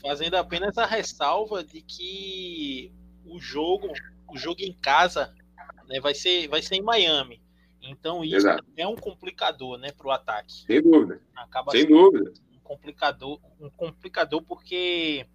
fazendo 0.00 0.34
apenas 0.34 0.78
a 0.78 0.86
ressalva 0.86 1.62
de 1.62 1.82
que 1.82 2.92
o 3.24 3.38
jogo, 3.38 3.92
o 4.28 4.36
jogo 4.36 4.60
em 4.62 4.72
casa, 4.72 5.34
né, 5.88 6.00
vai 6.00 6.14
ser, 6.14 6.48
vai 6.48 6.62
ser 6.62 6.76
em 6.76 6.82
Miami. 6.82 7.42
Então 7.80 8.24
isso 8.24 8.36
Exato. 8.36 8.64
é 8.76 8.86
um 8.86 8.96
complicador, 8.96 9.78
né, 9.78 9.90
para 9.92 10.06
o 10.06 10.10
ataque. 10.10 10.64
Sem 10.66 10.82
dúvida. 10.82 11.20
Acaba 11.34 11.72
Sem 11.72 11.86
dúvida. 11.86 12.32
Um 12.52 12.60
complicador, 12.60 13.40
um 13.60 13.70
complicador 13.70 14.42
porque 14.42 15.26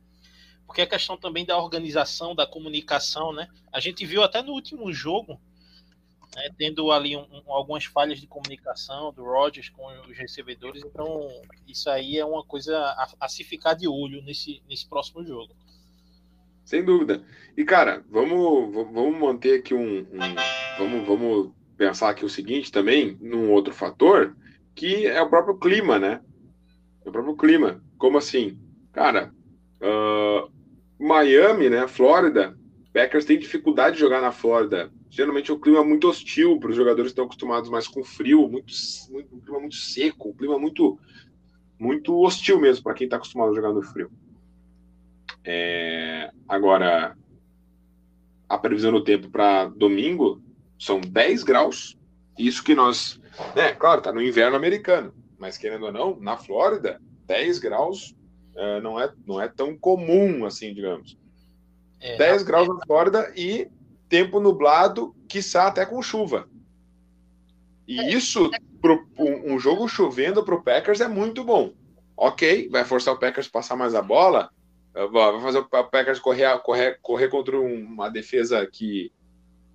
porque 0.65 0.81
a 0.81 0.87
questão 0.87 1.17
também 1.17 1.45
da 1.45 1.57
organização, 1.57 2.33
da 2.33 2.47
comunicação, 2.47 3.33
né? 3.33 3.47
A 3.71 3.79
gente 3.79 4.05
viu 4.05 4.23
até 4.23 4.41
no 4.41 4.53
último 4.53 4.91
jogo, 4.93 5.39
né, 6.35 6.49
tendo 6.57 6.91
ali 6.91 7.15
um, 7.15 7.21
um, 7.21 7.53
algumas 7.53 7.85
falhas 7.85 8.19
de 8.19 8.27
comunicação 8.27 9.13
do 9.13 9.23
Rogers 9.23 9.69
com 9.69 9.85
os 10.09 10.17
recebedores. 10.17 10.83
Então 10.83 11.27
isso 11.67 11.89
aí 11.89 12.17
é 12.17 12.25
uma 12.25 12.43
coisa 12.43 12.77
a, 12.77 13.07
a 13.21 13.29
se 13.29 13.43
ficar 13.43 13.73
de 13.73 13.87
olho 13.87 14.21
nesse 14.23 14.61
nesse 14.67 14.87
próximo 14.87 15.23
jogo. 15.25 15.53
Sem 16.65 16.83
dúvida. 16.83 17.23
E 17.57 17.63
cara, 17.63 18.03
vamos 18.09 18.73
vamos 18.73 19.19
manter 19.19 19.59
aqui 19.59 19.73
um, 19.73 19.99
um 19.99 20.77
vamos 20.77 21.07
vamos 21.07 21.51
pensar 21.77 22.09
aqui 22.09 22.23
o 22.23 22.29
seguinte 22.29 22.71
também, 22.71 23.17
num 23.19 23.51
outro 23.51 23.73
fator, 23.73 24.35
que 24.75 25.05
é 25.05 25.21
o 25.21 25.29
próprio 25.29 25.57
clima, 25.57 25.99
né? 25.99 26.21
É 27.05 27.09
o 27.09 27.11
próprio 27.11 27.35
clima. 27.35 27.83
Como 27.97 28.17
assim? 28.17 28.57
Cara, 28.91 29.33
uh, 29.81 30.51
Miami, 30.99 31.69
né? 31.69 31.87
Flórida, 31.87 32.57
Packers 32.93 33.25
tem 33.25 33.39
dificuldade 33.39 33.95
de 33.95 34.01
jogar 34.01 34.21
na 34.21 34.31
Flórida. 34.31 34.91
Geralmente 35.09 35.51
o 35.51 35.59
clima 35.59 35.79
é 35.79 35.83
muito 35.83 36.07
hostil 36.07 36.59
para 36.59 36.69
os 36.69 36.75
jogadores 36.75 37.09
que 37.09 37.13
estão 37.13 37.25
acostumados 37.25 37.69
mais 37.69 37.87
com 37.87 38.03
frio, 38.03 38.47
muito, 38.47 38.71
muito, 39.09 39.35
um 39.35 39.39
clima 39.39 39.59
muito 39.59 39.75
seco, 39.75 40.29
um 40.29 40.33
clima 40.33 40.59
muito, 40.59 40.99
muito 41.79 42.15
hostil 42.21 42.59
mesmo 42.59 42.83
para 42.83 42.93
quem 42.93 43.05
está 43.05 43.17
acostumado 43.17 43.51
a 43.51 43.55
jogar 43.55 43.73
no 43.73 43.81
frio. 43.81 44.11
É, 45.43 46.31
agora, 46.47 47.17
a 48.47 48.57
previsão 48.59 48.91
do 48.91 49.03
tempo 49.03 49.29
para 49.29 49.65
domingo 49.65 50.41
são 50.77 51.01
10 51.01 51.43
graus. 51.43 51.97
Isso 52.37 52.63
que 52.63 52.75
nós. 52.75 53.19
Né, 53.55 53.73
claro, 53.73 54.01
tá 54.01 54.13
no 54.13 54.21
inverno 54.21 54.55
americano, 54.55 55.13
mas 55.39 55.57
querendo 55.57 55.87
ou 55.87 55.91
não, 55.91 56.19
na 56.19 56.37
Flórida, 56.37 57.01
10 57.25 57.57
graus 57.57 58.15
uh, 58.55 58.79
não, 58.81 58.99
é, 58.99 59.11
não 59.25 59.41
é 59.41 59.47
tão 59.47 59.75
comum 59.75 60.45
assim, 60.45 60.73
digamos. 60.73 61.17
É, 62.03 62.17
10 62.17 62.43
graus 62.43 62.67
na 62.67 62.85
Flórida 62.85 63.31
e 63.33 63.71
tempo 64.09 64.41
nublado, 64.41 65.15
quiçá 65.27 65.67
até 65.67 65.85
com 65.85 66.01
chuva. 66.01 66.49
E 67.87 67.97
é, 67.97 68.09
isso, 68.13 68.51
pro, 68.81 69.07
um, 69.17 69.53
um 69.53 69.59
jogo 69.59 69.87
chovendo 69.87 70.43
para 70.43 70.53
o 70.53 70.61
Packers 70.61 70.99
é 70.99 71.07
muito 71.07 71.45
bom. 71.45 71.73
Ok, 72.15 72.67
vai 72.69 72.83
forçar 72.83 73.13
o 73.13 73.19
Packers 73.19 73.47
a 73.47 73.51
passar 73.51 73.75
mais 73.77 73.95
a 73.95 74.01
bola, 74.01 74.49
vai 74.93 75.41
fazer 75.41 75.59
o 75.59 75.65
Packers 75.65 76.19
correr, 76.19 76.59
correr, 76.59 76.99
correr 77.01 77.29
contra 77.29 77.57
uma 77.57 78.09
defesa 78.09 78.67
que, 78.67 79.11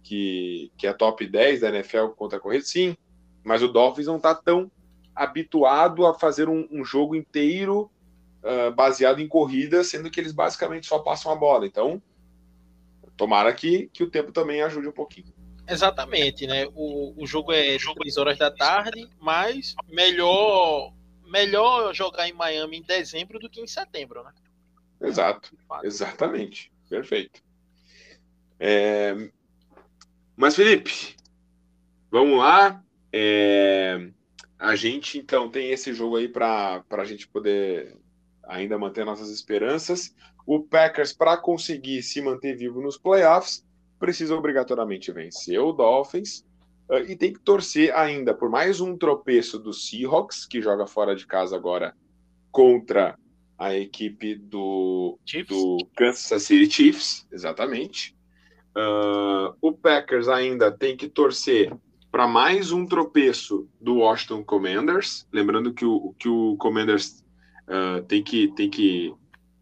que, 0.03 0.71
que 0.77 0.87
é 0.87 0.93
top 0.93 1.27
10 1.27 1.61
da 1.61 1.71
NFL 1.71 2.09
contra 2.09 2.39
a 2.39 2.41
corrida, 2.41 2.65
sim, 2.65 2.95
mas 3.43 3.63
o 3.63 3.69
Dolphins 3.69 4.07
não 4.07 4.19
está 4.19 4.35
tão 4.35 4.71
habituado 5.15 6.07
a 6.07 6.15
fazer 6.15 6.49
um, 6.49 6.69
um 6.71 6.85
jogo 6.85 7.17
inteiro 7.17 7.91
uh, 8.45 8.73
baseado 8.75 9.21
em 9.21 9.27
corrida, 9.27 9.83
sendo 9.83 10.11
que 10.11 10.21
eles 10.21 10.33
basicamente 10.33 10.87
só 10.87 10.99
passam 10.99 11.33
a 11.33 11.35
bola. 11.35 11.67
Então, 11.67 12.01
tomara 13.19 13.53
que, 13.53 13.91
que 13.93 14.03
o 14.03 14.11
tempo 14.11 14.33
também 14.33 14.63
ajude 14.63 14.89
um 14.89 14.93
pouquinho. 14.93 15.35
Exatamente, 15.69 16.47
né? 16.47 16.67
O, 16.75 17.23
o 17.23 17.27
jogo 17.27 17.53
é 17.53 17.77
3 17.77 18.17
horas 18.17 18.39
da 18.39 18.51
tarde, 18.51 19.07
mas 19.21 19.75
melhor 19.87 20.95
melhor 21.27 21.95
jogar 21.95 22.27
em 22.27 22.33
Miami 22.33 22.79
em 22.79 22.83
dezembro 22.83 23.39
do 23.39 23.51
que 23.51 23.61
em 23.61 23.67
setembro, 23.67 24.25
né? 24.25 24.33
Exato, 25.03 25.55
exatamente, 25.83 26.73
perfeito. 26.89 27.43
É... 28.59 29.15
Mas 30.35 30.57
Felipe, 30.57 31.17
vamos 32.11 32.39
lá. 32.39 32.83
É... 33.13 34.09
A 34.59 34.75
gente 34.75 35.19
então 35.19 35.51
tem 35.51 35.71
esse 35.71 35.93
jogo 35.93 36.17
aí 36.17 36.29
para 36.29 36.83
a 36.91 37.05
gente 37.05 37.29
poder 37.29 37.95
ainda 38.49 38.79
manter 38.79 39.05
nossas 39.05 39.31
esperanças. 39.31 40.15
O 40.47 40.61
Packers, 40.61 41.13
para 41.13 41.37
conseguir 41.37 42.03
se 42.03 42.21
manter 42.21 42.57
vivo 42.57 42.81
nos 42.81 42.97
playoffs, 42.97 43.65
precisa 43.99 44.35
obrigatoriamente 44.35 45.13
vencer 45.13 45.61
o 45.61 45.73
Dolphins 45.73 46.45
uh, 46.91 46.99
e 47.07 47.15
tem 47.15 47.33
que 47.33 47.41
torcer 47.41 47.95
ainda 47.95 48.35
por 48.35 48.49
mais 48.49 48.81
um 48.81 48.97
tropeço 48.97 49.59
do 49.59 49.73
Seahawks, 49.73 50.47
que 50.47 50.63
joga 50.63 50.87
fora 50.87 51.15
de 51.15 51.27
casa 51.27 51.55
agora 51.55 51.95
contra 52.51 53.19
a 53.59 53.75
equipe 53.75 54.37
do, 54.37 55.19
do 55.49 55.79
Kansas 55.97 56.43
City 56.45 56.71
Chiefs, 56.71 57.27
exatamente. 57.31 58.17
Uh, 58.77 59.55
o 59.61 59.73
Packers 59.73 60.29
ainda 60.29 60.71
tem 60.71 60.97
que 60.97 61.09
torcer 61.09 61.77
para 62.11 62.27
mais 62.27 62.73
um 62.73 62.87
tropeço 62.87 63.69
do 63.81 63.97
Washington 63.97 64.45
Commanders, 64.45 65.27
lembrando 65.33 65.75
que 65.75 65.85
o, 65.85 66.15
que 66.19 66.29
o 66.29 66.57
Commanders 66.57 67.23
uh, 67.69 68.03
tem 68.05 68.23
que 68.23 68.49
tem 68.55 68.69
que 68.69 69.15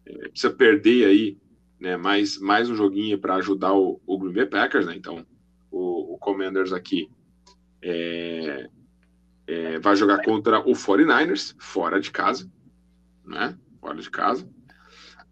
eh, 0.05 0.29
precisa 0.29 0.53
perder 0.53 1.05
aí 1.05 1.37
né, 1.79 1.95
mais, 1.95 2.37
mais 2.39 2.69
um 2.69 2.75
joguinho 2.75 3.19
para 3.19 3.35
ajudar 3.35 3.73
o, 3.73 4.01
o 4.05 4.17
Green 4.17 4.33
Bay 4.33 4.45
Packers, 4.45 4.85
né? 4.85 4.95
Então, 4.95 5.25
o, 5.71 6.15
o 6.15 6.17
Commanders 6.17 6.73
aqui 6.73 7.09
é, 7.81 8.67
é, 9.45 9.79
vai 9.79 9.95
jogar 9.95 10.23
contra 10.23 10.59
o 10.59 10.73
49ers, 10.73 11.55
fora 11.59 11.99
de 11.99 12.11
casa, 12.11 12.51
né? 13.25 13.57
Fora 13.79 13.95
de 13.95 14.09
casa. 14.09 14.49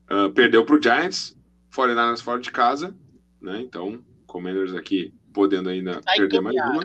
Uh, 0.09 0.31
perdeu 0.33 0.63
para 0.63 0.75
o 0.75 0.81
Giants, 0.81 1.35
49ers 1.71 2.21
fora 2.21 2.39
de 2.39 2.51
casa, 2.51 2.95
né? 3.41 3.59
Então, 3.61 4.03
Commanders 4.27 4.75
aqui 4.75 5.13
podendo 5.33 5.69
ainda 5.69 6.01
tá 6.01 6.13
perder 6.15 6.41
mais 6.41 6.55
uma. 6.55 6.83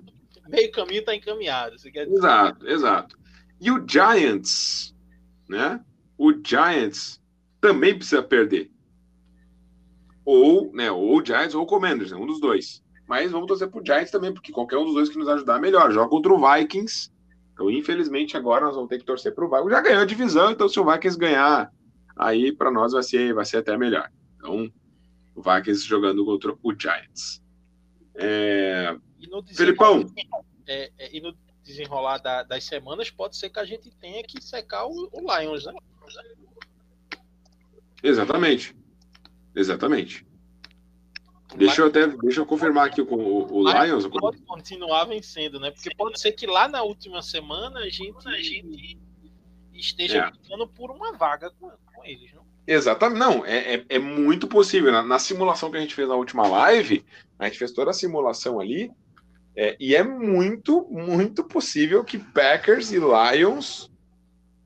Meio 0.48 0.72
caminho 0.72 1.00
está 1.00 1.14
encaminhado. 1.14 1.76
Exato, 1.94 2.66
exato. 2.66 3.18
E 3.60 3.70
o 3.70 3.86
Giants, 3.86 4.96
né? 5.50 5.84
O 6.16 6.32
Giants 6.32 7.20
também 7.60 7.94
precisa 7.96 8.22
perder 8.22 8.70
ou, 10.24 10.72
né, 10.72 10.90
ou 10.90 11.24
Giants 11.24 11.54
ou 11.54 11.66
Commanders, 11.66 12.12
né, 12.12 12.16
um 12.16 12.26
dos 12.26 12.40
dois. 12.40 12.82
Mas 13.08 13.32
vamos 13.32 13.48
torcer 13.48 13.68
pro 13.68 13.84
Giants 13.84 14.12
também, 14.12 14.32
porque 14.32 14.52
qualquer 14.52 14.76
um 14.78 14.84
dos 14.84 14.94
dois 14.94 15.08
que 15.08 15.18
nos 15.18 15.28
ajudar 15.28 15.58
melhor. 15.58 15.90
Joga 15.90 16.08
contra 16.08 16.32
o 16.32 16.54
Vikings. 16.54 17.10
Então, 17.52 17.68
infelizmente, 17.68 18.36
agora 18.36 18.66
nós 18.66 18.76
vamos 18.76 18.88
ter 18.88 18.98
que 18.98 19.04
torcer 19.04 19.34
pro 19.34 19.48
Vikings. 19.48 19.70
Já 19.70 19.80
ganhou 19.80 20.02
a 20.02 20.06
divisão, 20.06 20.50
então 20.52 20.68
se 20.68 20.78
o 20.78 20.88
Vikings 20.88 21.18
ganhar, 21.18 21.72
aí 22.16 22.52
para 22.52 22.70
nós 22.70 22.92
vai 22.92 23.02
ser, 23.02 23.34
vai 23.34 23.44
ser 23.44 23.56
até 23.56 23.76
melhor. 23.76 24.08
Então, 24.36 24.70
o 25.34 25.42
Vikings 25.42 25.84
jogando 25.84 26.24
contra 26.24 26.54
o 26.62 26.72
Giants. 26.72 27.42
É... 28.14 28.96
E 29.18 29.26
no 29.26 29.42
Felipão. 29.42 30.06
É, 30.68 30.92
é, 30.96 31.16
e 31.16 31.20
no 31.20 31.34
desenrolar 31.70 32.18
da, 32.18 32.42
das 32.42 32.64
semanas, 32.64 33.10
pode 33.10 33.36
ser 33.36 33.50
que 33.50 33.58
a 33.58 33.64
gente 33.64 33.90
tenha 33.92 34.22
que 34.22 34.42
secar 34.42 34.86
o, 34.86 35.08
o 35.12 35.20
Lions, 35.20 35.64
né? 35.64 35.72
Exatamente. 38.02 38.74
Exatamente. 39.54 40.26
Deixa 41.56 41.82
eu 41.82 41.86
até 41.88 42.06
deixa 42.06 42.40
eu 42.40 42.46
confirmar 42.46 42.86
aqui 42.86 43.04
com 43.04 43.16
o, 43.16 43.52
o 43.52 43.84
Lions. 43.84 44.06
Pode 44.06 44.38
continuar 44.42 45.04
vencendo, 45.04 45.58
né? 45.58 45.70
Porque 45.70 45.94
pode 45.96 46.20
ser 46.20 46.32
que 46.32 46.46
lá 46.46 46.68
na 46.68 46.82
última 46.82 47.22
semana 47.22 47.80
a 47.80 47.88
gente, 47.88 48.28
a 48.28 48.40
gente 48.40 48.98
esteja 49.74 50.32
é. 50.32 50.66
por 50.76 50.90
uma 50.90 51.12
vaga 51.12 51.50
com, 51.58 51.70
com 51.70 52.04
eles, 52.04 52.32
não? 52.32 52.48
Exatamente, 52.66 53.18
não, 53.18 53.44
é, 53.44 53.74
é, 53.74 53.84
é, 53.88 53.98
muito 53.98 54.46
possível. 54.46 54.92
Na, 54.92 55.02
na, 55.02 55.18
simulação 55.18 55.72
que 55.72 55.76
a 55.76 55.80
gente 55.80 55.94
fez 55.94 56.06
na 56.06 56.14
última 56.14 56.46
live, 56.46 57.04
a 57.36 57.46
gente 57.46 57.58
fez 57.58 57.72
toda 57.72 57.90
a 57.90 57.94
simulação 57.94 58.60
ali, 58.60 58.92
é, 59.56 59.76
e 59.80 59.94
é 59.94 60.02
muito, 60.02 60.86
muito 60.90 61.44
possível 61.44 62.04
que 62.04 62.18
Packers 62.18 62.92
e 62.92 62.98
Lions 62.98 63.90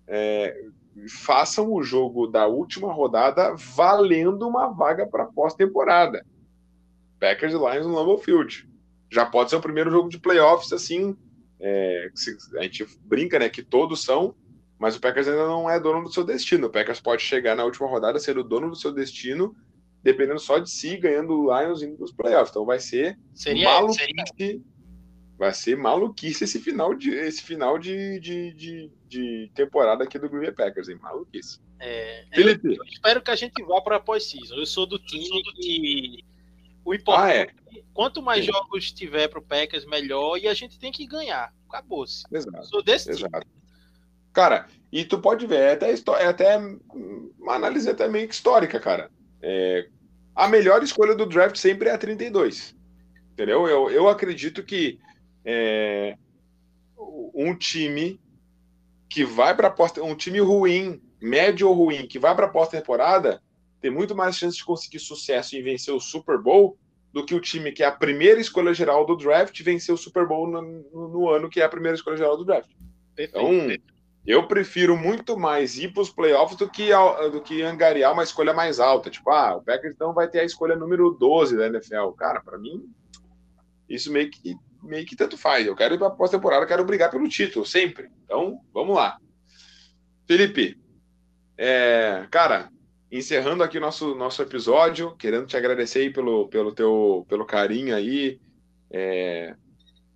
é, 0.06 0.64
façam 1.08 1.72
o 1.72 1.82
jogo 1.82 2.26
da 2.26 2.46
última 2.46 2.92
rodada 2.92 3.54
valendo 3.56 4.46
uma 4.46 4.68
vaga 4.68 5.06
para 5.06 5.26
pós-temporada. 5.26 6.24
Packers 7.18 7.54
e 7.54 7.56
Lions 7.56 7.86
no 7.86 7.94
Lambeau 7.94 8.18
Field. 8.18 8.68
Já 9.10 9.24
pode 9.24 9.50
ser 9.50 9.56
o 9.56 9.60
primeiro 9.60 9.90
jogo 9.90 10.08
de 10.08 10.18
playoffs, 10.18 10.72
assim, 10.72 11.16
é, 11.60 12.10
a 12.58 12.62
gente 12.62 12.86
brinca, 13.02 13.38
né, 13.38 13.48
que 13.48 13.62
todos 13.62 14.04
são, 14.04 14.34
mas 14.78 14.96
o 14.96 15.00
Packers 15.00 15.28
ainda 15.28 15.46
não 15.46 15.70
é 15.70 15.80
dono 15.80 16.02
do 16.02 16.12
seu 16.12 16.24
destino. 16.24 16.66
O 16.66 16.70
Packers 16.70 17.00
pode 17.00 17.22
chegar 17.22 17.56
na 17.56 17.64
última 17.64 17.88
rodada 17.88 18.18
ser 18.18 18.36
o 18.36 18.44
dono 18.44 18.68
do 18.68 18.76
seu 18.76 18.92
destino, 18.92 19.56
dependendo 20.02 20.40
só 20.40 20.58
de 20.58 20.68
si, 20.68 20.96
ganhando 20.96 21.32
o 21.32 21.58
Lions 21.58 21.82
indo 21.82 21.96
para 21.96 22.04
os 22.04 22.12
playoffs. 22.12 22.50
Então 22.50 22.66
vai 22.66 22.78
ser 22.78 23.18
seria, 23.34 23.64
maluquice, 23.64 24.00
seria 24.00 24.62
vai 25.36 25.52
ser 25.52 25.76
maluquice 25.76 26.44
esse 26.44 26.60
final 26.60 26.94
de, 26.94 27.10
esse 27.10 27.42
final 27.42 27.78
de, 27.78 28.20
de, 28.20 28.52
de, 28.54 28.90
de 29.08 29.50
temporada 29.54 30.04
aqui 30.04 30.18
do 30.18 30.28
Green 30.28 30.42
Bay 30.42 30.52
Packers, 30.52 30.88
hein? 30.88 30.98
Maluquice. 31.00 31.60
É, 31.80 32.24
Felipe. 32.32 32.68
Eu, 32.68 32.74
eu 32.74 32.84
espero 32.84 33.20
que 33.20 33.30
a 33.30 33.36
gente 33.36 33.62
vá 33.64 33.80
para 33.80 33.96
a 33.96 34.00
pós-season. 34.00 34.54
Eu 34.54 34.66
sou 34.66 34.86
do 34.86 34.98
time 34.98 35.42
que 35.54 36.24
o 36.84 36.94
importante 36.94 37.32
ah, 37.32 37.34
é. 37.34 37.82
quanto 37.92 38.22
mais 38.22 38.44
Sim. 38.44 38.52
jogos 38.52 38.92
tiver 38.92 39.28
para 39.28 39.38
o 39.38 39.42
Packers, 39.42 39.86
melhor, 39.86 40.38
e 40.38 40.46
a 40.46 40.54
gente 40.54 40.78
tem 40.78 40.92
que 40.92 41.06
ganhar. 41.06 41.52
Acabou-se. 41.68 42.24
Exato. 42.30 42.66
Sou 42.66 42.82
desse 42.82 43.10
Exato. 43.10 43.40
time. 43.40 43.54
Cara, 44.32 44.66
e 44.92 45.04
tu 45.04 45.18
pode 45.18 45.46
ver, 45.46 45.60
é 45.60 45.72
até, 45.72 45.90
é 45.92 46.26
até 46.26 46.58
uma 47.38 47.54
análise 47.54 47.88
até 47.88 48.06
meio 48.08 48.28
que 48.28 48.34
histórica, 48.34 48.78
cara. 48.78 49.10
É, 49.40 49.88
a 50.34 50.48
melhor 50.48 50.82
escolha 50.82 51.14
do 51.14 51.26
draft 51.26 51.56
sempre 51.56 51.88
é 51.88 51.92
a 51.92 51.98
32. 51.98 52.74
Entendeu? 53.32 53.66
Eu, 53.66 53.90
eu 53.90 54.08
acredito 54.08 54.62
que 54.62 54.98
é, 55.44 56.16
um 57.34 57.54
time 57.54 58.20
que 59.08 59.24
vai 59.24 59.54
para 59.54 59.68
a 59.68 60.02
um 60.02 60.14
time 60.14 60.40
ruim, 60.40 61.02
médio 61.20 61.68
ou 61.68 61.74
ruim, 61.74 62.06
que 62.06 62.18
vai 62.18 62.34
para 62.34 62.46
a 62.46 62.50
pós-temporada, 62.50 63.42
tem 63.80 63.90
muito 63.90 64.14
mais 64.14 64.36
chance 64.36 64.56
de 64.56 64.64
conseguir 64.64 64.98
sucesso 64.98 65.54
e 65.54 65.62
vencer 65.62 65.94
o 65.94 66.00
Super 66.00 66.38
Bowl 66.38 66.78
do 67.12 67.24
que 67.24 67.34
o 67.34 67.40
time 67.40 67.70
que 67.70 67.82
é 67.82 67.86
a 67.86 67.92
primeira 67.92 68.40
escolha 68.40 68.74
geral 68.74 69.06
do 69.06 69.16
draft 69.16 69.62
vencer 69.62 69.94
o 69.94 69.98
Super 69.98 70.26
Bowl 70.26 70.50
no, 70.50 70.60
no, 70.62 71.08
no 71.08 71.28
ano 71.28 71.48
que 71.48 71.60
é 71.60 71.64
a 71.64 71.68
primeira 71.68 71.94
escolha 71.94 72.16
geral 72.16 72.36
do 72.36 72.44
draft. 72.44 72.70
Perfeito. 73.14 73.38
Então, 73.38 73.94
eu 74.26 74.48
prefiro 74.48 74.96
muito 74.96 75.38
mais 75.38 75.76
ir 75.76 75.92
para 75.92 76.02
os 76.02 76.10
playoffs 76.10 76.56
do 76.56 76.68
que, 76.68 76.88
do 77.30 77.42
que 77.42 77.62
angariar 77.62 78.12
uma 78.12 78.22
escolha 78.22 78.54
mais 78.54 78.80
alta. 78.80 79.10
Tipo, 79.10 79.30
ah, 79.30 79.56
o 79.56 79.62
Packers 79.62 79.94
então 79.94 80.14
vai 80.14 80.28
ter 80.28 80.40
a 80.40 80.44
escolha 80.44 80.74
número 80.74 81.10
12 81.10 81.56
da 81.56 81.66
NFL. 81.66 82.08
Cara, 82.16 82.40
para 82.40 82.58
mim, 82.58 82.82
isso 83.88 84.10
meio 84.10 84.30
que 84.30 84.56
meio 84.84 85.06
que 85.06 85.16
tanto 85.16 85.36
faz. 85.36 85.66
Eu 85.66 85.74
quero 85.74 85.94
ir 85.94 85.98
para 85.98 86.08
a 86.08 86.10
pós-temporada, 86.10 86.66
quero 86.66 86.84
brigar 86.84 87.10
pelo 87.10 87.28
título, 87.28 87.66
sempre. 87.66 88.08
Então, 88.24 88.60
vamos 88.72 88.94
lá. 88.96 89.18
Felipe, 90.26 90.78
é, 91.56 92.26
cara, 92.30 92.70
encerrando 93.10 93.62
aqui 93.62 93.78
nosso 93.78 94.14
nosso 94.14 94.42
episódio, 94.42 95.14
querendo 95.16 95.46
te 95.46 95.56
agradecer 95.56 96.00
aí 96.00 96.12
pelo, 96.12 96.48
pelo 96.48 96.74
teu 96.74 97.26
pelo 97.28 97.44
carinho 97.44 97.94
aí, 97.94 98.40
é, 98.90 99.54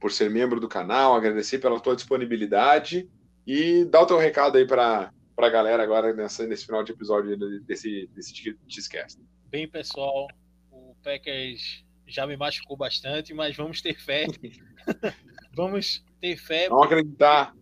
por 0.01 0.11
ser 0.11 0.31
membro 0.31 0.61
do 0.61 0.69
canal, 0.69 1.15
agradecer 1.15 1.59
pela 1.59 1.81
tua 1.81 1.97
disponibilidade 1.97 3.09
e 3.47 3.85
dar 3.85 4.03
o 4.03 4.07
teu 4.07 4.19
recado 4.19 4.59
aí 4.59 4.67
para 4.67 5.13
a 5.37 5.49
galera 5.49 5.83
agora 5.83 6.13
nessa, 6.13 6.47
nesse 6.47 6.67
final 6.67 6.83
de 6.83 6.93
episódio 6.93 7.37
desse, 7.63 8.09
desse 8.15 8.35
Cheesecast. 8.69 9.21
Bem, 9.47 9.69
pessoal, 9.69 10.29
o 10.71 10.95
Packers 11.03 11.85
já 12.09 12.27
me 12.27 12.37
machucou 12.37 12.77
bastante, 12.77 13.33
mas 13.35 13.57
vamos 13.57 13.81
ter 13.81 13.95
fé. 13.99 14.27
vamos 15.55 16.05
ter 16.21 16.37
fé. 16.37 16.69
Vamos 16.69 16.87
acreditar. 16.87 17.55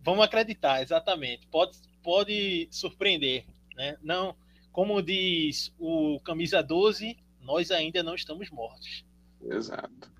Vamos 0.00 0.24
acreditar, 0.24 0.82
exatamente. 0.82 1.46
Pode, 1.48 1.78
pode 2.02 2.68
surpreender. 2.70 3.44
Né? 3.76 3.96
Não, 4.02 4.36
como 4.72 5.02
diz 5.02 5.72
o 5.78 6.20
camisa 6.20 6.62
12, 6.62 7.16
nós 7.40 7.70
ainda 7.70 8.02
não 8.02 8.14
estamos 8.14 8.50
mortos. 8.50 9.04
Exato. 9.42 10.10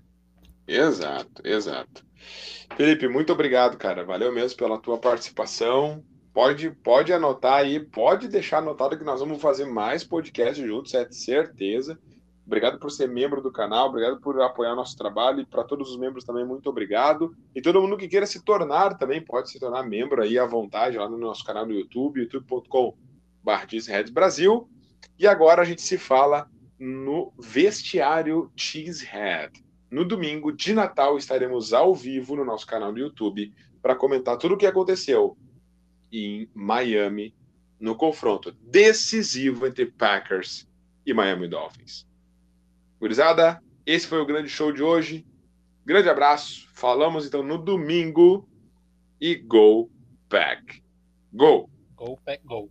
Exato, 0.67 1.41
exato. 1.45 2.05
Felipe, 2.75 3.07
muito 3.07 3.31
obrigado, 3.31 3.77
cara. 3.77 4.03
Valeu 4.03 4.31
mesmo 4.31 4.57
pela 4.57 4.79
tua 4.79 4.97
participação. 4.97 6.03
Pode, 6.33 6.69
pode 6.69 7.11
anotar 7.13 7.61
aí, 7.61 7.79
pode 7.79 8.27
deixar 8.27 8.59
anotado 8.59 8.97
que 8.97 9.03
nós 9.03 9.19
vamos 9.21 9.41
fazer 9.41 9.65
mais 9.65 10.03
podcasts 10.03 10.63
juntos, 10.65 10.93
é 10.93 11.05
de 11.05 11.15
certeza. 11.15 11.97
Obrigado 12.47 12.79
por 12.79 12.89
ser 12.89 13.09
membro 13.09 13.41
do 13.41 13.51
canal, 13.51 13.89
obrigado 13.89 14.21
por 14.21 14.41
apoiar 14.41 14.73
nosso 14.73 14.97
trabalho 14.97 15.41
e 15.41 15.45
para 15.45 15.65
todos 15.65 15.91
os 15.91 15.97
membros 15.97 16.23
também, 16.23 16.45
muito 16.45 16.69
obrigado. 16.69 17.35
E 17.53 17.61
todo 17.61 17.81
mundo 17.81 17.97
que 17.97 18.07
queira 18.07 18.25
se 18.25 18.41
tornar 18.41 18.97
também 18.97 19.21
pode 19.21 19.51
se 19.51 19.59
tornar 19.59 19.83
membro 19.83 20.23
aí 20.23 20.39
à 20.39 20.45
vontade 20.45 20.97
lá 20.97 21.09
no 21.09 21.17
nosso 21.17 21.43
canal 21.43 21.65
no 21.65 21.73
YouTube, 21.73 22.21
youtube.com.br 22.21 24.11
Brasil. 24.13 24.69
E 25.19 25.27
agora 25.27 25.61
a 25.61 25.65
gente 25.65 25.81
se 25.81 25.97
fala 25.97 26.49
no 26.79 27.33
Vestiário 27.37 28.49
Cheesehead. 28.55 29.61
No 29.91 30.05
domingo 30.05 30.49
de 30.49 30.73
Natal 30.73 31.17
estaremos 31.17 31.73
ao 31.73 31.93
vivo 31.93 32.37
no 32.37 32.45
nosso 32.45 32.65
canal 32.65 32.93
no 32.93 32.97
YouTube 32.97 33.53
para 33.81 33.93
comentar 33.93 34.37
tudo 34.37 34.53
o 34.55 34.57
que 34.57 34.65
aconteceu 34.65 35.37
em 36.09 36.49
Miami 36.53 37.35
no 37.77 37.93
confronto 37.93 38.53
decisivo 38.61 39.67
entre 39.67 39.85
Packers 39.85 40.65
e 41.05 41.13
Miami 41.13 41.49
Dolphins. 41.49 42.07
Gurizada, 42.99 43.61
esse 43.85 44.07
foi 44.07 44.19
o 44.19 44.25
grande 44.25 44.49
show 44.49 44.71
de 44.71 44.81
hoje. 44.81 45.25
Grande 45.85 46.09
abraço. 46.09 46.67
Falamos 46.73 47.25
então 47.25 47.43
no 47.43 47.57
domingo 47.57 48.47
e 49.21 49.35
go 49.35 49.89
pack. 50.27 50.83
Go! 51.31 51.69
Go 51.95 52.17
pack 52.25 52.43
go. 52.45 52.69